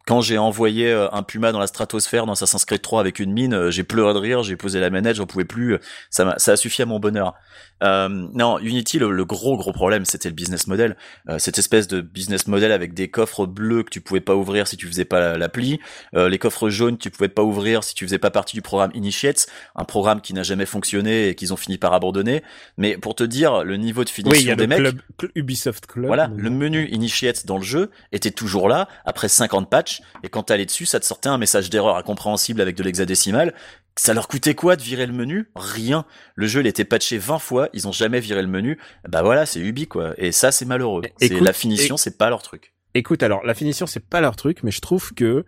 quand 0.05 0.21
j'ai 0.21 0.37
envoyé 0.37 0.91
un 0.91 1.23
Puma 1.23 1.51
dans 1.51 1.59
la 1.59 1.67
stratosphère 1.67 2.25
dans 2.25 2.33
Assassin's 2.33 2.65
Creed 2.65 2.81
3 2.81 2.99
avec 2.99 3.19
une 3.19 3.31
mine, 3.31 3.69
j'ai 3.69 3.83
pleuré 3.83 4.13
de 4.13 4.19
rire, 4.19 4.43
j'ai 4.43 4.55
posé 4.55 4.79
la 4.79 4.89
manette, 4.89 5.15
j'en 5.15 5.25
pouvais 5.25 5.45
plus. 5.45 5.77
Ça 6.09 6.25
m'a, 6.25 6.39
ça 6.39 6.53
a 6.53 6.55
suffi 6.55 6.81
à 6.81 6.85
mon 6.85 6.99
bonheur. 6.99 7.33
Euh, 7.83 8.07
non, 8.33 8.59
Unity, 8.59 8.99
le, 8.99 9.25
gros 9.25 9.57
gros 9.57 9.73
problème, 9.73 10.05
c'était 10.05 10.29
le 10.29 10.35
business 10.35 10.67
model. 10.67 10.95
Euh, 11.29 11.37
cette 11.39 11.57
espèce 11.57 11.87
de 11.87 12.01
business 12.01 12.47
model 12.47 12.71
avec 12.71 12.93
des 12.93 13.09
coffres 13.09 13.45
bleus 13.45 13.83
que 13.83 13.89
tu 13.89 14.01
pouvais 14.01 14.21
pas 14.21 14.35
ouvrir 14.35 14.67
si 14.67 14.77
tu 14.77 14.87
faisais 14.87 15.05
pas 15.05 15.37
l'appli, 15.37 15.79
euh, 16.15 16.29
les 16.29 16.37
coffres 16.37 16.69
jaunes 16.69 16.97
que 16.97 17.03
tu 17.03 17.11
pouvais 17.11 17.29
pas 17.29 17.43
ouvrir 17.43 17.83
si 17.83 17.93
tu 17.93 18.05
faisais 18.05 18.19
pas 18.19 18.31
partie 18.31 18.55
du 18.55 18.61
programme 18.61 18.91
Initiates, 18.93 19.47
un 19.75 19.83
programme 19.83 20.21
qui 20.21 20.33
n'a 20.33 20.43
jamais 20.43 20.65
fonctionné 20.65 21.29
et 21.29 21.35
qu'ils 21.35 21.51
ont 21.51 21.57
fini 21.57 21.77
par 21.77 21.93
abandonner. 21.93 22.43
Mais 22.77 22.97
pour 22.97 23.15
te 23.15 23.23
dire 23.23 23.63
le 23.63 23.75
niveau 23.77 24.03
de 24.03 24.09
finition 24.09 24.39
oui, 24.39 24.47
y 24.47 24.51
a 24.51 24.55
des 24.55 24.67
le 24.67 24.91
mecs, 24.91 24.95
Ubisoft 25.35 25.85
Club. 25.87 26.07
Voilà, 26.07 26.31
le 26.35 26.49
menu 26.49 26.87
Initiates 26.89 27.45
dans 27.45 27.57
le 27.57 27.63
jeu 27.63 27.91
était 28.11 28.31
toujours 28.31 28.69
là 28.69 28.87
après 29.05 29.27
50 29.27 29.69
patchs 29.69 30.01
et 30.23 30.29
quand 30.29 30.43
t'allais 30.43 30.65
dessus, 30.65 30.85
ça 30.85 30.99
te 30.99 31.05
sortait 31.05 31.29
un 31.29 31.37
message 31.37 31.69
d'erreur 31.69 31.97
incompréhensible 31.97 32.61
avec 32.61 32.75
de 32.75 32.83
l'hexadécimal 32.83 33.53
ça 33.95 34.13
leur 34.13 34.27
coûtait 34.27 34.55
quoi 34.55 34.75
de 34.75 34.81
virer 34.81 35.05
le 35.05 35.13
menu? 35.13 35.49
Rien. 35.55 36.05
Le 36.35 36.47
jeu, 36.47 36.61
il 36.61 36.67
était 36.67 36.85
patché 36.85 37.17
20 37.17 37.39
fois, 37.39 37.69
ils 37.73 37.87
ont 37.87 37.91
jamais 37.91 38.19
viré 38.19 38.41
le 38.41 38.47
menu. 38.47 38.79
Bah 39.07 39.21
voilà, 39.21 39.45
c'est 39.45 39.59
Ubi 39.59 39.87
quoi. 39.87 40.13
Et 40.17 40.31
ça, 40.31 40.51
c'est 40.51 40.65
malheureux. 40.65 41.03
C'est 41.19 41.39
la 41.39 41.53
finition, 41.53 41.97
c'est 41.97 42.17
pas 42.17 42.29
leur 42.29 42.41
truc. 42.41 42.73
Écoute, 42.95 43.23
alors 43.23 43.43
la 43.43 43.55
finition, 43.55 43.87
c'est 43.87 44.07
pas 44.07 44.21
leur 44.21 44.35
truc, 44.35 44.61
mais 44.61 44.69
je 44.69 44.79
trouve 44.79 45.13
que 45.15 45.45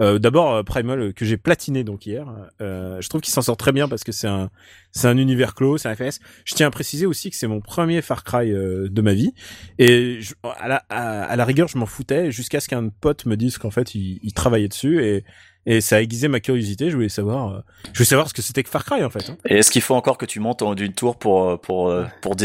euh, 0.00 0.18
d'abord 0.18 0.54
euh, 0.54 0.62
Primal 0.62 1.00
euh, 1.00 1.12
que 1.12 1.26
j'ai 1.26 1.36
platiné 1.36 1.84
donc 1.84 2.06
hier, 2.06 2.26
euh, 2.62 2.98
je 3.02 3.08
trouve 3.10 3.20
qu'il 3.20 3.34
s'en 3.34 3.42
sort 3.42 3.58
très 3.58 3.72
bien 3.72 3.86
parce 3.86 4.02
que 4.02 4.12
c'est 4.12 4.28
un 4.28 4.50
c'est 4.92 5.06
un 5.06 5.18
univers 5.18 5.54
clos, 5.54 5.76
c'est 5.76 5.88
un 5.90 5.94
FPS. 5.94 6.20
Je 6.46 6.54
tiens 6.54 6.68
à 6.68 6.70
préciser 6.70 7.04
aussi 7.04 7.28
que 7.28 7.36
c'est 7.36 7.48
mon 7.48 7.60
premier 7.60 8.00
Far 8.00 8.24
Cry 8.24 8.50
de 8.50 9.00
ma 9.02 9.12
vie 9.12 9.34
et 9.78 10.20
à, 10.42 10.68
la, 10.68 10.76
à, 10.88 11.36
la 11.36 11.44
rigueur, 11.44 11.68
je 11.68 11.76
m'en 11.76 11.84
foutais 11.84 12.30
jusqu'à 12.30 12.60
ce 12.60 12.68
qu'un 12.68 12.88
pote 12.88 13.26
me 13.26 13.36
dise 13.36 13.58
qu'en 13.58 13.70
fait 13.70 13.94
il, 13.94 14.18
il 14.22 14.32
travaillait 14.32 14.68
dessus 14.68 15.04
et 15.04 15.24
et 15.66 15.80
ça 15.80 15.96
a 15.96 16.00
aiguisé 16.00 16.28
ma 16.28 16.40
curiosité. 16.40 16.90
Je 16.90 16.94
voulais 16.94 17.08
savoir, 17.08 17.54
euh, 17.54 17.60
je 17.92 17.98
voulais 17.98 18.06
savoir 18.06 18.28
ce 18.28 18.34
que 18.34 18.42
c'était 18.42 18.62
que 18.62 18.70
Far 18.70 18.84
Cry 18.84 19.04
en 19.04 19.10
fait. 19.10 19.30
Hein. 19.30 19.36
Et 19.48 19.58
est-ce 19.58 19.70
qu'il 19.70 19.82
faut 19.82 19.94
encore 19.94 20.16
que 20.16 20.26
tu 20.26 20.40
montes 20.40 20.62
en 20.62 20.70
haut 20.70 20.74
d'une 20.74 20.92
tour 20.92 21.18
pour 21.18 21.50
euh, 21.50 21.56
pour 21.56 21.90
euh, 21.90 22.06
pour, 22.22 22.36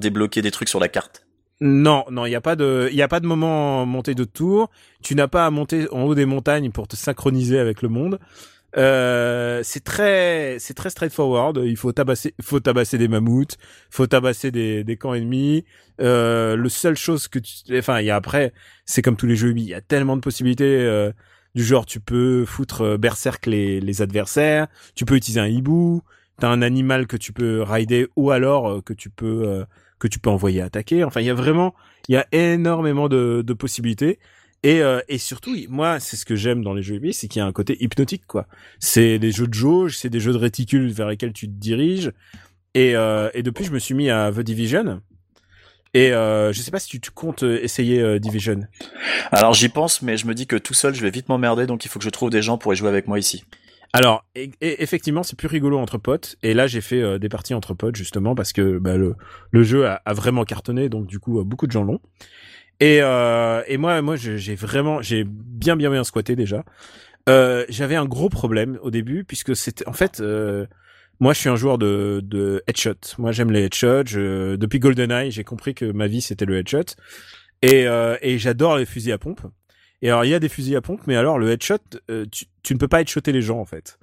débloquer 0.00 0.42
des 0.42 0.50
trucs 0.50 0.68
sur 0.68 0.80
la 0.80 0.88
carte? 0.88 1.26
Non, 1.60 2.04
non, 2.10 2.24
il 2.24 2.30
y 2.30 2.34
a 2.34 2.40
pas 2.40 2.56
de 2.56 2.88
il 2.90 2.96
y 2.96 3.02
a 3.02 3.08
pas 3.08 3.20
de 3.20 3.26
moment 3.26 3.84
montée 3.84 4.14
de 4.14 4.24
tour. 4.24 4.70
Tu 5.02 5.14
n'as 5.14 5.28
pas 5.28 5.44
à 5.44 5.50
monter 5.50 5.86
en 5.92 6.02
haut 6.02 6.14
des 6.14 6.24
montagnes 6.24 6.70
pour 6.70 6.88
te 6.88 6.96
synchroniser 6.96 7.58
avec 7.58 7.82
le 7.82 7.90
monde. 7.90 8.18
Euh, 8.76 9.62
c'est 9.64 9.82
très 9.82 10.56
c'est 10.58 10.74
très 10.74 10.90
straightforward. 10.90 11.60
Il 11.64 11.76
faut 11.76 11.92
tabasser 11.92 12.34
faut 12.40 12.60
tabasser 12.60 12.98
des 12.98 13.08
mammouths, 13.08 13.56
faut 13.90 14.06
tabasser 14.06 14.50
des 14.50 14.84
des 14.84 14.96
camps 14.96 15.14
ennemis. 15.14 15.64
Euh, 16.00 16.56
le 16.56 16.68
seule 16.68 16.96
chose 16.96 17.28
que 17.28 17.38
tu 17.38 17.78
enfin 17.78 18.00
il 18.00 18.06
y 18.06 18.10
a 18.10 18.16
après 18.16 18.52
c'est 18.86 19.02
comme 19.02 19.16
tous 19.16 19.26
les 19.26 19.36
jeux 19.36 19.50
il 19.50 19.62
y 19.64 19.74
a 19.74 19.80
tellement 19.80 20.16
de 20.16 20.22
possibilités. 20.22 20.64
Euh, 20.64 21.12
du 21.54 21.64
genre 21.64 21.86
tu 21.86 22.00
peux 22.00 22.44
foutre 22.44 22.82
euh, 22.82 22.96
berserk 22.98 23.46
les, 23.46 23.80
les 23.80 24.02
adversaires, 24.02 24.68
tu 24.94 25.04
peux 25.04 25.16
utiliser 25.16 25.40
un 25.40 25.46
hibou, 25.46 26.02
t'as 26.38 26.48
un 26.48 26.62
animal 26.62 27.06
que 27.06 27.16
tu 27.16 27.32
peux 27.32 27.62
rider 27.62 28.08
ou 28.16 28.30
alors 28.30 28.70
euh, 28.70 28.80
que 28.80 28.92
tu 28.92 29.10
peux 29.10 29.48
euh, 29.48 29.64
que 29.98 30.08
tu 30.08 30.18
peux 30.18 30.30
envoyer 30.30 30.62
attaquer. 30.62 31.04
Enfin, 31.04 31.20
il 31.20 31.26
y 31.26 31.30
a 31.30 31.34
vraiment 31.34 31.74
il 32.08 32.14
y 32.14 32.16
a 32.16 32.26
énormément 32.32 33.08
de, 33.08 33.42
de 33.46 33.52
possibilités. 33.52 34.18
Et, 34.62 34.82
et 35.08 35.16
surtout, 35.16 35.56
moi, 35.70 36.00
c'est 36.00 36.16
ce 36.16 36.26
que 36.26 36.36
j'aime 36.36 36.62
dans 36.62 36.74
les 36.74 36.82
jeux 36.82 37.00
c'est 37.12 37.28
qu'il 37.28 37.40
y 37.40 37.42
a 37.42 37.46
un 37.46 37.52
côté 37.52 37.82
hypnotique, 37.82 38.26
quoi. 38.26 38.46
C'est 38.78 39.18
des 39.18 39.32
jeux 39.32 39.46
de 39.46 39.54
jauge, 39.54 39.96
c'est 39.96 40.10
des 40.10 40.20
jeux 40.20 40.34
de 40.34 40.36
réticule 40.36 40.90
vers 40.92 41.08
lesquels 41.08 41.32
tu 41.32 41.46
te 41.46 41.52
diriges. 41.52 42.12
Et, 42.74 42.90
et 42.90 43.42
depuis, 43.42 43.64
je 43.64 43.72
me 43.72 43.78
suis 43.78 43.94
mis 43.94 44.10
à 44.10 44.30
The 44.30 44.40
Division, 44.40 45.00
et 45.92 46.12
euh, 46.12 46.52
je 46.52 46.60
sais 46.60 46.70
pas 46.70 46.78
si 46.78 47.00
tu, 47.00 47.10
comptes 47.10 47.42
euh, 47.42 47.62
essayer 47.62 48.00
euh, 48.00 48.18
Division. 48.18 48.60
Alors 49.32 49.54
j'y 49.54 49.68
pense, 49.68 50.02
mais 50.02 50.16
je 50.16 50.26
me 50.26 50.34
dis 50.34 50.46
que 50.46 50.56
tout 50.56 50.74
seul, 50.74 50.94
je 50.94 51.02
vais 51.02 51.10
vite 51.10 51.28
m'emmerder, 51.28 51.66
donc 51.66 51.84
il 51.84 51.88
faut 51.88 51.98
que 51.98 52.04
je 52.04 52.10
trouve 52.10 52.30
des 52.30 52.42
gens 52.42 52.58
pour 52.58 52.72
y 52.72 52.76
jouer 52.76 52.88
avec 52.88 53.08
moi 53.08 53.18
ici. 53.18 53.44
Alors, 53.92 54.24
et, 54.36 54.52
effectivement, 54.60 55.24
c'est 55.24 55.36
plus 55.36 55.48
rigolo 55.48 55.76
entre 55.78 55.98
potes. 55.98 56.36
Et 56.44 56.54
là, 56.54 56.68
j'ai 56.68 56.80
fait 56.80 57.02
euh, 57.02 57.18
des 57.18 57.28
parties 57.28 57.54
entre 57.54 57.74
potes 57.74 57.96
justement 57.96 58.36
parce 58.36 58.52
que 58.52 58.78
bah, 58.78 58.96
le, 58.96 59.16
le 59.50 59.62
jeu 59.64 59.88
a, 59.88 60.00
a, 60.04 60.14
vraiment 60.14 60.44
cartonné, 60.44 60.88
donc 60.88 61.08
du 61.08 61.18
coup, 61.18 61.42
beaucoup 61.42 61.66
de 61.66 61.72
gens 61.72 61.82
l'ont. 61.82 62.00
Et, 62.78 62.98
et 62.98 63.76
moi, 63.76 64.00
moi, 64.00 64.16
j'ai 64.16 64.54
vraiment, 64.54 65.02
j'ai 65.02 65.24
bien, 65.26 65.76
bien, 65.76 65.90
bien 65.90 66.02
squatté 66.02 66.34
déjà. 66.34 66.64
J'avais 67.26 67.96
un 67.96 68.06
gros 68.06 68.30
problème 68.30 68.78
au 68.80 68.90
début 68.90 69.24
puisque 69.24 69.54
c'était, 69.54 69.86
en 69.86 69.92
fait, 69.92 70.22
moi, 71.20 71.34
je 71.34 71.40
suis 71.40 71.50
un 71.50 71.56
joueur 71.56 71.76
de, 71.76 72.20
de 72.24 72.62
headshot. 72.66 72.94
Moi, 73.18 73.30
j'aime 73.30 73.50
les 73.50 73.64
headshots. 73.64 74.06
Je, 74.06 74.56
depuis 74.56 74.78
GoldenEye, 74.78 75.30
j'ai 75.30 75.44
compris 75.44 75.74
que 75.74 75.84
ma 75.84 76.06
vie 76.06 76.22
c'était 76.22 76.46
le 76.46 76.58
headshot. 76.58 76.96
Et, 77.62 77.86
euh, 77.86 78.16
et 78.22 78.38
j'adore 78.38 78.78
les 78.78 78.86
fusils 78.86 79.12
à 79.12 79.18
pompe. 79.18 79.42
Et 80.00 80.08
alors, 80.08 80.24
il 80.24 80.30
y 80.30 80.34
a 80.34 80.38
des 80.38 80.48
fusils 80.48 80.74
à 80.76 80.80
pompe, 80.80 81.02
mais 81.06 81.16
alors 81.16 81.38
le 81.38 81.50
headshot, 81.50 81.76
euh, 82.10 82.24
tu, 82.32 82.46
tu, 82.62 82.72
ne 82.72 82.78
peux 82.78 82.88
pas 82.88 83.02
headshotter 83.02 83.32
les 83.32 83.42
gens 83.42 83.58
en 83.58 83.66
fait. 83.66 83.98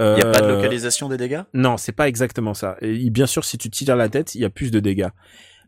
Il 0.00 0.04
euh, 0.04 0.16
n'y 0.16 0.22
a 0.22 0.30
pas 0.32 0.40
de 0.40 0.48
localisation 0.48 1.08
des 1.08 1.16
dégâts? 1.16 1.42
Non, 1.54 1.76
c'est 1.76 1.92
pas 1.92 2.08
exactement 2.08 2.54
ça. 2.54 2.76
Et 2.80 3.08
bien 3.10 3.26
sûr, 3.26 3.44
si 3.44 3.56
tu 3.56 3.70
tires 3.70 3.94
la 3.94 4.08
tête, 4.08 4.34
il 4.34 4.40
y 4.40 4.44
a 4.44 4.50
plus 4.50 4.72
de 4.72 4.80
dégâts. 4.80 5.10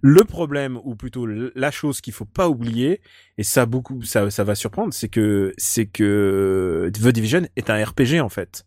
Le 0.02 0.24
problème, 0.24 0.80
ou 0.84 0.96
plutôt 0.96 1.26
la 1.26 1.70
chose 1.70 2.00
qu'il 2.00 2.12
faut 2.12 2.24
pas 2.24 2.48
oublier, 2.48 3.00
et 3.38 3.42
ça 3.44 3.66
beaucoup, 3.66 4.02
ça, 4.02 4.30
ça 4.30 4.44
va 4.44 4.54
surprendre, 4.54 4.94
c'est 4.94 5.08
que 5.08 5.52
c'est 5.56 5.86
que 5.86 6.90
The 6.92 7.08
Division 7.08 7.42
est 7.56 7.70
un 7.70 7.84
RPG 7.84 8.20
en 8.20 8.28
fait. 8.28 8.64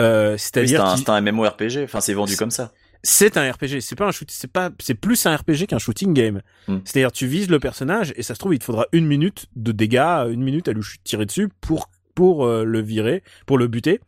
Euh, 0.00 0.36
c'est-à-dire 0.36 0.96
c'est 0.96 1.08
un, 1.08 1.14
un 1.14 1.20
MMORPG. 1.20 1.84
Enfin, 1.84 2.00
c'est 2.00 2.14
vendu 2.14 2.36
comme 2.36 2.50
ça. 2.50 2.72
C'est 3.02 3.36
un 3.36 3.50
RPG. 3.50 3.80
C'est 3.80 3.96
pas 3.96 4.06
un 4.06 4.10
shoot. 4.10 4.30
C'est 4.30 4.50
pas. 4.50 4.70
C'est 4.80 4.94
plus 4.94 5.26
un 5.26 5.36
RPG 5.36 5.66
qu'un 5.68 5.78
shooting 5.78 6.14
game. 6.14 6.40
Hmm. 6.68 6.78
C'est-à-dire, 6.84 7.12
tu 7.12 7.26
vises 7.26 7.50
le 7.50 7.60
personnage 7.60 8.12
et 8.16 8.22
ça 8.22 8.34
se 8.34 8.38
trouve, 8.38 8.54
il 8.54 8.58
te 8.58 8.64
faudra 8.64 8.86
une 8.92 9.06
minute 9.06 9.46
de 9.56 9.72
dégâts, 9.72 10.26
une 10.30 10.42
minute 10.42 10.68
à 10.68 10.72
lui 10.72 10.82
tirer 11.04 11.26
dessus 11.26 11.48
pour 11.60 11.90
pour 12.14 12.46
euh, 12.46 12.64
le 12.64 12.80
virer, 12.80 13.22
pour 13.46 13.58
le 13.58 13.66
buter. 13.66 14.00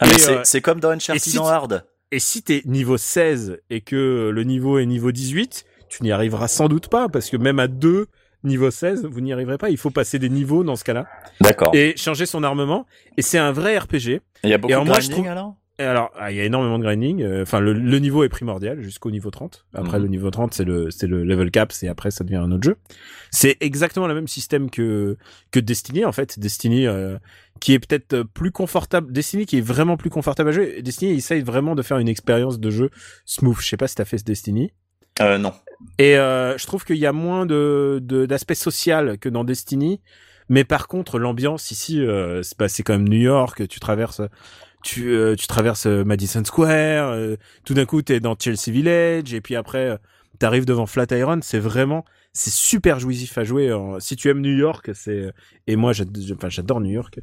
Ah, 0.00 0.06
euh, 0.08 0.40
c'est 0.44 0.60
comme 0.60 0.80
dans 0.80 0.90
Uncharted 0.90 1.22
si 1.22 1.38
Hard. 1.38 1.84
Et 2.10 2.18
si 2.18 2.42
t'es 2.42 2.62
niveau 2.66 2.98
16 2.98 3.60
et 3.70 3.80
que 3.80 4.30
le 4.34 4.44
niveau 4.44 4.78
est 4.78 4.86
niveau 4.86 5.12
18, 5.12 5.64
tu 5.88 6.02
n'y 6.02 6.12
arriveras 6.12 6.48
sans 6.48 6.68
doute 6.68 6.88
pas 6.88 7.08
parce 7.08 7.30
que 7.30 7.36
même 7.36 7.58
à 7.58 7.68
2 7.68 8.06
niveau 8.44 8.70
16, 8.70 9.06
vous 9.10 9.20
n'y 9.20 9.32
arriverez 9.32 9.58
pas. 9.58 9.70
Il 9.70 9.76
faut 9.78 9.90
passer 9.90 10.18
des 10.18 10.28
niveaux 10.28 10.64
dans 10.64 10.76
ce 10.76 10.84
cas-là. 10.84 11.06
D'accord. 11.40 11.74
Et 11.74 11.94
changer 11.96 12.26
son 12.26 12.42
armement. 12.42 12.86
Et 13.16 13.22
c'est 13.22 13.38
un 13.38 13.52
vrai 13.52 13.78
RPG. 13.78 14.20
Il 14.44 14.50
y 14.50 14.52
a 14.54 14.58
beaucoup 14.58 14.72
de 14.72 14.84
grinding 14.84 15.28
alors? 15.28 15.56
Et 15.78 15.84
alors, 15.84 16.10
ah, 16.16 16.30
il 16.30 16.36
y 16.36 16.40
a 16.40 16.44
énormément 16.44 16.78
de 16.78 16.84
grinding. 16.84 17.22
euh, 17.22 17.42
Enfin, 17.42 17.58
le, 17.58 17.72
le 17.72 17.98
niveau 17.98 18.24
est 18.24 18.28
primordial 18.28 18.82
jusqu'au 18.82 19.10
niveau 19.10 19.30
30. 19.30 19.64
Après, 19.74 19.96
Mhm. 19.96 20.02
le 20.04 20.08
niveau 20.10 20.30
30, 20.30 20.52
c'est 20.52 20.64
le, 20.64 20.90
c'est 20.90 21.06
le 21.06 21.24
level 21.24 21.50
cap, 21.50 21.72
et 21.82 21.88
après, 21.88 22.10
ça 22.10 22.24
devient 22.24 22.36
un 22.36 22.52
autre 22.52 22.62
jeu. 22.62 22.76
C'est 23.30 23.56
exactement 23.60 24.06
le 24.06 24.14
même 24.14 24.28
système 24.28 24.68
que, 24.70 25.16
que 25.50 25.58
Destiny, 25.60 26.04
en 26.04 26.12
fait. 26.12 26.38
Destiny, 26.38 26.86
euh, 26.86 27.16
qui 27.58 27.72
est 27.72 27.78
peut-être 27.78 28.22
plus 28.22 28.52
confortable. 28.52 29.12
Destiny 29.12 29.46
qui 29.46 29.58
est 29.58 29.62
vraiment 29.62 29.96
plus 29.96 30.10
confortable 30.10 30.50
à 30.50 30.52
jouer. 30.52 30.82
Destiny, 30.82 31.12
il 31.12 31.16
essaye 31.18 31.40
vraiment 31.42 31.74
de 31.74 31.82
faire 31.82 31.98
une 31.98 32.08
expérience 32.08 32.60
de 32.60 32.70
jeu 32.70 32.90
smooth. 33.24 33.58
Je 33.60 33.66
sais 33.68 33.76
pas 33.78 33.88
si 33.88 33.94
t'as 33.94 34.04
fait 34.04 34.18
ce 34.18 34.24
Destiny. 34.24 34.72
Euh, 35.20 35.38
non. 35.38 35.52
Et 35.98 36.16
euh, 36.16 36.56
je 36.58 36.66
trouve 36.66 36.84
qu'il 36.84 36.96
y 36.96 37.06
a 37.06 37.12
moins 37.12 37.44
de 37.44 38.00
d'aspect 38.02 38.54
social 38.54 39.18
que 39.18 39.28
dans 39.28 39.44
Destiny, 39.44 40.00
mais 40.48 40.64
par 40.64 40.86
contre 40.88 41.18
l'ambiance 41.18 41.70
ici, 41.70 42.00
euh, 42.00 42.42
c'est 42.42 42.56
bah, 42.58 42.66
quand 42.84 42.92
même 42.92 43.08
New 43.08 43.18
York. 43.18 43.66
Tu 43.68 43.80
traverses, 43.80 44.22
tu 44.84 45.12
euh, 45.12 45.34
tu 45.34 45.46
traverses 45.46 45.86
euh, 45.86 46.04
Madison 46.04 46.44
Square. 46.44 47.10
euh, 47.10 47.36
tout 47.64 47.74
d'un 47.74 47.84
coup, 47.84 48.00
t'es 48.02 48.20
dans 48.20 48.36
Chelsea 48.38 48.70
Village, 48.70 49.34
et 49.34 49.40
puis 49.40 49.56
après, 49.56 49.90
euh, 49.90 49.96
t'arrives 50.38 50.66
devant 50.66 50.86
Flatiron. 50.86 51.40
C'est 51.42 51.58
vraiment, 51.58 52.04
c'est 52.32 52.52
super 52.52 53.00
jouissif 53.00 53.36
à 53.36 53.44
jouer. 53.44 53.76
Si 53.98 54.14
tu 54.16 54.28
aimes 54.30 54.40
New 54.40 54.56
York, 54.56 54.90
c'est 54.94 55.32
et 55.66 55.76
moi, 55.76 55.92
j'adore 55.92 56.80
New 56.80 56.92
York. 56.92 57.20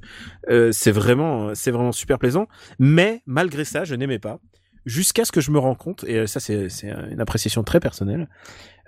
C'est 0.71 0.91
vraiment, 0.91 1.56
c'est 1.56 1.71
vraiment 1.71 1.91
super 1.93 2.19
plaisant. 2.19 2.47
Mais 2.78 3.21
malgré 3.25 3.63
ça, 3.65 3.84
je 3.86 3.95
n'aimais 3.95 4.19
pas 4.19 4.39
jusqu'à 4.86 5.26
ce 5.26 5.32
que 5.32 5.42
je 5.42 5.52
me 5.52 5.60
rends 5.60 5.76
compte, 5.76 6.04
et 6.06 6.26
ça 6.28 6.39
c'est 6.39 6.68
une 7.12 7.20
appréciation 7.22 7.63
très 7.63 7.80
personnelle, 7.80 8.28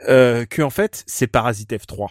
euh, 0.09 0.45
que 0.45 0.61
en 0.61 0.69
fait 0.69 1.03
c'est 1.07 1.27
Parasite 1.27 1.71
F3. 1.73 2.09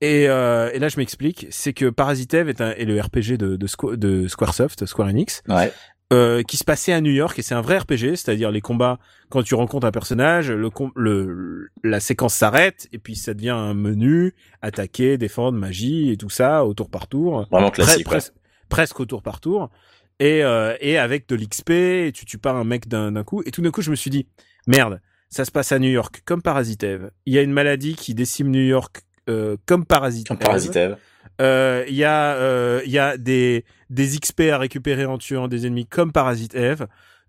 Et, 0.00 0.28
euh, 0.28 0.70
et 0.72 0.78
là 0.80 0.88
je 0.88 0.96
m'explique, 0.96 1.46
c'est 1.50 1.72
que 1.72 1.88
Parasite 1.88 2.34
Eve 2.34 2.48
est, 2.48 2.60
un, 2.60 2.70
est 2.72 2.84
le 2.84 3.00
RPG 3.00 3.36
de, 3.38 3.56
de, 3.56 3.66
Squ- 3.68 3.96
de 3.96 4.26
Squaresoft, 4.26 4.84
Square 4.86 5.08
Enix, 5.08 5.42
Ouais. 5.48 5.72
euh, 6.12 6.42
qui 6.42 6.56
se 6.56 6.64
passait 6.64 6.92
à 6.92 7.00
New 7.00 7.12
York 7.12 7.38
et 7.38 7.42
c'est 7.42 7.54
un 7.54 7.60
vrai 7.60 7.78
RPG, 7.78 8.16
c'est-à-dire 8.16 8.50
les 8.50 8.60
combats 8.60 8.98
quand 9.28 9.44
tu 9.44 9.54
rencontres 9.54 9.86
un 9.86 9.92
personnage, 9.92 10.50
le, 10.50 10.70
le 10.96 11.68
la 11.84 12.00
séquence 12.00 12.34
s'arrête 12.34 12.88
et 12.92 12.98
puis 12.98 13.14
ça 13.14 13.32
devient 13.32 13.50
un 13.50 13.74
menu, 13.74 14.34
attaquer, 14.60 15.18
défendre, 15.18 15.56
magie 15.56 16.10
et 16.10 16.16
tout 16.16 16.30
ça 16.30 16.64
au 16.64 16.74
tour 16.74 16.90
par 16.90 17.06
tour 17.06 17.46
Vraiment 17.50 17.70
classique. 17.70 18.10
ouais. 18.10 18.18
pres- 18.18 18.32
presque 18.68 18.98
au 18.98 19.06
tour 19.06 19.22
par 19.22 19.38
tour 19.40 19.70
et 20.18 20.42
euh, 20.44 20.76
et 20.80 20.98
avec 20.98 21.28
de 21.28 21.36
l'XP 21.36 22.12
tu 22.14 22.24
tues 22.26 22.38
pas 22.38 22.52
un 22.52 22.64
mec 22.64 22.88
d'un 22.88 23.24
coup. 23.24 23.42
Et 23.46 23.50
tout 23.50 23.62
d'un 23.62 23.70
coup 23.70 23.82
je 23.82 23.90
me 23.90 23.96
suis 23.96 24.10
dit 24.10 24.26
merde 24.66 25.00
ça 25.28 25.46
se 25.46 25.50
passe 25.50 25.72
à 25.72 25.78
New 25.78 25.88
York 25.88 26.22
comme 26.26 26.42
Parasite 26.42 26.82
Eve. 26.82 27.10
Il 27.24 27.32
y 27.32 27.38
a 27.38 27.42
une 27.42 27.52
maladie 27.52 27.94
qui 27.94 28.14
décime 28.14 28.50
New 28.50 28.60
York 28.60 29.02
euh, 29.30 29.56
comme 29.66 29.86
Parasite 29.86 30.28
Comme. 30.28 30.38
Parasite 30.38 30.76
Eve. 30.76 30.96
Euh, 31.40 31.84
il 31.88 31.94
y 31.94 32.04
a 32.04 32.34
euh, 32.34 32.82
il 32.84 32.92
y 32.92 32.98
a 32.98 33.16
des 33.16 33.64
des 33.88 34.18
XP 34.18 34.42
à 34.52 34.58
récupérer 34.58 35.06
en 35.06 35.18
tuant 35.18 35.48
des 35.48 35.66
ennemis 35.66 35.86
comme 35.86 36.12
Parasite 36.12 36.54
Eve. 36.54 36.86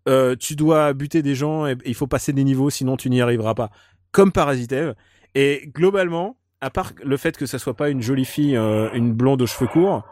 Euh, 0.10 0.36
tu 0.38 0.58
dois 0.58 0.92
buter 0.94 1.22
des 1.22 1.34
gens 1.34 1.66
et 1.66 1.78
il 1.86 1.96
faut 1.96 2.08
passer 2.08 2.34
des 2.34 2.44
niveaux 2.44 2.70
sinon 2.70 2.98
tu 2.98 3.10
n'y 3.10 3.22
arriveras 3.22 3.54
pas. 3.54 3.72
Comme 4.12 4.32
Parasite 4.32 4.74
Eve. 4.74 4.96
Et 5.34 5.70
globalement 5.74 6.38
à 6.60 6.70
part 6.70 6.92
le 7.04 7.18
fait 7.18 7.38
que 7.38 7.46
ça 7.46 7.58
soit 7.58 7.76
pas 7.76 7.90
une 7.90 8.02
jolie 8.02 8.26
fille 8.26 8.56
une 8.56 9.14
blonde 9.14 9.42
aux 9.42 9.48
cheveux 9.48 9.68
courts 9.68 10.04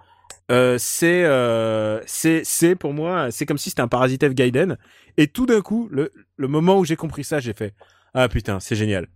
euh, 0.49 0.77
c'est 0.79 1.23
euh, 1.25 2.01
c'est 2.05 2.75
pour 2.75 2.93
moi 2.93 3.31
c'est 3.31 3.45
comme 3.45 3.57
si 3.57 3.69
c'était 3.69 3.81
un 3.81 3.87
Parasite 3.87 4.23
Eve 4.23 4.33
Gaiden. 4.33 4.77
Et 5.17 5.27
tout 5.27 5.45
d'un 5.45 5.61
coup 5.61 5.87
le 5.91 6.11
le 6.37 6.47
moment 6.47 6.79
où 6.79 6.85
j'ai 6.85 6.95
compris 6.95 7.23
ça 7.23 7.39
j'ai 7.39 7.53
fait 7.53 7.73
ah 8.13 8.27
putain 8.29 8.59
c'est 8.59 8.75
génial 8.75 9.07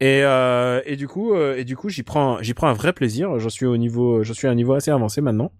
et 0.00 0.22
euh, 0.24 0.82
et 0.84 0.96
du 0.96 1.08
coup 1.08 1.34
euh, 1.34 1.56
et 1.56 1.64
du 1.64 1.76
coup 1.76 1.88
j'y 1.88 2.02
prends 2.02 2.42
j'y 2.42 2.54
prends 2.54 2.68
un 2.68 2.74
vrai 2.74 2.92
plaisir. 2.92 3.38
J'en 3.38 3.48
suis 3.48 3.66
au 3.66 3.76
niveau 3.76 4.22
j'en 4.22 4.34
suis 4.34 4.46
à 4.46 4.50
un 4.50 4.54
niveau 4.54 4.74
assez 4.74 4.90
avancé 4.90 5.20
maintenant. 5.20 5.52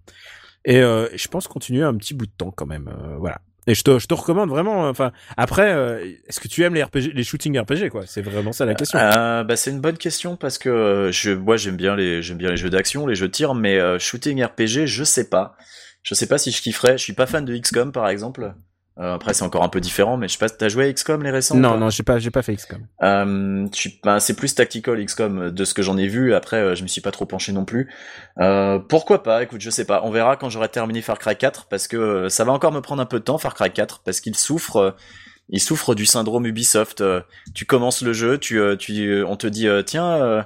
Et 0.65 0.77
euh, 0.81 1.07
je 1.15 1.27
pense 1.27 1.47
continuer 1.47 1.83
un 1.83 1.95
petit 1.95 2.13
bout 2.13 2.25
de 2.25 2.31
temps 2.37 2.51
quand 2.51 2.65
même 2.65 2.93
voilà 3.19 3.39
et 3.67 3.75
je 3.75 3.83
te 3.83 3.99
je 3.99 4.07
te 4.07 4.13
recommande 4.13 4.49
vraiment 4.49 4.87
enfin 4.87 5.11
après 5.35 5.71
euh, 5.71 6.03
est-ce 6.27 6.39
que 6.39 6.47
tu 6.47 6.63
aimes 6.63 6.73
les 6.73 6.83
RPG 6.83 7.11
les 7.13 7.23
shooting 7.23 7.59
RPG 7.59 7.89
quoi? 7.89 8.03
C'est 8.07 8.21
vraiment 8.21 8.53
ça 8.53 8.65
la 8.65 8.73
question 8.73 8.97
Euh, 8.97 9.43
bah, 9.43 9.55
c'est 9.55 9.71
une 9.71 9.81
bonne 9.81 9.97
question 9.97 10.35
parce 10.37 10.57
que 10.57 10.69
euh, 10.69 11.11
je, 11.11 11.31
moi 11.31 11.57
j'aime 11.57 11.75
bien 11.75 11.95
les, 11.95 12.21
j'aime 12.21 12.37
bien 12.37 12.49
les 12.49 12.57
jeux 12.57 12.69
d'action, 12.69 13.05
les 13.05 13.15
jeux 13.15 13.27
de 13.27 13.33
tir, 13.33 13.53
mais 13.53 13.77
euh, 13.79 13.99
shooting 13.99 14.43
RPG, 14.43 14.85
je 14.85 15.03
sais 15.03 15.29
pas. 15.29 15.55
Je 16.03 16.15
sais 16.15 16.27
pas 16.27 16.37
si 16.37 16.51
je 16.51 16.61
kifferais. 16.61 16.97
Je 16.97 17.03
suis 17.03 17.13
pas 17.13 17.25
fan 17.25 17.43
de 17.43 17.55
XCOM 17.57 17.91
par 17.91 18.07
exemple. 18.07 18.53
Euh, 18.99 19.13
après 19.13 19.35
c'est 19.35 19.43
encore 19.43 19.63
un 19.63 19.69
peu 19.69 19.79
différent, 19.79 20.17
mais 20.17 20.27
je 20.27 20.33
sais 20.33 20.39
pas. 20.39 20.49
T'as 20.49 20.69
joué 20.69 20.87
à 20.87 20.91
XCOM 20.93 21.21
les 21.21 21.29
récents 21.29 21.55
non 21.55 21.77
non 21.77 21.89
j'ai 21.91 22.01
pas 22.01 22.17
j'ai 22.17 22.31
pas 22.31 22.41
fait 22.41 22.55
XCOM 22.55 22.79
Euh, 23.03 23.67
ben, 24.03 24.19
c'est 24.19 24.35
plus 24.35 24.55
tactical 24.55 25.03
XCOM 25.05 25.51
de 25.51 25.65
ce 25.65 25.73
que 25.75 25.83
j'en 25.83 25.97
ai 25.97 26.07
vu. 26.07 26.33
Après, 26.33 26.57
euh, 26.57 26.73
je 26.75 26.81
me 26.81 26.87
suis 26.87 27.01
pas 27.01 27.11
trop 27.11 27.25
penché 27.27 27.51
non 27.51 27.63
plus. 27.63 27.89
Euh, 28.39 28.79
pourquoi 28.79 29.21
pas? 29.21 29.43
Écoute, 29.43 29.61
je 29.61 29.69
sais 29.69 29.85
pas. 29.85 30.01
On 30.03 30.09
verra 30.09 30.35
quand 30.35 30.49
j'aurai 30.49 30.69
terminé 30.69 31.01
Far 31.03 31.19
Cry 31.19 31.35
4 31.35 31.67
parce 31.69 31.87
que 31.87 31.97
euh, 31.97 32.29
ça 32.29 32.43
va 32.43 32.51
encore 32.53 32.71
me 32.71 32.81
prendre 32.81 33.01
un 33.01 33.05
peu 33.05 33.19
de 33.19 33.23
temps 33.23 33.37
Far 33.37 33.53
Cry 33.53 33.71
4 33.71 34.01
parce 34.03 34.19
qu'il 34.19 34.35
souffre. 34.35 34.77
euh, 34.77 34.91
il 35.49 35.61
souffre 35.61 35.95
du 35.95 36.05
syndrome 36.05 36.45
Ubisoft. 36.45 37.03
Tu 37.53 37.65
commences 37.65 38.01
le 38.01 38.11
jeu, 38.13 38.37
tu, 38.37 38.59
tu, 38.79 39.23
on 39.23 39.37
te 39.37 39.47
dit 39.47 39.67
tiens. 39.85 40.43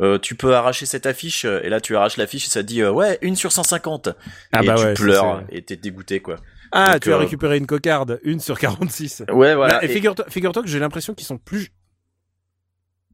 euh, 0.00 0.18
tu 0.18 0.34
peux 0.34 0.54
arracher 0.54 0.84
cette 0.86 1.06
affiche 1.06 1.44
et 1.44 1.68
là 1.70 1.80
tu 1.80 1.96
arraches 1.96 2.16
l'affiche 2.18 2.46
et 2.46 2.50
ça 2.50 2.62
te 2.62 2.66
dit 2.66 2.82
euh, 2.82 2.90
ouais 2.90 3.18
une 3.22 3.36
sur 3.36 3.52
150 3.52 4.08
ah 4.52 4.62
et 4.62 4.66
bah 4.66 4.74
tu 4.76 4.84
ouais 4.84 4.94
pleures 4.94 5.42
et 5.50 5.62
t'es 5.62 5.76
dégoûté 5.76 6.20
quoi 6.20 6.36
ah 6.72 6.92
Donc, 6.92 7.02
tu 7.02 7.12
as 7.12 7.16
euh, 7.16 7.18
récupéré 7.18 7.58
une 7.58 7.66
cocarde 7.66 8.18
une 8.24 8.40
sur 8.40 8.58
46 8.58 9.24
ouais 9.32 9.54
voilà 9.54 9.74
Bah, 9.74 9.84
et 9.84 9.90
Et- 9.90 9.94
figure-toi 10.28 10.62
que 10.62 10.68
j'ai 10.68 10.78
l'impression 10.78 11.14
qu'ils 11.14 11.26
sont 11.26 11.38
plus 11.38 11.70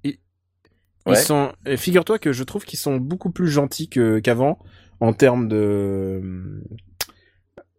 ils, 0.04 0.16
Ouais. 1.06 1.16
sont 1.16 1.52
et 1.66 1.76
figure-toi 1.76 2.18
que 2.18 2.32
je 2.32 2.44
trouve 2.44 2.64
qu'ils 2.64 2.78
sont 2.78 2.96
beaucoup 2.96 3.30
plus 3.30 3.48
gentils 3.48 3.88
qu'avant 3.88 4.58
en 5.00 5.12
termes 5.12 5.48
de 5.48 6.20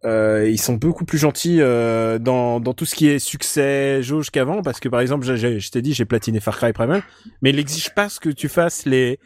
euh, 0.04 0.48
ils 0.50 0.58
sont 0.60 0.74
beaucoup 0.74 1.04
plus 1.04 1.18
gentils 1.18 1.60
euh, 1.60 2.18
dans, 2.18 2.58
dans 2.58 2.72
tout 2.72 2.86
ce 2.86 2.94
qui 2.94 3.06
est 3.08 3.18
succès 3.18 4.02
jauge 4.02 4.30
qu'avant 4.30 4.62
parce 4.62 4.80
que 4.80 4.88
par 4.88 5.00
exemple 5.00 5.26
je 5.36 5.70
t'ai 5.70 5.82
dit 5.82 5.92
j'ai 5.92 6.06
platiné 6.06 6.40
Far 6.40 6.56
Cry 6.56 6.72
Primal 6.72 7.02
mais 7.42 7.50
il 7.50 7.56
n'exige 7.56 7.90
pas 7.94 8.08
ce 8.08 8.18
que 8.18 8.30
tu 8.30 8.48
fasses 8.48 8.86
les 8.86 9.18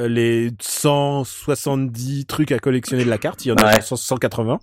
euh, 0.00 0.08
les 0.08 0.50
170 0.60 2.24
trucs 2.26 2.50
à 2.52 2.58
collectionner 2.58 3.04
de 3.04 3.10
la 3.10 3.18
carte 3.18 3.44
il 3.44 3.48
y 3.48 3.52
en 3.52 3.56
a 3.56 3.66
Ouais. 3.74 3.82
genre 3.82 3.98
180 3.98 4.58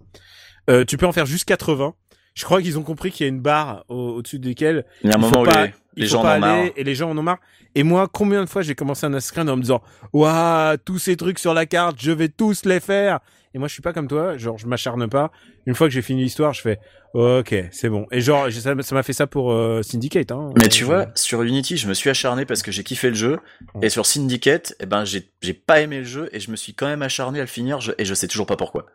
euh, 0.71 0.85
tu 0.85 0.97
peux 0.97 1.05
en 1.05 1.11
faire 1.11 1.25
juste 1.27 1.45
80 1.45 1.93
je 2.33 2.45
crois 2.45 2.61
qu'ils 2.61 2.79
ont 2.79 2.83
compris 2.83 3.11
qu'il 3.11 3.25
y 3.25 3.29
a 3.29 3.29
une 3.29 3.41
barre 3.41 3.83
au- 3.89 4.13
au-dessus 4.15 4.39
desquelles 4.39 4.85
il 5.03 5.09
y 5.09 5.13
a 5.13 5.17
un 5.17 5.19
moment 5.19 5.41
où 5.41 5.43
pas- 5.45 5.67
les, 5.97 6.05
gens 6.07 6.21
en 6.23 6.37
ont 6.37 6.39
marre 6.39 6.65
et 6.77 6.83
les 6.85 6.95
gens 6.95 7.09
en 7.11 7.17
ont 7.17 7.21
marre. 7.23 7.39
Et 7.75 7.83
moi, 7.83 8.07
combien 8.09 8.41
de 8.41 8.47
fois 8.49 8.61
j'ai 8.61 8.73
commencé 8.73 9.05
un 9.05 9.11
Creed 9.19 9.49
en 9.49 9.57
me 9.57 9.61
disant, 9.61 9.81
waouh, 10.13 10.77
tous 10.85 10.97
ces 10.97 11.17
trucs 11.17 11.39
sur 11.39 11.53
la 11.53 11.65
carte, 11.65 11.97
je 11.99 12.11
vais 12.11 12.29
tous 12.29 12.63
les 12.63 12.79
faire. 12.79 13.19
Et 13.53 13.59
moi, 13.59 13.67
je 13.67 13.73
suis 13.73 13.81
pas 13.81 13.91
comme 13.91 14.07
toi, 14.07 14.37
genre, 14.37 14.57
je 14.57 14.65
m'acharne 14.65 15.09
pas. 15.09 15.29
Une 15.65 15.75
fois 15.75 15.87
que 15.87 15.93
j'ai 15.93 16.01
fini 16.01 16.23
l'histoire, 16.23 16.53
je 16.53 16.61
fais, 16.61 16.79
ok, 17.13 17.53
c'est 17.71 17.89
bon. 17.89 18.07
Et 18.11 18.21
genre, 18.21 18.47
ça 18.49 18.73
m'a 18.95 19.03
fait 19.03 19.11
ça 19.11 19.27
pour 19.27 19.51
euh, 19.51 19.81
Syndicate. 19.83 20.31
Hein. 20.31 20.51
Mais 20.57 20.69
tu 20.69 20.83
Euh, 20.83 20.87
vois, 20.87 21.07
sur 21.15 21.41
Unity, 21.41 21.75
je 21.75 21.89
me 21.89 21.93
suis 21.93 22.09
acharné 22.09 22.45
parce 22.45 22.61
que 22.61 22.71
j'ai 22.71 22.83
kiffé 22.85 23.09
le 23.09 23.15
jeu. 23.15 23.39
Et 23.81 23.89
sur 23.89 24.05
Syndicate, 24.05 24.73
eh 24.79 24.85
ben, 24.85 25.03
j'ai, 25.03 25.29
j'ai 25.41 25.53
pas 25.53 25.81
aimé 25.81 25.97
le 25.97 26.05
jeu 26.05 26.29
et 26.31 26.39
je 26.39 26.49
me 26.49 26.55
suis 26.55 26.73
quand 26.73 26.87
même 26.87 27.01
acharné 27.01 27.39
à 27.39 27.43
le 27.43 27.47
finir 27.47 27.81
je- 27.81 27.91
et 27.97 28.05
je 28.05 28.13
sais 28.13 28.29
toujours 28.29 28.45
pas 28.45 28.55
pourquoi. 28.55 28.85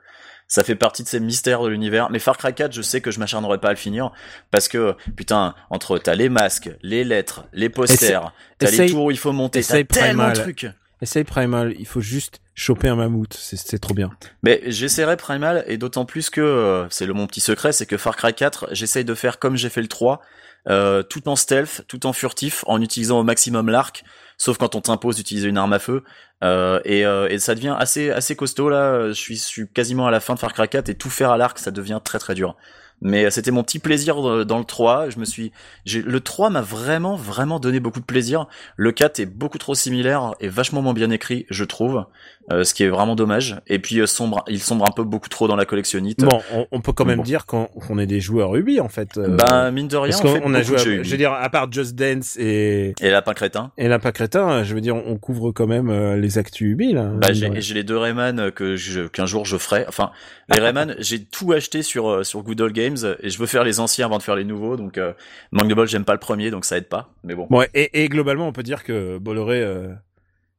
Ça 0.49 0.63
fait 0.63 0.77
partie 0.77 1.03
de 1.03 1.09
ces 1.09 1.19
mystères 1.21 1.63
de 1.63 1.69
l'univers. 1.69 2.09
Mais 2.11 2.19
Far 2.21 2.37
Cry 2.37 2.55
4, 2.55 2.73
je 2.73 2.83
sais 2.83 3.01
que 3.01 3.11
je 3.11 3.19
m'acharnerai 3.19 3.59
pas 3.59 3.69
à 3.69 3.73
le 3.73 3.77
finir 3.77 4.13
parce 4.51 4.69
que, 4.69 4.95
putain, 5.17 5.55
entre 5.71 5.99
t'as 5.99 6.15
les 6.15 6.29
masques, 6.29 6.71
les 6.83 7.03
lettres, 7.03 7.45
les 7.53 7.69
posters, 7.69 8.33
t'as 8.59 8.71
les 8.71 8.91
tours 8.91 9.05
où 9.07 9.11
il 9.11 9.19
faut 9.19 9.33
monter, 9.33 9.59
t'as 9.61 9.67
essaye 9.67 9.87
tellement 9.87 10.29
de 10.29 10.33
Primal. 10.35 10.43
trucs. 10.55 10.67
Essaye 11.03 11.25
Primal, 11.25 11.75
il 11.79 11.87
faut 11.87 12.01
juste 12.01 12.41
choper 12.55 12.89
un 12.89 12.97
mammouth, 12.97 13.35
c'est- 13.35 13.57
c'est 13.57 13.79
trop 13.79 13.93
bien. 13.93 14.11
Mais 14.43 14.63
j'essaierai 14.67 15.17
Primal 15.17 15.65
et 15.67 15.77
d'autant 15.79 16.05
plus 16.07 16.31
que 16.31 16.41
euh, 16.41 16.87
c'est 16.91 17.05
le 17.07 17.13
mon 17.13 17.27
petit 17.27 17.41
secret, 17.41 17.73
c'est 17.73 17.85
que 17.85 17.97
Far 17.99 18.17
Cry 18.17 18.33
4, 18.33 18.69
j'essaye 18.73 19.05
de 19.05 19.15
faire 19.15 19.39
comme 19.39 19.57
j'ai 19.57 19.69
fait 19.69 19.83
le 19.83 19.89
3, 19.89 20.23
euh, 20.69 21.03
tout 21.03 21.29
en 21.29 21.37
stealth, 21.37 21.85
tout 21.87 22.07
en 22.07 22.13
furtif, 22.15 22.65
en 22.67 22.81
utilisant 22.81 23.19
au 23.19 23.25
maximum 23.25 23.69
l'arc, 23.69 24.05
sauf 24.37 24.59
quand 24.59 24.75
on 24.75 24.81
t'impose 24.81 25.17
d'utiliser 25.17 25.49
une 25.49 25.59
arme 25.59 25.73
à 25.73 25.79
feu. 25.79 26.03
Euh, 26.45 26.81
et, 26.85 27.07
euh, 27.07 27.29
et 27.29 27.39
ça 27.39 27.55
devient 27.55 27.75
assez 27.79 28.11
assez 28.11 28.37
costaud 28.37 28.69
là. 28.69 29.09
Je 29.09 29.13
suis, 29.15 29.37
je 29.37 29.45
suis 29.45 29.69
quasiment 29.69 30.07
à 30.07 30.11
la 30.11 30.21
fin 30.21 30.35
de 30.35 30.39
Far 30.39 30.53
Cry 30.53 30.69
4 30.69 30.89
et 30.89 30.95
tout 30.95 31.11
faire 31.11 31.31
à 31.31 31.37
l'arc, 31.37 31.59
ça 31.59 31.71
devient 31.71 32.01
très 32.05 32.19
très 32.19 32.35
dur. 32.35 32.57
Mais 33.03 33.31
c'était 33.31 33.51
mon 33.51 33.63
petit 33.63 33.79
plaisir 33.79 34.27
euh, 34.27 34.45
dans 34.45 34.59
le 34.59 34.65
3. 34.65 35.11
Je 35.11 35.19
me 35.19 35.25
suis, 35.27 35.53
le 35.87 36.19
3 36.21 36.49
m'a 36.51 36.63
vraiment 36.63 37.15
vraiment 37.17 37.61
donné 37.61 37.79
beaucoup 37.79 38.01
de 38.01 38.05
plaisir. 38.07 38.47
Le 38.77 38.91
4 38.91 39.21
est 39.21 39.27
beaucoup 39.27 39.59
trop 39.59 39.75
similaire 39.75 40.35
et 40.41 40.49
vachement 40.49 40.81
moins 40.83 40.95
bien 40.95 41.11
écrit, 41.11 41.45
je 41.51 41.65
trouve, 41.65 42.05
euh, 42.53 42.65
ce 42.65 42.73
qui 42.75 42.85
est 42.85 42.89
vraiment 42.89 43.15
dommage. 43.15 43.61
Et 43.67 43.79
puis 43.79 44.01
euh, 44.01 44.07
sombre, 44.07 44.45
il 44.49 44.61
sombre 44.61 44.87
un 44.89 44.93
peu 44.93 45.05
beaucoup 45.05 45.29
trop 45.29 45.47
dans 45.47 45.57
la 45.57 45.67
collectionnite. 45.67 46.21
Bon, 46.25 46.41
on, 46.55 46.67
on 46.73 46.81
peut 46.81 46.93
quand 46.93 47.05
même 47.05 47.19
Bon. 47.19 47.23
dire 47.23 47.45
qu'on 47.47 47.99
est 47.99 48.07
des 48.07 48.21
joueurs 48.21 48.57
Ubi, 48.57 48.81
en 48.81 48.89
fait. 48.89 49.19
euh, 49.19 49.29
Ben 49.37 49.71
mine 49.73 49.89
de 49.89 49.97
rien, 49.97 50.11
parce 50.19 50.25
on 50.25 50.51
fait 50.53 50.57
a 50.59 50.63
joué, 50.63 50.77
à- 50.77 51.03
je 51.03 51.11
veux 51.11 51.17
dire, 51.19 51.33
à 51.33 51.49
part 51.51 51.71
Just 51.71 51.95
Dance 51.95 52.37
et, 52.39 52.95
Et 53.03 53.11
Lapin 53.11 53.35
Crétin. 53.35 53.73
et 53.77 53.89
Lapin 53.89 54.13
Crétin, 54.13 54.65
je 54.65 54.75
veux 54.75 54.81
dire, 54.81 54.97
on 54.97 55.17
couvre 55.19 55.53
quand 55.53 55.67
même 55.67 55.91
euh, 55.91 56.17
les 56.17 56.39
actus 56.39 56.73
Ubi, 56.73 56.93
là. 56.95 57.05
Bah, 57.05 57.29
mine 57.33 57.55
de 57.55 57.61
j'ai 57.61 57.75
les 57.75 57.85
deux 57.85 57.99
Rayman 57.99 58.51
que 58.53 58.77
je, 58.77 59.03
qu'un 59.03 59.27
jour 59.27 59.45
je 59.45 59.57
ferai. 59.59 59.85
Enfin, 59.89 60.11
les 60.55 60.61
Rayman, 60.61 60.95
j'ai 60.99 61.23
tout 61.25 61.53
acheté 61.53 61.83
sur 61.83 62.09
euh, 62.09 62.23
sur 62.25 62.43
Good 62.43 62.61
Old 62.61 62.73
Games 62.89 63.17
et 63.23 63.31
je 63.31 63.39
veux 63.39 63.47
faire 63.47 63.65
les 63.65 63.81
anciens 63.81 64.07
avant 64.07 64.19
de 64.19 64.23
faire 64.23 64.37
les 64.37 64.45
nouveaux. 64.45 64.77
Donc, 64.77 64.99
euh, 64.99 65.13
manque 65.53 65.69
de 65.69 65.75
bol, 65.75 65.87
j'aime 65.89 66.05
pas 66.05 66.13
le 66.15 66.19
premier, 66.21 66.51
donc 66.51 66.65
ça 66.65 66.77
aide 66.79 66.89
pas. 66.89 67.11
Mais 67.25 67.35
bon. 67.35 67.47
Bon, 67.51 67.63
et, 67.75 68.03
et 68.05 68.09
globalement, 68.09 68.47
on 68.49 68.53
peut 68.53 68.63
dire 68.63 68.85
que 68.85 69.19
Bolloré, 69.19 69.61
euh, 69.63 69.93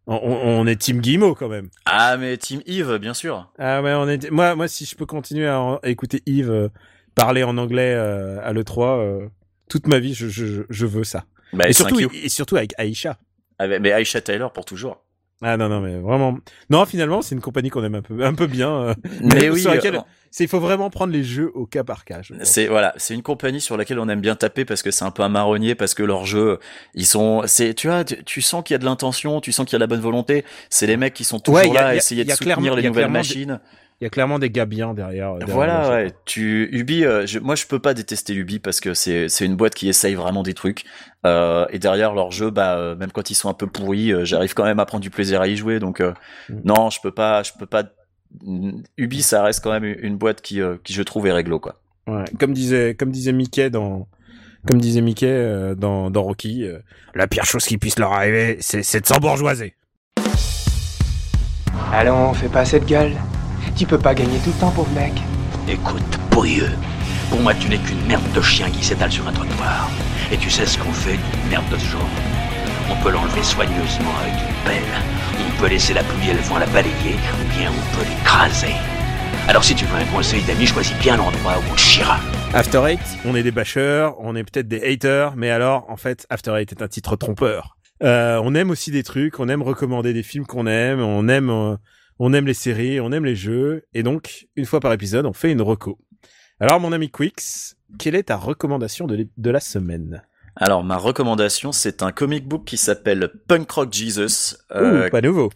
on, 0.08 0.16
on 0.18 0.68
est 0.68 0.76
Team 0.78 1.00
Guillemot 1.02 1.36
quand 1.36 1.50
même. 1.50 1.70
Ah, 1.86 2.18
mais 2.18 2.38
Team 2.38 2.62
Yves, 2.66 2.98
bien 2.98 3.14
sûr. 3.14 3.52
Ah 3.60 3.82
ouais, 3.82 3.94
on 3.94 4.08
est. 4.08 4.30
Moi, 4.32 4.56
moi, 4.56 4.68
si 4.68 4.86
je 4.86 4.96
peux 4.96 5.06
continuer 5.06 5.48
à, 5.48 5.60
en- 5.60 5.78
à 5.78 5.88
écouter 5.90 6.22
Yves 6.26 6.52
euh, 6.52 6.70
parler 7.16 7.44
en 7.44 7.58
anglais 7.58 7.94
euh, 7.96 8.40
à 8.44 8.54
l'E3. 8.54 9.30
toute 9.70 9.88
ma 9.88 10.00
vie, 10.00 10.14
je, 10.14 10.28
je, 10.28 10.64
je 10.70 10.86
veux 10.86 11.04
ça. 11.04 11.26
Bah, 11.54 11.68
et, 11.70 11.74
surtout, 11.74 12.00
et 12.14 12.30
surtout 12.30 12.56
avec 12.58 12.74
Aisha. 12.78 13.18
Avec, 13.60 13.82
mais 13.82 13.90
Aisha 13.90 14.22
Taylor 14.22 14.52
pour 14.54 14.66
toujours. 14.66 15.04
Ah 15.42 15.56
non 15.56 15.70
non 15.70 15.82
mais 15.82 15.98
vraiment. 15.98 16.38
Non 16.70 16.86
finalement 16.86 17.22
c'est 17.22 17.36
une 17.36 17.42
compagnie 17.42 17.70
qu'on 17.70 17.84
aime 17.84 17.96
un 17.96 18.02
peu 18.02 18.24
un 18.24 18.34
peu 18.34 18.48
bien 18.48 18.72
euh, 18.72 18.94
mais, 19.22 19.50
oui 19.52 19.66
c'est 20.30 20.44
il 20.44 20.48
faut 20.50 20.60
vraiment 20.60 20.90
prendre 20.90 21.14
les 21.14 21.24
jeux 21.24 21.52
au 21.54 21.66
cas 21.66 21.84
par 21.84 22.06
cas 22.06 22.22
c'est 22.44 22.68
voilà 22.68 22.94
c'est 22.98 23.14
une 23.14 23.22
compagnie 23.22 23.62
sur 23.62 23.78
laquelle 23.78 24.00
on 24.00 24.10
aime 24.10 24.20
bien 24.20 24.36
taper 24.36 24.66
parce 24.66 24.82
que 24.82 24.92
c'est 24.92 25.06
un 25.06 25.12
peu 25.12 25.24
un 25.24 25.30
marronnier 25.30 25.74
parce 25.74 25.94
que 25.94 26.04
leurs 26.04 26.26
jeux 26.26 26.60
ils 26.96 27.06
sont 27.06 27.44
c'est 27.46 27.74
tu 27.74 27.88
vois 27.88 28.04
tu, 28.04 28.42
sens 28.42 28.64
qu'il 28.64 28.74
y 28.74 28.76
a 28.76 28.80
de 28.80 28.86
l'intention 28.86 29.40
tu 29.42 29.52
sens 29.52 29.66
qu'il 29.66 29.74
y 29.74 29.76
a 29.76 29.80
de 29.80 29.84
la 29.84 29.88
bonne 29.88 30.02
volonté. 30.02 30.46
C'est 30.70 30.88
les 30.88 30.98
mecs 30.98 31.14
qui 31.14 31.24
sont 31.24 31.40
toujours 31.40 31.74
là 31.74 31.88
à 31.88 31.96
essayer 31.96 32.24
de 32.26 32.32
soutenir 32.32 32.76
les 32.76 32.84
nouvelles 32.84 33.10
machines 33.10 33.60
il 34.00 34.04
y 34.04 34.08
a 34.08 34.12
clairement 34.12 34.38
des 34.38 34.52
gars 34.52 34.66
bien 34.66 34.94
derrière. 34.94 35.36
voilà, 35.48 35.90
ouais. 35.90 36.12
Tu 36.26 36.70
Ubi, 36.72 37.04
euh, 37.04 37.26
je, 37.26 37.40
moi 37.40 37.56
je 37.56 37.66
peux 37.66 37.80
pas 37.80 37.96
détester 37.96 38.36
Ubi 38.36 38.60
parce 38.60 38.80
que 38.80 38.94
c'est 38.94 39.28
c'est 39.28 39.44
une 39.44 39.56
boîte 39.56 39.74
qui 39.74 39.90
essaye 39.90 40.14
vraiment 40.14 40.44
des 40.44 40.54
trucs. 40.54 40.86
Euh, 41.26 41.66
et 41.72 41.80
derrière 41.80 42.14
leur 42.14 42.32
jeu, 42.32 42.52
bah 42.52 42.78
euh, 42.78 42.96
même 42.96 43.12
quand 43.12 43.32
ils 43.32 43.36
sont 43.36 43.50
un 43.50 43.56
peu 43.56 43.66
pourris, 43.66 44.14
euh, 44.14 44.24
j'arrive 44.24 44.54
quand 44.54 44.66
même 44.66 44.80
à 44.80 44.86
prendre 44.86 45.02
du 45.02 45.10
plaisir 45.10 45.42
à 45.42 45.48
y 45.48 45.56
jouer. 45.56 45.80
Donc 45.80 46.00
mm. 46.02 46.14
non, 46.64 46.92
je 46.92 47.02
peux 47.02 47.12
pas, 47.12 47.42
je 47.42 47.54
peux 47.58 47.66
pas. 47.66 47.86
Ubi, 48.98 49.24
ça 49.24 49.42
reste 49.42 49.64
quand 49.64 49.72
même 49.72 49.84
une 49.86 50.18
boîte 50.18 50.42
qui 50.42 50.62
qui 50.84 50.94
je 50.94 51.02
trouve 51.02 51.26
est 51.26 51.32
réglo 51.32 51.60
quoi. 51.60 51.82
Ouais. 52.06 52.26
Comme 52.40 52.54
disait 52.54 52.94
comme 52.94 53.10
disait 53.10 53.32
Mickey 53.32 53.72
dans 53.72 54.08
comme 54.68 54.80
disait 54.80 55.02
Mickey 55.02 55.74
dans 55.76 56.12
dans 56.12 56.22
Rocky, 56.22 56.68
la 57.16 57.28
pire 57.28 57.46
chose 57.46 57.66
qui 57.66 57.80
puisse 57.80 57.98
leur 57.98 58.14
arriver, 58.14 58.58
c'est 58.60 58.84
c'est 58.84 59.02
de 59.02 59.08
s'embourgeoiser. 59.08 59.74
Allons, 61.92 62.34
fais 62.34 62.50
pas 62.50 62.66
cette 62.66 62.86
gueule. 62.86 63.14
Tu 63.78 63.86
peux 63.86 64.00
pas 64.00 64.16
gagner 64.16 64.40
tout 64.40 64.50
le 64.50 64.60
temps, 64.60 64.72
pauvre 64.72 64.92
mec. 64.96 65.14
Écoute, 65.68 66.18
pourrieux, 66.32 66.72
pour 67.30 67.40
moi 67.42 67.54
tu 67.54 67.70
n'es 67.70 67.78
qu'une 67.78 68.04
merde 68.08 68.24
de 68.34 68.42
chien 68.42 68.72
qui 68.72 68.84
s'étale 68.84 69.12
sur 69.12 69.28
un 69.28 69.32
trottoir. 69.32 69.88
Et 70.32 70.38
tu 70.38 70.50
sais 70.50 70.66
ce 70.66 70.80
qu'on 70.80 70.92
fait 70.92 71.18
d'une 71.18 71.50
merde 71.52 71.70
de 71.72 71.78
ce 71.78 71.86
genre 71.86 72.10
On 72.90 72.96
peut 73.04 73.12
l'enlever 73.12 73.44
soigneusement 73.44 74.16
avec 74.24 74.34
une 74.34 74.56
pelle, 74.66 74.82
on 75.38 75.62
peut 75.62 75.68
laisser 75.68 75.94
la 75.94 76.04
pluie 76.04 76.32
et 76.32 76.34
le 76.34 76.40
vent 76.40 76.58
la 76.58 76.66
balayer, 76.66 77.18
ou 77.40 77.56
bien 77.56 77.70
on 77.70 77.96
peut 77.96 78.04
l'écraser. 78.10 78.74
Alors 79.48 79.64
si 79.64 79.76
tu 79.76 79.86
veux 79.86 79.98
un 79.98 80.06
conseil 80.06 80.42
d'amis, 80.42 80.66
choisis 80.66 80.98
bien 80.98 81.16
l'endroit 81.16 81.60
où 81.60 81.72
on 81.72 81.78
chira. 81.78 82.18
After 82.56 82.82
Eight, 82.84 83.00
on 83.26 83.36
est 83.36 83.44
des 83.44 83.52
bâcheurs, 83.52 84.16
on 84.20 84.36
est 84.36 84.44
peut-être 84.44 84.68
des 84.68 84.82
haters, 84.82 85.36
mais 85.36 85.52
alors 85.52 85.86
en 85.88 85.98
fait 85.98 86.26
After 86.32 86.56
Eight 86.58 86.72
est 86.72 86.82
un 86.82 86.88
titre 86.88 87.16
trompeur. 87.16 87.78
Euh, 88.04 88.42
on 88.44 88.56
aime 88.56 88.72
aussi 88.72 88.90
des 88.90 89.04
trucs, 89.04 89.40
on 89.40 89.48
aime 89.50 89.62
recommander 89.62 90.14
des 90.14 90.24
films 90.24 90.48
qu'on 90.48 90.66
aime, 90.66 91.00
on 91.00 91.28
aime 91.28 91.52
euh, 91.52 91.76
on 92.20 92.34
aime 92.34 92.48
les 92.48 92.54
séries, 92.54 93.00
on 93.00 93.12
aime 93.12 93.26
les 93.26 93.36
jeux, 93.36 93.84
et 93.94 94.04
donc, 94.04 94.48
une 94.56 94.66
fois 94.66 94.80
par 94.80 94.94
épisode, 94.94 95.26
on 95.26 95.34
fait 95.34 95.52
une 95.52 95.62
reco. 95.62 96.00
Alors, 96.60 96.80
mon 96.80 96.92
ami 96.92 97.12
Quix, 97.12 97.76
quelle 98.00 98.16
est 98.16 98.24
ta 98.24 98.36
recommandation 98.36 99.08
de, 99.08 99.50
la 99.50 99.60
semaine? 99.60 100.24
Alors 100.60 100.84
ma 100.84 100.98
recommandation, 100.98 101.72
c'est 101.72 102.02
un 102.02 102.12
comic 102.12 102.48
book 102.48 102.66
qui 102.66 102.78
s'appelle 102.78 103.30
Punk 103.48 103.70
Rock 103.70 103.94
Jesus. 103.94 104.56
Euh, 104.72 105.08
pas 105.12 105.22
nouveau. 105.22 105.52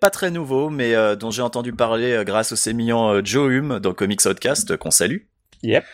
Pas 0.00 0.10
très 0.10 0.30
nouveau, 0.30 0.70
mais 0.70 0.94
euh, 0.94 1.16
dont 1.16 1.32
j'ai 1.32 1.42
entendu 1.42 1.72
parler 1.72 2.12
euh, 2.12 2.22
grâce 2.22 2.52
au 2.52 2.56
sémillant 2.56 3.24
Joe 3.24 3.50
Hume 3.50 3.80
dans 3.80 3.92
Comics 3.92 4.24
Outcast 4.24 4.76
qu'on 4.76 4.92
salue. 4.92 5.22
Yep. 5.64 5.84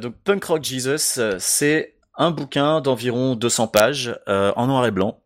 donc 0.00 0.14
Punk 0.22 0.44
Rock 0.44 0.62
Jesus, 0.62 1.18
c'est 1.38 1.96
un 2.14 2.30
bouquin 2.30 2.80
d'environ 2.80 3.34
200 3.34 3.66
pages 3.66 4.16
en 4.28 4.68
noir 4.68 4.86
et 4.86 4.92
blanc 4.92 5.20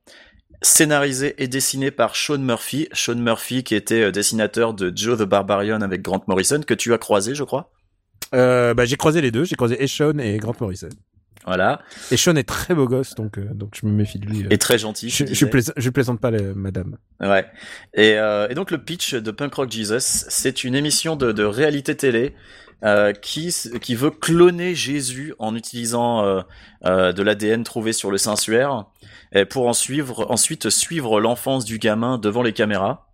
scénarisé 0.63 1.35
et 1.43 1.49
dessiné 1.49 1.91
par 1.91 2.17
Sean 2.17 2.39
Murphy. 2.39 2.89
Sean 2.93 3.17
Murphy 3.17 3.65
qui 3.65 3.75
était 3.75 4.03
euh, 4.03 4.11
dessinateur 4.11 4.75
de 4.75 4.93
Joe 4.95 5.19
the 5.19 5.23
Barbarian 5.23 5.81
avec 5.81 6.03
Grant 6.03 6.23
Morrison, 6.27 6.61
que 6.61 6.75
tu 6.75 6.93
as 6.93 6.99
croisé, 6.99 7.35
je 7.35 7.45
crois? 7.45 7.71
Euh, 8.35 8.75
bah, 8.75 8.85
j'ai 8.85 8.97
croisé 8.97 9.21
les 9.21 9.31
deux, 9.31 9.45
j'ai 9.45 9.57
croisé 9.57 9.83
et 9.83 10.39
Grant 10.39 10.55
Morrison. 10.61 10.89
Voilà. 11.47 11.81
Et 12.11 12.17
Sean 12.17 12.37
est 12.37 12.49
très 12.49 12.75
beau 12.75 12.87
gosse, 12.87 13.15
donc 13.15 13.39
euh, 13.39 13.49
donc 13.55 13.75
je 13.81 13.87
me 13.87 13.93
méfie 13.93 14.19
de 14.19 14.27
lui. 14.27 14.47
Et 14.51 14.59
très 14.59 14.79
gentil. 14.79 15.09
Je, 15.09 15.25
je, 15.27 15.47
je, 15.77 15.91
plaisante 15.91 16.21
pas, 16.21 16.31
madame. 16.31 16.97
Ouais. 17.21 17.47
Et, 17.95 18.11
et 18.11 18.55
donc 18.55 18.71
le 18.71 18.79
pitch 18.79 19.15
de 19.15 19.31
Punk 19.31 19.55
Rock 19.55 19.71
Jesus, 19.71 20.01
c'est 20.01 20.65
une 20.65 20.75
émission 20.75 21.17
de, 21.17 21.33
de 21.33 21.45
réalité 21.45 21.97
télé 21.97 22.35
euh, 22.83 23.13
qui 23.13 23.55
qui 23.83 23.95
veut 23.95 24.11
cloner 24.11 24.75
Jésus 24.75 25.35
en 25.39 25.55
utilisant 25.55 26.25
euh, 26.25 26.41
euh, 26.87 27.13
de 27.13 27.23
l'ADN 27.23 27.63
trouvé 27.63 27.93
sur 27.93 28.11
le 28.11 28.17
Saint-Suaire 28.17 28.87
pour 29.51 29.69
en 29.69 29.75
suivre, 29.75 30.31
ensuite 30.31 30.71
suivre 30.71 31.21
l'enfance 31.21 31.67
du 31.67 31.79
gamin 31.79 32.17
devant 32.17 32.43
les 32.43 32.55
caméras. 32.55 33.07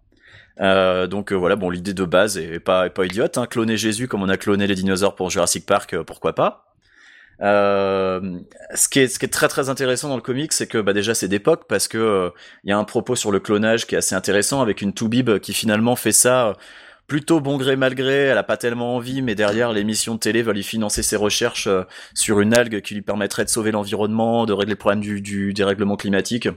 donc 0.61 1.33
voilà, 1.33 1.57
bon, 1.57 1.69
l'idée 1.69 1.95
de 1.95 2.05
base 2.05 2.39
est 2.39 2.61
pas 2.61 2.89
pas 2.91 3.07
idiote. 3.07 3.39
Hein. 3.39 3.47
Cloner 3.47 3.77
Jésus 3.77 4.07
comme 4.07 4.23
on 4.23 4.29
a 4.29 4.37
cloné 4.37 4.69
les 4.69 4.77
dinosaures 4.77 5.17
pour 5.17 5.31
Jurassic 5.31 5.67
Park, 5.67 5.97
pourquoi 6.03 6.35
pas 6.35 6.76
euh, 7.43 8.39
ce 8.75 8.89
qui 8.89 9.01
est 9.01 9.09
ce 9.09 9.19
qui 9.19 9.27
est 9.27 9.31
très 9.31 9.49
très 9.49 9.69
intéressant 9.69 10.09
dans 10.09 10.17
le 10.17 10.23
comic, 10.23 10.53
c'est 10.53 10.67
que 10.67 10.79
bah 10.79 10.93
déjà 10.93 11.15
c'est 11.15 11.29
d'époque 11.29 11.65
parce 11.69 11.89
que 11.89 12.33
il 12.65 12.71
y 12.71 12.73
a 12.73 12.79
un 12.79 12.85
propos 12.85 13.17
sur 13.17 13.31
le 13.31 13.41
clonage 13.41 13.87
qui 13.87 13.95
est 13.95 13.99
assez 13.99 14.15
intéressant 14.15 14.63
avec 14.63 14.81
une 14.81 14.93
Toubib 14.93 15.39
qui 15.39 15.53
finalement 15.53 15.97
fait 15.97 16.13
ça 16.13 16.55
plutôt 17.07 17.41
bon 17.41 17.57
gré 17.57 17.77
mal 17.77 17.95
gré, 17.95 18.27
elle 18.27 18.39
a 18.39 18.43
pas 18.43 18.57
tellement 18.57 18.97
envie, 18.97 19.23
mais 19.23 19.35
derrière 19.35 19.73
l'émission 19.73 20.15
de 20.15 20.21
télé 20.21 20.43
va 20.43 20.53
lui 20.53 20.63
financer 20.63 21.03
ses 21.03 21.17
recherches 21.17 21.67
euh, 21.67 21.85
sur 22.15 22.41
une 22.41 22.57
algue 22.57 22.81
qui 22.81 22.95
lui 22.95 23.03
permettrait 23.03 23.45
de 23.45 23.51
sauver 23.51 23.71
l'environnement, 23.71 24.47
de 24.47 24.53
régler 24.53 24.73
le 24.73 24.79
problème 24.79 25.01
du, 25.01 25.21
du 25.21 25.53
dérèglement 25.53 25.97
climatique. 25.97 26.49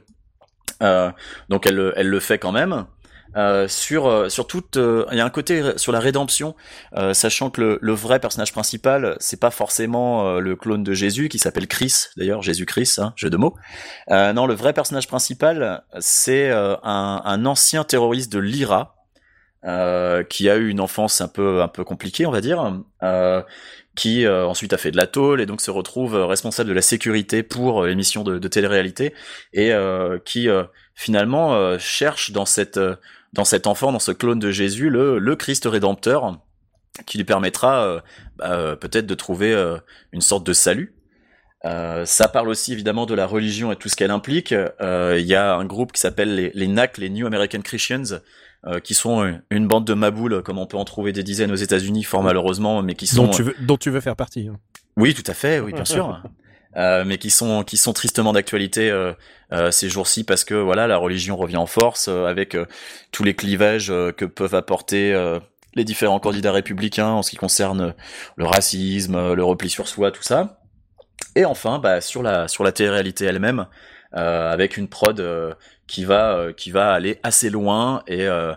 Euh, 0.81 1.11
donc 1.49 1.67
elle, 1.67 1.93
elle 1.95 2.07
le 2.07 2.19
fait 2.19 2.39
quand 2.39 2.51
même. 2.51 2.85
Euh, 3.35 3.67
sur 3.67 4.07
euh, 4.07 4.27
sur 4.27 4.47
toute 4.47 4.77
il 4.77 5.17
y 5.17 5.21
a 5.21 5.25
un 5.25 5.29
côté 5.29 5.77
sur 5.77 5.91
la 5.91 5.99
rédemption 5.99 6.55
sachant 7.13 7.51
que 7.51 7.61
le, 7.61 7.79
le, 7.79 7.93
vrai 7.93 8.19
personnage 8.19 8.51
principal 8.51 9.15
c'est 9.19 9.39
pas 9.39 9.51
forcément 9.51 10.39
le 10.39 10.55
clone 10.55 10.83
de 10.83 10.93
Jésus 10.93 11.29
qui 11.29 11.37
s'appelle 11.37 11.67
Chris 11.67 12.07
d'ailleurs 12.17 12.41
Jésus 12.41 12.65
Christ 12.65 12.99
hein, 12.99 13.13
jeu 13.15 13.29
de 13.29 13.37
mots. 13.37 13.55
Non 14.09 14.47
le 14.47 14.53
vrai 14.53 14.73
personnage 14.73 15.07
principal 15.07 15.83
c'est 15.99 16.49
un, 16.49 17.21
un, 17.23 17.45
ancien 17.45 17.83
terroriste 17.83 18.31
de 18.31 18.39
l'IRA 18.39 18.95
euh, 19.65 20.23
qui 20.23 20.49
a 20.49 20.55
eu 20.55 20.69
une 20.69 20.79
enfance 20.79 21.19
un 21.19 21.27
peu 21.27 21.61
un 21.61 21.67
peu 21.67 21.83
compliquée, 21.83 22.25
on 22.25 22.31
va 22.31 22.39
dire, 22.39 22.81
euh, 23.03 23.41
qui 23.93 24.25
euh, 24.25 24.47
ensuite 24.47 24.71
a 24.71 24.77
fait 24.77 24.89
de 24.89 24.95
la 24.95 25.05
tôle 25.05 25.41
et 25.41 25.45
donc 25.45 25.59
se 25.59 25.69
retrouve 25.69 26.15
responsable 26.15 26.69
de 26.69 26.73
la 26.73 26.81
sécurité 26.81 27.43
pour 27.43 27.83
l'émission 27.83 28.23
de, 28.23 28.39
de 28.39 28.47
télé-réalité 28.47 29.13
et 29.51 29.73
qui 30.23 30.47
finalement 30.99 31.77
cherche 31.79 32.31
dans 32.31 32.45
cette 32.45 32.79
dans 33.33 33.45
cet 33.45 33.67
enfant, 33.67 33.91
dans 33.91 33.99
ce 33.99 34.11
clone 34.11 34.39
de 34.39 34.51
Jésus, 34.51 34.89
le, 34.89 35.19
le 35.19 35.35
Christ 35.35 35.65
rédempteur, 35.65 36.39
qui 37.05 37.17
lui 37.17 37.25
permettra 37.25 38.01
bah, 38.37 38.75
peut-être 38.75 39.05
de 39.05 39.15
trouver 39.15 39.55
une 40.11 40.21
sorte 40.21 40.45
de 40.45 40.53
salut. 40.53 40.95
Euh, 41.65 42.05
ça 42.05 42.27
parle 42.27 42.49
aussi 42.49 42.73
évidemment 42.73 43.05
de 43.05 43.13
la 43.13 43.27
religion 43.27 43.71
et 43.71 43.75
tout 43.75 43.89
ce 43.89 43.95
qu'elle 43.95 44.11
implique. 44.11 44.51
Il 44.51 45.25
y 45.25 45.35
a 45.35 45.55
un 45.55 45.65
groupe 45.65 45.91
qui 45.91 46.01
s'appelle 46.01 46.35
les, 46.35 46.51
les 46.53 46.67
NAC, 46.67 46.97
les 46.97 47.09
New 47.09 47.27
American 47.27 47.61
Christians, 47.61 48.19
euh, 48.67 48.81
qui 48.81 48.93
sont 48.93 49.39
une 49.51 49.67
bande 49.69 49.85
de 49.85 49.93
maboules, 49.93 50.43
comme 50.43 50.57
on 50.57 50.65
peut 50.65 50.75
en 50.75 50.83
trouver 50.83 51.13
des 51.13 51.23
dizaines 51.23 51.49
aux 51.49 51.55
États-Unis, 51.55 52.03
fort 52.03 52.23
malheureusement, 52.23 52.81
mais 52.81 52.93
qui 52.93 53.07
sont 53.07 53.23
dont 53.23 53.31
tu 53.31 53.41
veux, 53.41 53.55
dont 53.61 53.77
tu 53.77 53.89
veux 53.89 54.01
faire 54.01 54.17
partie. 54.17 54.49
Hein. 54.49 54.59
Oui, 54.97 55.13
tout 55.13 55.23
à 55.27 55.33
fait, 55.33 55.61
oui, 55.61 55.71
bien 55.71 55.85
sûr. 55.85 56.21
Euh, 56.77 57.03
mais 57.05 57.17
qui 57.17 57.31
sont 57.31 57.63
qui 57.63 57.77
sont 57.77 57.93
tristement 57.93 58.31
d'actualité 58.31 58.91
euh, 58.91 59.13
euh 59.51 59.71
ces 59.71 59.89
jours-ci 59.89 60.23
parce 60.23 60.43
que 60.43 60.53
voilà 60.53 60.85
la 60.85 60.97
religion 60.97 61.35
revient 61.35 61.57
en 61.57 61.65
force 61.65 62.07
euh, 62.09 62.27
avec 62.27 62.55
tous 63.11 63.23
les 63.23 63.35
clivages 63.35 63.87
que 63.87 64.25
peuvent 64.25 64.53
apporter 64.53 65.39
les 65.75 65.83
différents 65.83 66.19
candidats 66.19 66.51
républicains 66.51 67.09
en 67.09 67.23
ce 67.23 67.31
qui 67.31 67.37
concerne 67.37 67.95
le 68.35 68.45
racisme, 68.45 69.33
le 69.33 69.43
repli 69.43 69.69
sur 69.69 69.87
soi, 69.87 70.11
tout 70.11 70.23
ça. 70.23 70.59
Et 71.35 71.45
enfin, 71.45 71.79
bah, 71.79 72.01
sur 72.01 72.21
la 72.23 72.47
sur 72.47 72.63
la 72.63 72.71
télé-réalité 72.71 73.25
elle-même, 73.25 73.65
avec 74.13 74.77
une 74.77 74.87
prod 74.87 75.19
qui 75.89 76.05
va 76.05 76.35
euh, 76.35 76.53
qui 76.53 76.71
va 76.71 76.93
aller 76.93 77.19
assez 77.23 77.49
loin 77.49 78.03
et 78.07 78.27
euh, 78.27 78.53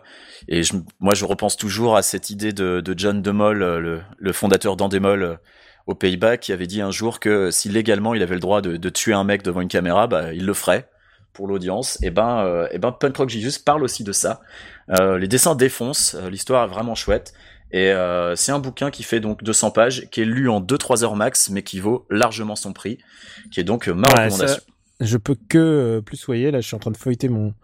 et 0.48 0.62
je, 0.62 0.74
moi 1.00 1.14
je 1.14 1.24
repense 1.24 1.56
toujours 1.56 1.96
à 1.96 2.02
cette 2.02 2.30
idée 2.30 2.52
de, 2.52 2.80
de 2.80 2.94
John 2.96 3.22
DeMol, 3.22 3.62
euh, 3.62 3.80
le, 3.80 4.02
le 4.18 4.32
fondateur 4.32 4.76
d'Endemol 4.76 5.38
aux 5.87 5.95
Pays-Bas, 5.95 6.37
qui 6.37 6.53
avait 6.53 6.66
dit 6.66 6.80
un 6.80 6.91
jour 6.91 7.20
que 7.20 7.51
si 7.51 7.68
légalement 7.68 8.14
il 8.14 8.22
avait 8.22 8.35
le 8.35 8.41
droit 8.41 8.61
de, 8.61 8.76
de 8.76 8.89
tuer 8.89 9.12
un 9.12 9.24
mec 9.24 9.43
devant 9.43 9.61
une 9.61 9.68
caméra, 9.68 10.07
bah, 10.07 10.33
il 10.33 10.47
le 10.47 10.55
ferait 10.55 10.89
pour 11.33 11.47
l'audience. 11.47 11.99
Et 12.03 12.11
ben, 12.11 12.66
et 12.70 12.78
ben 12.78 12.93
Punk 12.93 13.16
Rock 13.16 13.28
Jesus 13.30 13.61
parle 13.64 13.83
aussi 13.83 14.05
de 14.05 14.12
ça. 14.12 14.43
les 14.91 15.28
dessins 15.28 15.55
défoncent, 15.55 16.14
l'histoire 16.30 16.64
est 16.64 16.72
vraiment 16.72 16.95
chouette. 16.95 17.33
Et 17.72 17.91
c'est 18.37 18.53
un 18.53 18.59
bouquin 18.59 18.91
qui 18.91 19.03
fait 19.03 19.18
donc 19.18 19.43
200 19.43 19.70
pages, 19.70 20.09
qui 20.11 20.20
est 20.20 20.26
lu 20.26 20.51
en 20.51 20.61
2-3 20.61 21.05
heures 21.05 21.16
max, 21.16 21.49
mais 21.49 21.62
qui 21.62 21.80
vaut 21.80 22.07
largement 22.11 22.55
son 22.55 22.74
prix, 22.74 22.99
qui 23.51 23.61
est 23.61 23.64
donc 23.64 23.89
ma 23.89 24.09
recommandation. 24.09 24.62
Je 25.03 25.16
peux 25.16 25.37
que 25.49 25.59
euh, 25.59 26.01
plus 26.01 26.16
soyer. 26.16 26.51
Là, 26.51 26.61
je 26.61 26.66
suis 26.66 26.76
en 26.76 26.78
train 26.78 26.93
de 26.93 26.97
feuilleter 26.97 27.28
mon 27.28 27.55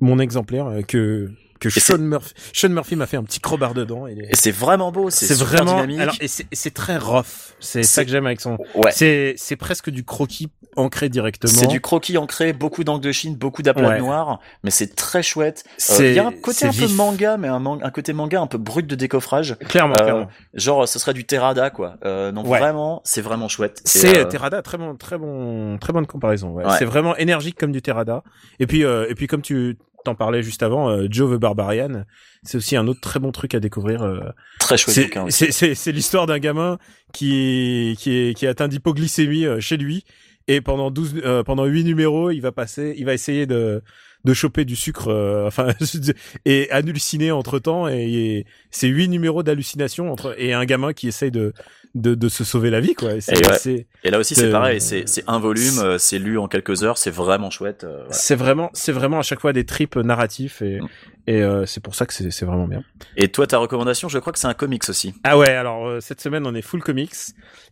mon 0.00 0.18
exemplaire 0.18 0.66
euh, 0.66 0.82
que 0.82 1.30
que 1.60 1.70
Sean 1.70 1.98
Murphy, 1.98 2.32
Sean 2.52 2.70
Murphy 2.70 2.96
m'a 2.96 3.06
fait 3.06 3.16
un 3.16 3.22
petit 3.22 3.38
crowbar 3.40 3.74
dedans. 3.74 4.06
Et, 4.08 4.12
Et 4.30 4.34
c'est 4.36 4.50
vraiment 4.50 4.90
beau, 4.90 5.10
c'est 5.10 5.32
vraiment, 5.34 5.74
dynamique. 5.74 6.00
alors, 6.00 6.14
et 6.20 6.26
c'est 6.28 6.74
très 6.74 6.96
rough. 6.96 7.54
C'est 7.60 7.82
ça 7.82 8.04
que 8.04 8.10
j'aime 8.10 8.26
avec 8.26 8.40
son. 8.40 8.58
ouais. 8.74 8.90
C'est 8.92 9.34
c'est 9.36 9.56
presque 9.56 9.90
du 9.90 10.04
croquis 10.04 10.48
ancré 10.76 11.08
directement. 11.08 11.52
C'est 11.52 11.66
du 11.66 11.80
croquis 11.80 12.16
ancré, 12.16 12.52
beaucoup 12.52 12.84
d'angles 12.84 13.04
de 13.04 13.12
Chine, 13.12 13.34
beaucoup 13.36 13.62
d'aplats 13.62 13.88
Ouais. 13.90 13.98
noirs, 13.98 14.38
mais 14.64 14.70
c'est 14.70 14.94
très 14.94 15.22
chouette. 15.22 15.64
Euh, 15.66 15.72
C'est- 15.78 16.08
Il 16.10 16.14
y 16.14 16.18
a 16.18 16.26
un 16.26 16.32
côté 16.32 16.64
un 16.66 16.72
peu 16.72 16.86
manga, 16.88 17.36
mais 17.36 17.48
un, 17.48 17.64
un 17.66 17.90
côté 17.90 18.12
manga 18.12 18.40
un 18.40 18.46
peu 18.46 18.56
brut 18.58 18.86
de 18.86 18.94
décoffrage. 18.94 19.56
clairement, 19.68 19.94
Euh, 20.00 20.02
clairement. 20.02 20.28
Genre, 20.54 20.88
ce 20.88 20.98
serait 20.98 21.12
du 21.12 21.24
Terada, 21.24 21.70
quoi. 21.70 21.96
Euh, 22.04 22.32
donc 22.32 22.46
Ouais. 22.46 22.58
vraiment, 22.58 23.00
c'est 23.04 23.20
vraiment 23.20 23.48
chouette. 23.48 23.82
Et, 23.84 23.88
C'est 23.88 24.18
euh, 24.18 24.24
Terada, 24.24 24.62
très 24.62 24.78
bon, 24.78 24.94
très 24.96 25.18
bon, 25.18 25.76
très 25.78 25.92
bonne 25.92 26.06
comparaison. 26.06 26.56
C'est 26.78 26.84
vraiment 26.84 27.16
énergique 27.16 27.58
comme 27.58 27.72
du 27.72 27.82
Terada. 27.82 28.22
Et 28.60 28.66
puis, 28.66 28.84
euh, 28.84 29.06
et 29.10 29.14
puis 29.14 29.26
comme 29.26 29.42
tu 29.42 29.76
t'en 30.04 30.14
parlais 30.14 30.42
juste 30.42 30.62
avant, 30.62 30.88
euh, 30.90 31.06
Joe 31.10 31.36
the 31.36 31.40
Barbarian, 31.40 32.04
c'est 32.42 32.56
aussi 32.56 32.76
un 32.76 32.86
autre 32.86 33.00
très 33.00 33.20
bon 33.20 33.32
truc 33.32 33.54
à 33.54 33.60
découvrir. 33.60 34.02
euh, 34.02 34.20
très 34.58 34.76
chouette 34.76 34.94
C'est 35.30 35.92
l'histoire 35.92 36.26
d'un 36.26 36.38
gamin 36.38 36.78
qui 37.12 37.96
qui 37.98 38.10
est 38.16 38.34
qui 38.34 38.44
est 38.46 38.48
atteint 38.48 38.68
d'hypoglycémie 38.68 39.46
euh, 39.46 39.60
chez 39.60 39.76
lui 39.76 40.04
et 40.48 40.60
pendant 40.60 40.90
12 40.90 41.20
euh, 41.24 41.42
pendant 41.42 41.64
8 41.64 41.84
numéros, 41.84 42.30
il 42.30 42.40
va 42.40 42.52
passer 42.52 42.94
il 42.96 43.04
va 43.04 43.14
essayer 43.14 43.46
de 43.46 43.82
de 44.24 44.34
choper 44.34 44.64
du 44.64 44.76
sucre 44.76 45.08
euh, 45.08 45.46
enfin 45.46 45.68
et 46.44 46.70
halluciner 46.70 47.30
entre-temps 47.30 47.88
et, 47.88 48.02
et 48.02 48.46
c'est 48.70 48.88
8 48.88 49.08
numéros 49.08 49.42
d'hallucination 49.42 50.12
entre 50.12 50.34
et 50.38 50.52
un 50.52 50.64
gamin 50.64 50.92
qui 50.92 51.08
essaye 51.08 51.30
de 51.30 51.52
de, 51.96 52.14
de 52.14 52.28
se 52.28 52.44
sauver 52.44 52.70
la 52.70 52.78
vie 52.78 52.94
quoi. 52.94 53.14
Et 53.14 53.20
c'est 53.20 53.32
Et 53.36 53.44
ouais. 53.48 53.58
c'est- 53.58 53.86
Et 54.04 54.10
là 54.10 54.20
aussi, 54.20 54.36
c'est 54.36 54.44
Euh, 54.46 54.52
pareil, 54.52 54.80
c'est 54.80 55.08
c'est 55.08 55.24
un 55.26 55.40
volume, 55.40 55.80
euh, 55.80 55.98
c'est 55.98 56.20
lu 56.20 56.38
en 56.38 56.46
quelques 56.46 56.84
heures, 56.84 56.96
c'est 56.98 57.10
vraiment 57.10 57.50
chouette. 57.50 57.82
euh, 57.82 57.96
voilà. 58.02 58.12
c'est 58.12 58.36
vraiment 58.36 58.70
c'est 58.74 58.92
vraiment 58.92 59.18
à 59.18 59.22
chaque 59.22 59.40
fois 59.40 59.52
des 59.52 59.64
tripes 59.66 59.96
narratifs 59.96 60.62
et 60.62 60.78
Mm. 60.80 60.86
et 61.26 61.42
euh, 61.42 61.66
c'est 61.66 61.82
pour 61.82 61.96
ça 61.96 62.06
que 62.06 62.12
c'est 62.14 62.30
c'est 62.30 62.44
vraiment 62.46 62.68
bien. 62.68 62.84
Et 63.16 63.26
toi, 63.28 63.44
ta 63.48 63.58
recommandation, 63.58 64.08
je 64.08 64.18
crois 64.20 64.32
que 64.32 64.38
c'est 64.38 64.46
un 64.46 64.54
comics 64.54 64.88
aussi. 64.88 65.14
Ah 65.24 65.36
ouais, 65.36 65.50
alors 65.50 65.88
euh, 65.88 65.98
cette 66.00 66.20
semaine 66.20 66.46
on 66.46 66.54
est 66.54 66.62
full 66.62 66.80
comics 66.80 67.10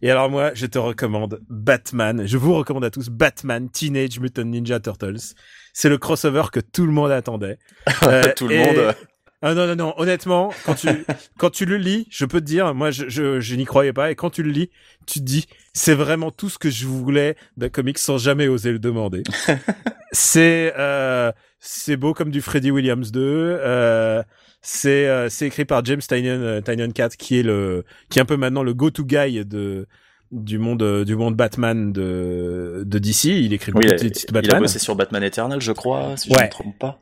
et 0.03 0.11
alors 0.11 0.28
moi 0.30 0.51
je 0.55 0.66
te 0.66 0.78
recommande 0.78 1.40
Batman. 1.49 2.26
Je 2.26 2.38
vous 2.38 2.55
recommande 2.55 2.84
à 2.86 2.90
tous 2.90 3.11
Batman 3.11 3.68
Teenage 3.70 4.18
Mutant 4.18 4.44
Ninja 4.46 4.80
Turtles. 4.80 5.34
C'est 5.72 5.88
le 5.88 5.98
crossover 5.98 6.44
que 6.52 6.60
tout 6.60 6.86
le 6.86 6.92
monde 6.92 7.10
attendait. 7.12 7.58
Euh, 8.04 8.22
Tout 8.36 8.48
le 8.48 8.54
et- 8.54 8.58
monde. 8.64 8.94
Ah 9.40 9.54
non 9.54 9.68
non 9.68 9.76
non, 9.76 9.94
honnêtement, 9.98 10.52
quand 10.66 10.74
tu 10.74 10.88
quand 11.38 11.50
tu 11.50 11.64
le 11.64 11.76
lis, 11.76 12.08
je 12.10 12.24
peux 12.24 12.40
te 12.40 12.44
dire, 12.44 12.74
moi 12.74 12.90
je 12.90 13.08
je, 13.08 13.38
je 13.38 13.54
n'y 13.54 13.64
croyais 13.66 13.92
pas 13.92 14.10
et 14.10 14.16
quand 14.16 14.30
tu 14.30 14.42
le 14.42 14.50
lis, 14.50 14.68
tu 15.06 15.20
te 15.20 15.24
dis 15.24 15.46
c'est 15.72 15.94
vraiment 15.94 16.32
tout 16.32 16.48
ce 16.48 16.58
que 16.58 16.70
je 16.70 16.86
voulais 16.86 17.36
d'un 17.56 17.68
comics 17.68 17.98
sans 17.98 18.18
jamais 18.18 18.48
oser 18.48 18.72
le 18.72 18.80
demander. 18.80 19.22
c'est 20.12 20.72
euh, 20.76 21.30
c'est 21.60 21.96
beau 21.96 22.14
comme 22.14 22.30
du 22.30 22.40
Freddy 22.40 22.70
Williams 22.72 23.12
2. 23.12 23.20
Euh, 23.22 24.22
c'est 24.60 25.06
euh, 25.06 25.28
c'est 25.28 25.46
écrit 25.46 25.64
par 25.64 25.84
James 25.84 26.00
Tynion 26.00 26.40
euh, 26.40 26.60
Tynion 26.60 26.90
Cat 26.90 27.10
qui 27.10 27.38
est 27.38 27.42
le 27.44 27.84
qui 28.10 28.18
est 28.18 28.22
un 28.22 28.26
peu 28.26 28.36
maintenant 28.36 28.64
le 28.64 28.74
go-to 28.74 29.04
guy 29.04 29.44
de 29.44 29.86
du 30.33 30.59
monde 30.59 30.83
euh, 30.83 31.05
du 31.05 31.16
monde 31.16 31.35
Batman 31.37 31.93
de 31.93 32.83
de 32.87 32.99
DC. 32.99 33.24
Il 33.24 33.53
écrit 33.53 33.72
beaucoup 33.72 33.87
de 33.87 33.95
titres 33.95 34.20
il 34.29 34.37
a 34.37 34.41
Batman. 34.41 34.62
bossé 34.62 34.79
sur 34.79 34.95
Batman 34.97 35.22
Eternal, 35.22 35.61
je 35.61 35.72
crois, 35.72 36.16
si 36.16 36.29
je 36.33 36.39
ne 36.39 36.45
me 36.45 36.51
trompe 36.51 36.79
pas. 36.79 37.01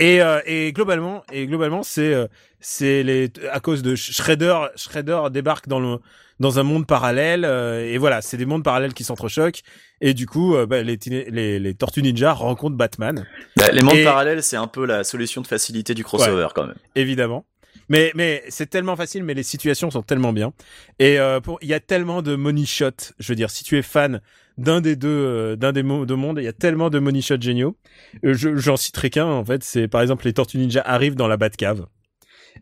Et, 0.00 0.20
euh, 0.22 0.40
et 0.46 0.72
globalement, 0.72 1.22
et 1.32 1.46
globalement, 1.46 1.82
c'est 1.82 2.12
euh, 2.12 2.26
c'est 2.60 3.02
les 3.02 3.30
à 3.52 3.60
cause 3.60 3.82
de 3.82 3.94
Shredder. 3.94 4.54
Shredder 4.74 5.20
débarque 5.30 5.68
dans 5.68 5.78
le 5.80 5.98
dans 6.40 6.58
un 6.58 6.64
monde 6.64 6.86
parallèle 6.86 7.44
euh, 7.44 7.84
et 7.86 7.96
voilà, 7.98 8.20
c'est 8.20 8.36
des 8.36 8.44
mondes 8.46 8.64
parallèles 8.64 8.92
qui 8.94 9.04
s'entrechoquent 9.04 9.62
et 10.02 10.12
du 10.12 10.26
coup, 10.26 10.54
euh, 10.56 10.66
bah, 10.66 10.82
les, 10.82 10.98
les 11.30 11.58
les 11.58 11.74
Tortues 11.74 12.02
Ninja 12.02 12.32
rencontrent 12.32 12.76
Batman, 12.76 13.26
Bah, 13.56 13.70
les 13.72 13.80
mondes 13.82 13.94
Et- 13.94 14.04
parallèles, 14.04 14.42
c'est 14.42 14.56
un 14.56 14.66
peu 14.66 14.84
la 14.86 15.04
solution 15.04 15.40
de 15.40 15.46
facilité 15.46 15.94
du 15.94 16.04
crossover, 16.04 16.48
quand 16.54 16.66
même. 16.66 16.76
évidemment. 16.94 17.44
Mais 17.88 18.10
mais 18.14 18.42
c'est 18.48 18.68
tellement 18.68 18.96
facile, 18.96 19.22
mais 19.24 19.34
les 19.34 19.42
situations 19.42 19.90
sont 19.90 20.02
tellement 20.02 20.32
bien. 20.32 20.52
Et 20.98 21.18
euh, 21.20 21.40
pour 21.40 21.58
il 21.62 21.68
y 21.68 21.74
a 21.74 21.80
tellement 21.80 22.22
de 22.22 22.34
money 22.34 22.64
shots. 22.66 23.12
Je 23.18 23.28
veux 23.32 23.36
dire, 23.36 23.50
si 23.50 23.62
tu 23.64 23.76
es 23.78 23.82
fan 23.82 24.20
d'un 24.58 24.80
des 24.80 24.96
deux 24.96 25.08
euh, 25.08 25.56
d'un 25.56 25.72
des 25.72 25.82
deux 25.82 26.16
mondes, 26.16 26.38
il 26.38 26.44
y 26.44 26.48
a 26.48 26.52
tellement 26.52 26.90
de 26.90 26.98
money 26.98 27.20
shots 27.22 27.40
géniaux. 27.40 27.76
Euh, 28.24 28.34
je- 28.34 28.56
J'en 28.56 28.76
citerai 28.76 29.10
qu'un 29.10 29.26
en 29.26 29.44
fait. 29.44 29.62
C'est 29.62 29.86
par 29.88 30.00
exemple 30.02 30.24
les 30.26 30.32
Tortues 30.32 30.58
Ninja 30.58 30.80
arrivent 30.84 31.14
dans 31.14 31.28
la 31.28 31.36
Batcave. 31.36 31.86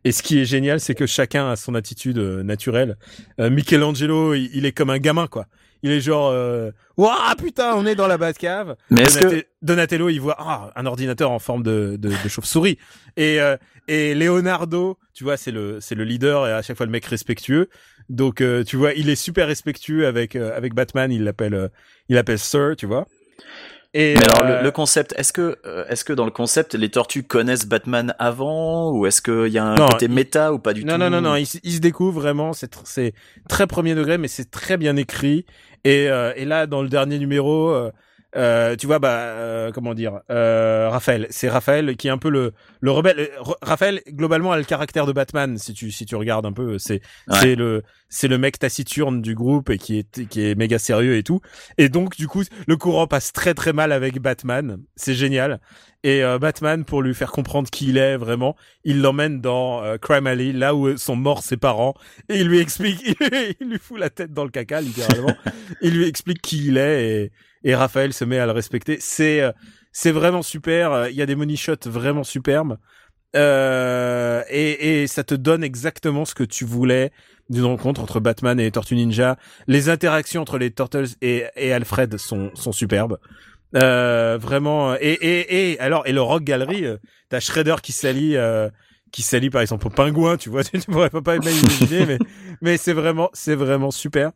Et 0.03 0.11
ce 0.13 0.23
qui 0.23 0.39
est 0.41 0.45
génial, 0.45 0.81
c'est 0.81 0.95
que 0.97 1.07
chacun 1.07 1.49
a 1.51 1.57
son 1.57 1.75
attitude 1.75 2.19
euh, 2.19 2.43
naturelle. 2.43 2.97
Euh, 3.41 3.49
Michelangelo, 3.49 4.35
il 4.35 4.67
est 4.67 4.73
comme 4.73 4.91
un 4.91 4.99
gamin 4.99 5.27
quoi. 5.29 5.47
Il 5.85 5.91
est 5.91 6.01
genre, 6.01 6.31
euh, 6.33 6.71
Ouah, 6.97 7.35
putain, 7.37 7.75
on 7.77 7.85
est 7.85 7.95
dans 7.95 8.07
la 8.07 8.17
Batcave. 8.17 8.75
Mais 8.89 9.03
est-ce 9.03 9.19
que, 9.19 9.45
Donatello, 9.61 10.09
il 10.09 10.19
voit 10.19 10.35
ah, 10.39 10.71
un 10.77 10.87
ordinateur 10.87 11.31
en 11.31 11.39
forme 11.39 11.63
de, 11.63 11.97
de, 11.99 12.09
de 12.09 12.29
chauve-souris. 12.29 12.79
Et, 13.19 13.39
euh, 13.39 13.59
et 13.87 14.15
Leonardo, 14.15 14.97
tu 15.13 15.25
vois, 15.25 15.37
c'est 15.37 15.51
le, 15.51 15.81
c'est 15.83 15.95
le 15.95 16.05
leader 16.05 16.47
et 16.47 16.53
à 16.53 16.63
chaque 16.63 16.79
fois 16.79 16.87
le 16.87 16.93
mec 16.93 17.05
respectueux. 17.05 17.69
Donc, 18.09 18.41
euh, 18.41 18.65
tu 18.65 18.77
vois, 18.77 18.95
il 18.95 19.11
est 19.11 19.15
super 19.15 19.47
respectueux 19.47 20.07
avec, 20.07 20.37
euh, 20.37 20.57
avec 20.57 20.73
Batman. 20.73 21.13
Il 21.13 21.23
l'appelle, 21.25 21.55
euh, 21.55 21.69
il 22.09 22.15
l'appelle 22.15 22.39
Sir, 22.39 22.77
tu 22.79 22.87
vois. 22.87 23.07
Et, 23.97 24.15
mais 24.15 24.25
alors, 24.25 24.41
euh, 24.45 24.59
le, 24.59 24.65
le 24.65 24.71
concept, 24.73 25.15
est-ce 25.17 25.33
que, 25.33 25.57
euh, 25.67 25.85
est-ce 25.89 26.05
que 26.05 26.13
dans 26.13 26.25
le 26.25 26.33
concept, 26.33 26.75
les 26.75 26.89
tortues 26.91 27.23
connaissent 27.23 27.67
Batman 27.67 28.13
avant, 28.19 28.91
ou 28.91 29.07
est-ce 29.07 29.23
qu'il 29.23 29.53
y 29.53 29.59
a 29.59 29.65
un 29.65 29.77
Non, 29.77 29.87
côté 29.87 30.07
il- 30.07 30.13
méta 30.13 30.53
ou 30.53 30.59
pas 30.59 30.73
du 30.73 30.85
non, 30.85 30.95
tout 30.95 30.99
non, 31.01 31.11
non, 31.11 31.21
non, 31.21 31.37
il, 31.37 31.47
se- 31.47 31.59
il 31.63 31.73
se 31.75 31.79
découvre 31.79 32.21
vraiment. 32.21 32.53
C'est, 32.55 32.73
tr- 32.75 32.81
c'est 32.85 33.13
très 33.49 33.69
premier 33.69 33.95
degré, 33.95 34.19
mais 34.19 34.27
c'est 34.27 34.51
très 34.51 34.77
bien 34.79 34.97
écrit. 34.97 35.47
Et, 35.85 36.09
euh, 36.09 36.33
et 36.37 36.45
là, 36.45 36.67
dans 36.67 36.83
le 36.83 36.89
dernier 36.89 37.19
numéro, 37.19 37.69
euh, 37.71 37.91
euh, 38.37 38.75
tu 38.77 38.87
vois, 38.87 38.99
bah, 38.99 39.17
euh, 39.17 39.71
comment 39.73 39.95
dire, 39.95 40.21
euh, 40.31 40.89
Raphaël, 40.91 41.27
c'est 41.31 41.49
Raphaël 41.49 41.97
qui 41.97 42.09
est 42.09 42.11
un 42.11 42.19
peu 42.19 42.31
le 42.31 42.53
le 42.81 42.91
rebelle. 42.91 43.19
Euh, 43.21 43.29
Ra- 43.41 43.57
Raphaël, 43.63 44.01
globalement, 44.09 44.53
a 44.53 44.59
le 44.59 44.65
caractère 44.65 45.07
de 45.07 45.13
Batman. 45.13 45.57
Si 45.59 45.73
tu 45.73 45.91
si 45.91 46.05
tu 46.07 46.17
regardes 46.17 46.47
un 46.47 46.53
peu, 46.53 46.79
c'est 46.79 47.01
Ouais. 47.29 47.39
c'est 47.41 47.55
le 47.55 47.83
c'est 48.09 48.29
le 48.29 48.39
mec 48.39 48.59
taciturne 48.59 49.23
du 49.23 49.35
groupe 49.35 49.71
et 49.71 49.79
qui 49.79 49.99
est 49.99 50.29
qui 50.29 50.45
est 50.47 50.55
méga 50.57 50.79
sérieux 50.79 51.17
et 51.17 51.23
tout. 51.23 51.41
Et 51.79 51.89
donc, 51.89 52.17
du 52.17 52.27
coup, 52.29 52.43
le 52.67 52.77
courant 52.77 53.07
passe 53.07 53.33
très 53.33 53.55
très 53.55 53.73
mal 53.73 53.93
avec 53.93 54.19
Batman. 54.21 54.79
C'est 54.97 55.15
génial. 55.15 55.61
Et 56.07 56.23
euh, 56.23 56.39
Batman, 56.39 56.85
pour 56.85 57.01
lui 57.01 57.15
faire 57.15 57.33
comprendre 57.33 57.71
qui 57.71 57.89
il 57.89 57.97
est 57.97 58.19
vraiment, 58.19 58.57
il 58.85 59.01
l'emmène 59.01 59.41
dans 59.41 59.83
euh, 59.83 59.97
Crime 59.97 60.27
Alley, 60.27 60.53
là 60.53 60.75
où 60.75 60.99
sont 60.99 61.17
morts 61.17 61.43
ses 61.43 61.57
parents, 61.57 61.95
et 62.29 62.41
il 62.41 62.47
lui 62.49 62.59
explique, 62.59 63.01
il 63.61 63.69
lui 63.71 63.79
fout 63.79 63.99
la 63.99 64.11
tête 64.11 64.35
dans 64.35 64.45
le 64.45 64.51
caca, 64.51 64.83
littéralement. 64.83 65.35
il 65.81 65.97
lui 65.97 66.07
explique 66.07 66.43
qui 66.43 66.67
il 66.67 66.77
est, 66.77 67.05
et, 67.25 67.33
et 67.65 67.75
Raphaël 67.75 68.13
se 68.13 68.25
met 68.25 68.39
à 68.39 68.47
le 68.47 68.53
respecter. 68.53 68.99
C'est 69.01 69.41
euh, 69.41 69.53
c'est 69.93 70.13
vraiment 70.13 70.43
super. 70.43 71.09
Il 71.09 71.17
y 71.17 71.23
a 71.23 71.27
des 71.27 71.35
money 71.35 71.57
shots 71.57 71.87
vraiment 71.87 72.25
superbes. 72.25 72.79
Euh, 73.37 74.43
et, 74.49 75.03
et 75.03 75.07
ça 75.09 75.25
te 75.25 75.35
donne 75.35 75.65
exactement 75.65 76.25
ce 76.25 76.35
que 76.35 76.45
tu 76.45 76.65
voulais 76.65 77.11
d'une 77.51 77.65
rencontre 77.65 78.01
entre 78.01 78.21
Batman 78.21 78.59
et 78.61 78.65
les 78.65 78.71
Tortues 78.71 78.95
Ninja. 78.95 79.37
Les 79.67 79.89
interactions 79.89 80.41
entre 80.41 80.59
les 80.59 80.71
Turtles 80.71 81.09
et, 81.21 81.45
et 81.57 81.73
Alfred 81.73 82.17
sont, 82.17 82.51
sont 82.55 82.73
superbes. 82.73 83.19
Euh, 83.77 84.39
vraiment. 84.41 84.95
Et, 84.97 85.13
et, 85.13 85.73
et 85.73 85.81
alors 85.81 86.07
et 86.07 86.13
le 86.13 86.23
Rock 86.23 86.45
Gallery, 86.45 86.85
euh, 86.85 86.97
t'as 87.29 87.41
Shredder 87.41 87.77
qui 87.83 87.93
s'allie, 87.93 88.37
euh, 88.37 88.69
qui 89.11 89.23
s'allie 89.23 89.51
par 89.51 89.63
exemple 89.63 89.89
au 89.89 89.91
pingouin, 89.91 90.37
tu 90.37 90.49
vois. 90.49 90.63
Tu 90.65 90.81
pourrais 90.83 91.11
pas 91.11 91.37
imaginer, 91.37 92.07
mais 92.07 92.19
mais 92.63 92.77
c'est 92.77 92.93
vraiment 92.93 93.31
c'est 93.33 93.57
vraiment 93.57 93.91
super. 93.91 94.31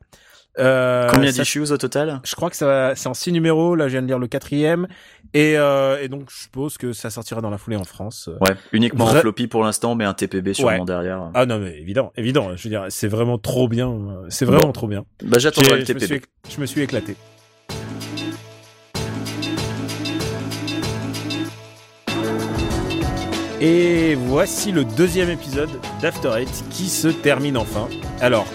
Euh, 0.58 1.08
Combien 1.10 1.30
d'issues 1.30 1.60
au 1.70 1.76
total 1.76 2.20
je 2.24 2.34
crois 2.34 2.50
que 2.50 2.56
ça 2.56 2.92
c'est 2.96 3.08
en 3.08 3.14
six 3.14 3.32
numéros. 3.32 3.74
Là, 3.76 3.86
je 3.88 3.92
viens 3.92 4.02
de 4.02 4.06
lire 4.06 4.18
le 4.18 4.26
quatrième. 4.26 4.86
Et, 5.34 5.54
euh, 5.58 6.02
et 6.02 6.08
donc, 6.08 6.30
je 6.30 6.36
suppose 6.44 6.78
que 6.78 6.92
ça 6.92 7.10
sortira 7.10 7.40
dans 7.40 7.50
la 7.50 7.58
foulée 7.58 7.76
en 7.76 7.84
France. 7.84 8.28
Ouais, 8.40 8.56
uniquement 8.72 9.04
Vrai- 9.04 9.18
en 9.18 9.20
floppy 9.20 9.46
pour 9.46 9.62
l'instant, 9.62 9.94
mais 9.94 10.04
un 10.04 10.14
TPB 10.14 10.54
sûrement 10.54 10.78
Ouais. 10.80 10.84
derrière. 10.84 11.30
Ah 11.34 11.46
non, 11.46 11.58
mais 11.58 11.78
évident, 11.78 12.12
évident. 12.16 12.56
Je 12.56 12.62
veux 12.64 12.70
dire, 12.70 12.86
c'est 12.88 13.08
vraiment 13.08 13.38
trop 13.38 13.68
bien. 13.68 13.88
euh, 13.90 14.26
C'est 14.30 14.44
vraiment 14.46 14.66
Bon. 14.66 14.72
trop 14.72 14.88
bien. 14.88 15.04
Bah 15.22 15.38
j'attendrai 15.38 15.78
le 15.80 15.84
je, 15.84 15.92
me 15.92 15.98
suis, 15.98 16.08
TPB. 16.08 16.26
je 16.50 16.60
me 16.60 16.66
suis 16.66 16.80
éclaté. 16.82 17.16
Et 23.60 24.14
voici 24.14 24.70
le 24.70 24.84
deuxième 24.84 25.30
épisode 25.30 25.70
d'After 26.00 26.30
Eight 26.38 26.64
qui 26.70 26.88
se 26.88 27.08
termine 27.08 27.56
enfin. 27.56 27.88
Alors, 28.20 28.46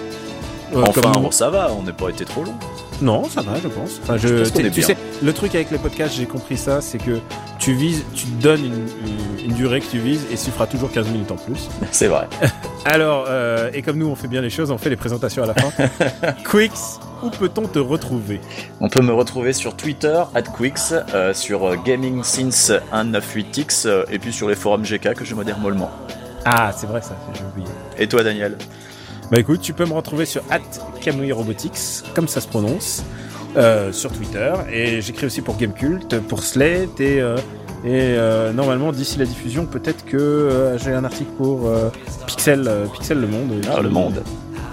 euh, 0.75 0.83
Enfin, 0.87 1.11
comme 1.13 1.31
ça 1.31 1.49
va, 1.49 1.71
on 1.77 1.83
n'est 1.83 1.93
pas 1.93 2.09
été 2.09 2.25
trop 2.25 2.43
long. 2.43 2.53
Non, 3.01 3.23
ça 3.27 3.41
va, 3.41 3.53
je 3.61 3.67
pense. 3.67 3.99
Enfin, 4.03 4.17
je, 4.17 4.27
Je 4.27 4.33
pense 4.39 4.51
qu'on 4.51 4.59
tu- 4.61 4.69
bien. 4.69 4.85
sais, 4.87 4.97
le 5.21 5.33
truc 5.33 5.55
avec 5.55 5.71
les 5.71 5.77
podcasts, 5.77 6.13
j'ai 6.15 6.25
compris 6.25 6.57
ça, 6.57 6.79
c'est 6.79 6.99
que 6.99 7.19
tu 7.59 7.73
vises, 7.73 8.03
tu 8.13 8.25
te 8.25 8.41
donnes 8.41 8.63
une, 8.65 8.73
une- 9.43 9.45
une 9.49 9.53
durée 9.55 9.81
que 9.81 9.87
tu 9.87 9.97
vises 9.99 10.25
et 10.31 10.35
tu 10.37 10.51
feras 10.51 10.67
toujours 10.67 10.91
15 10.91 11.07
minutes 11.09 11.31
en 11.31 11.35
plus. 11.35 11.69
C'est 11.91 12.07
vrai. 12.07 12.27
Alors, 12.85 13.25
euh, 13.27 13.71
et 13.73 13.81
comme 13.81 13.97
nous 13.97 14.07
on 14.07 14.15
fait 14.15 14.27
bien 14.27 14.41
les 14.41 14.49
choses, 14.49 14.71
on 14.71 14.77
fait 14.77 14.89
les 14.89 14.95
présentations 14.95 15.43
à 15.43 15.47
la 15.47 15.53
fin. 15.53 15.69
Quicks, 16.49 16.71
où 17.23 17.29
peut-on 17.29 17.63
te 17.67 17.79
retrouver? 17.79 18.39
On 18.79 18.87
peut 18.89 19.01
me 19.01 19.11
retrouver 19.13 19.53
sur 19.53 19.75
Twitter, 19.75 20.21
@quix, 20.57 20.93
euh, 21.13 21.33
sur 21.33 21.67
euh, 21.67 21.75
Gaming 21.83 22.23
Since 22.23 22.71
198x, 22.93 23.87
euh, 23.87 24.03
et 24.11 24.19
puis 24.19 24.31
sur 24.31 24.47
les 24.49 24.55
forums 24.55 24.83
GK 24.83 25.13
que 25.13 25.25
je 25.25 25.33
modère 25.35 25.57
mollement. 25.59 25.91
Ah, 26.45 26.71
c'est 26.75 26.87
vrai 26.87 27.01
ça, 27.01 27.15
j'ai 27.33 27.41
oublié. 27.43 27.67
Et 27.97 28.07
toi, 28.07 28.23
Daniel? 28.23 28.57
Bah 29.33 29.39
écoute, 29.39 29.61
tu 29.61 29.73
peux 29.73 29.85
me 29.87 29.93
retrouver 29.93 30.27
sur 30.27 30.43
Kamui 31.01 31.31
Robotics, 31.31 32.03
comme 32.13 32.27
ça 32.27 32.39
se 32.39 32.47
prononce, 32.47 33.03
euh, 33.57 33.91
sur 33.91 34.11
Twitter. 34.11 34.53
Et 34.71 35.01
j'écris 35.01 35.25
aussi 35.25 35.41
pour 35.41 35.57
Gamecult, 35.57 36.19
pour 36.27 36.43
Slate 36.43 36.99
et, 36.99 37.19
euh, 37.19 37.35
Et 37.83 38.13
euh, 38.13 38.53
normalement, 38.53 38.91
d'ici 38.91 39.17
la 39.17 39.25
diffusion, 39.25 39.65
peut-être 39.65 40.05
que 40.05 40.77
j'ai 40.77 40.93
un 40.93 41.03
article 41.03 41.31
pour 41.35 41.67
Pixel, 42.27 42.69
Pixel 42.93 43.21
Le 43.21 43.25
Monde. 43.25 43.53
Ah, 43.75 43.81
le 43.81 43.89
monde. 43.89 44.21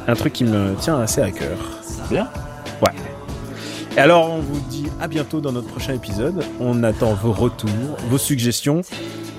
Un 0.06 0.14
truc 0.14 0.34
qui 0.34 0.44
me 0.44 0.74
tient 0.74 1.00
assez 1.00 1.22
à 1.22 1.30
cœur. 1.30 1.56
Bien. 2.10 2.28
Ouais. 2.82 2.92
Et 3.96 4.00
alors, 4.00 4.30
on 4.30 4.40
vous 4.40 4.60
dit 4.68 4.88
à 5.00 5.08
bientôt 5.08 5.40
dans 5.40 5.52
notre 5.52 5.68
prochain 5.68 5.94
épisode. 5.94 6.44
On 6.60 6.82
attend 6.82 7.14
vos 7.14 7.32
retours, 7.32 7.96
vos 8.10 8.18
suggestions. 8.18 8.82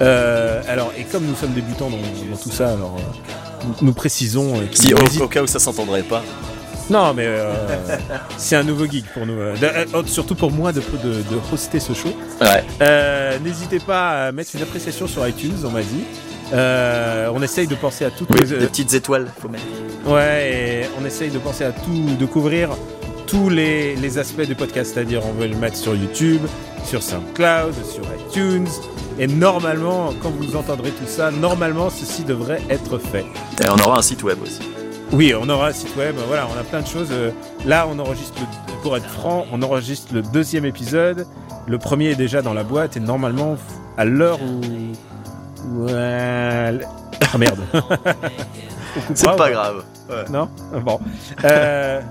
Euh, 0.01 0.63
alors, 0.67 0.91
et 0.97 1.03
comme 1.03 1.25
nous 1.25 1.35
sommes 1.35 1.53
débutants 1.53 1.91
dans, 1.91 1.97
dans 1.97 2.41
tout 2.41 2.49
ça, 2.49 2.69
alors 2.69 2.97
euh, 2.97 3.40
nous, 3.81 3.93
précisons. 3.93 4.55
euh, 4.59 4.63
Si, 4.71 4.93
au, 4.93 4.97
au 5.23 5.27
cas 5.27 5.41
où 5.43 5.47
ça 5.47 5.59
s'entendrait 5.59 6.03
pas. 6.03 6.23
Non, 6.89 7.13
mais 7.13 7.25
euh, 7.25 7.53
c'est 8.37 8.55
un 8.55 8.63
nouveau 8.63 8.85
geek 8.85 9.05
pour 9.13 9.25
nous. 9.25 9.33
euh, 9.39 9.55
de- 9.55 9.95
euh, 9.95 10.03
surtout 10.07 10.35
pour 10.35 10.51
moi 10.51 10.71
de, 10.73 10.81
de, 10.81 11.13
de 11.13 11.23
hoster 11.53 11.79
ce 11.79 11.93
show. 11.93 12.09
Ouais. 12.41 12.63
N'hésitez 13.43 13.79
pas 13.79 14.27
à 14.27 14.31
mettre 14.31 14.51
une 14.55 14.61
appréciation 14.63 15.07
sur 15.07 15.25
iTunes, 15.27 15.55
on 15.65 15.69
m'a 15.69 15.81
dit. 15.81 16.03
Euh, 16.53 17.29
on 17.33 17.41
essaye 17.41 17.65
de 17.67 17.75
penser 17.75 18.03
à 18.03 18.11
toutes 18.11 18.29
Oui, 18.33 18.45
des 18.45 18.67
petites 18.67 18.93
étoiles, 18.93 19.27
faut 19.41 19.47
mettre. 19.47 19.63
Ouais, 20.05 20.51
et 20.51 20.89
on 21.01 21.05
essaye 21.05 21.29
de 21.29 21.37
penser 21.39 21.63
à 21.63 21.71
tout, 21.71 22.15
de 22.19 22.25
couvrir 22.25 22.71
tous 23.31 23.47
les, 23.49 23.95
les 23.95 24.17
aspects 24.19 24.41
du 24.41 24.55
podcast, 24.55 24.93
c'est-à-dire 24.93 25.21
on 25.25 25.31
veut 25.31 25.47
le 25.47 25.55
mettre 25.55 25.77
sur 25.77 25.95
YouTube, 25.95 26.41
sur 26.83 27.01
SoundCloud, 27.01 27.73
sur 27.89 28.03
iTunes, 28.27 28.67
et 29.17 29.25
normalement, 29.27 30.13
quand 30.21 30.31
vous 30.31 30.55
entendrez 30.57 30.91
tout 30.91 31.07
ça, 31.07 31.31
normalement 31.31 31.89
ceci 31.89 32.23
devrait 32.23 32.61
être 32.69 32.97
fait. 32.97 33.25
Et 33.63 33.69
on 33.69 33.75
aura 33.87 33.99
un 33.99 34.01
site 34.01 34.21
web 34.23 34.37
aussi. 34.43 34.59
Oui, 35.13 35.33
on 35.39 35.47
aura 35.49 35.67
un 35.67 35.73
site 35.73 35.95
web, 35.95 36.15
voilà, 36.27 36.45
on 36.53 36.59
a 36.59 36.63
plein 36.63 36.81
de 36.81 36.87
choses. 36.87 37.09
Euh, 37.11 37.31
Là, 37.65 37.87
on 37.89 37.99
enregistre, 37.99 38.39
le- 38.39 38.73
pour 38.81 38.97
être 38.97 39.07
franc, 39.09 39.45
on 39.53 39.61
enregistre 39.61 40.13
le 40.13 40.21
deuxième 40.21 40.65
épisode. 40.65 41.25
Le 41.67 41.77
premier 41.77 42.11
est 42.11 42.15
déjà 42.15 42.41
dans 42.41 42.53
la 42.53 42.63
boîte, 42.63 42.97
et 42.97 42.99
normalement, 42.99 43.55
à 43.97 44.03
l'heure 44.05 44.39
où... 44.41 44.61
Ouais... 45.85 46.79
Ah 47.33 47.37
merde. 47.37 47.59
C'est 49.13 49.25
pas 49.37 49.51
grave. 49.51 49.83
Ouais. 50.09 50.25
Non? 50.29 50.49
Bon. 50.83 50.99
Euh... 51.45 52.01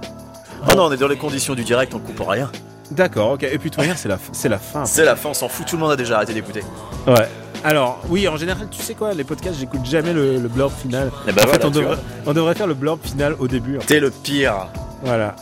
Oh 0.69 0.75
non, 0.77 0.85
on 0.85 0.93
est 0.93 0.97
dans 0.97 1.09
les 1.09 1.17
conditions 1.17 1.55
du 1.55 1.63
direct, 1.65 1.95
on 1.95 1.99
coupe 1.99 2.21
rien. 2.27 2.51
D'accord, 2.91 3.33
ok. 3.33 3.45
Et 3.45 3.49
puis 3.59 3.71
de 3.71 3.75
toute 3.75 3.79
manière, 3.79 3.97
c'est 3.99 4.09
la, 4.09 4.19
c'est 4.33 4.49
la 4.49 4.59
fin. 4.59 4.85
C'est 4.85 5.05
la 5.05 5.17
fin, 5.17 5.31
on 5.31 5.35
s'en 5.35 5.49
fout, 5.49 5.67
tout 5.67 5.77
le 5.77 5.81
monde 5.83 5.93
a 5.93 5.97
déjà 5.97 6.17
arrêté 6.17 6.35
d'écouter. 6.35 6.63
Ouais. 7.07 7.29
Alors, 7.63 8.01
oui, 8.09 8.27
en 8.27 8.37
général, 8.37 8.69
tu 8.71 8.81
sais 8.83 8.95
quoi, 8.95 9.13
les 9.13 9.23
podcasts, 9.25 9.59
j'écoute 9.61 9.85
jamais 9.85 10.13
le, 10.13 10.39
le 10.39 10.49
blurb 10.49 10.73
final. 10.73 11.11
Eh 11.29 11.33
ben 11.33 11.43
en 11.45 11.47
fait, 11.47 11.49
voilà, 11.51 11.67
on 11.67 11.71
tu 11.71 11.79
devrait, 11.79 11.95
vois. 11.97 12.05
on 12.27 12.33
devrait 12.33 12.55
faire 12.55 12.67
le 12.67 12.75
blurb 12.75 12.99
final 13.03 13.37
au 13.39 13.49
début. 13.49 13.79
fait. 13.81 13.87
T'es 13.87 14.01
le 14.01 14.11
pire. 14.11 14.67
Voilà. 15.03 15.37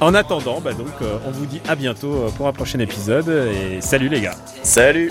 En 0.00 0.14
attendant, 0.14 0.60
bah 0.60 0.72
donc, 0.72 0.88
euh, 1.02 1.16
on 1.26 1.30
vous 1.30 1.46
dit 1.46 1.60
à 1.68 1.74
bientôt 1.74 2.12
euh, 2.14 2.28
pour 2.30 2.46
un 2.48 2.52
prochain 2.52 2.78
épisode 2.78 3.28
et 3.28 3.80
salut 3.80 4.08
les 4.08 4.20
gars. 4.20 4.34
Salut 4.62 5.10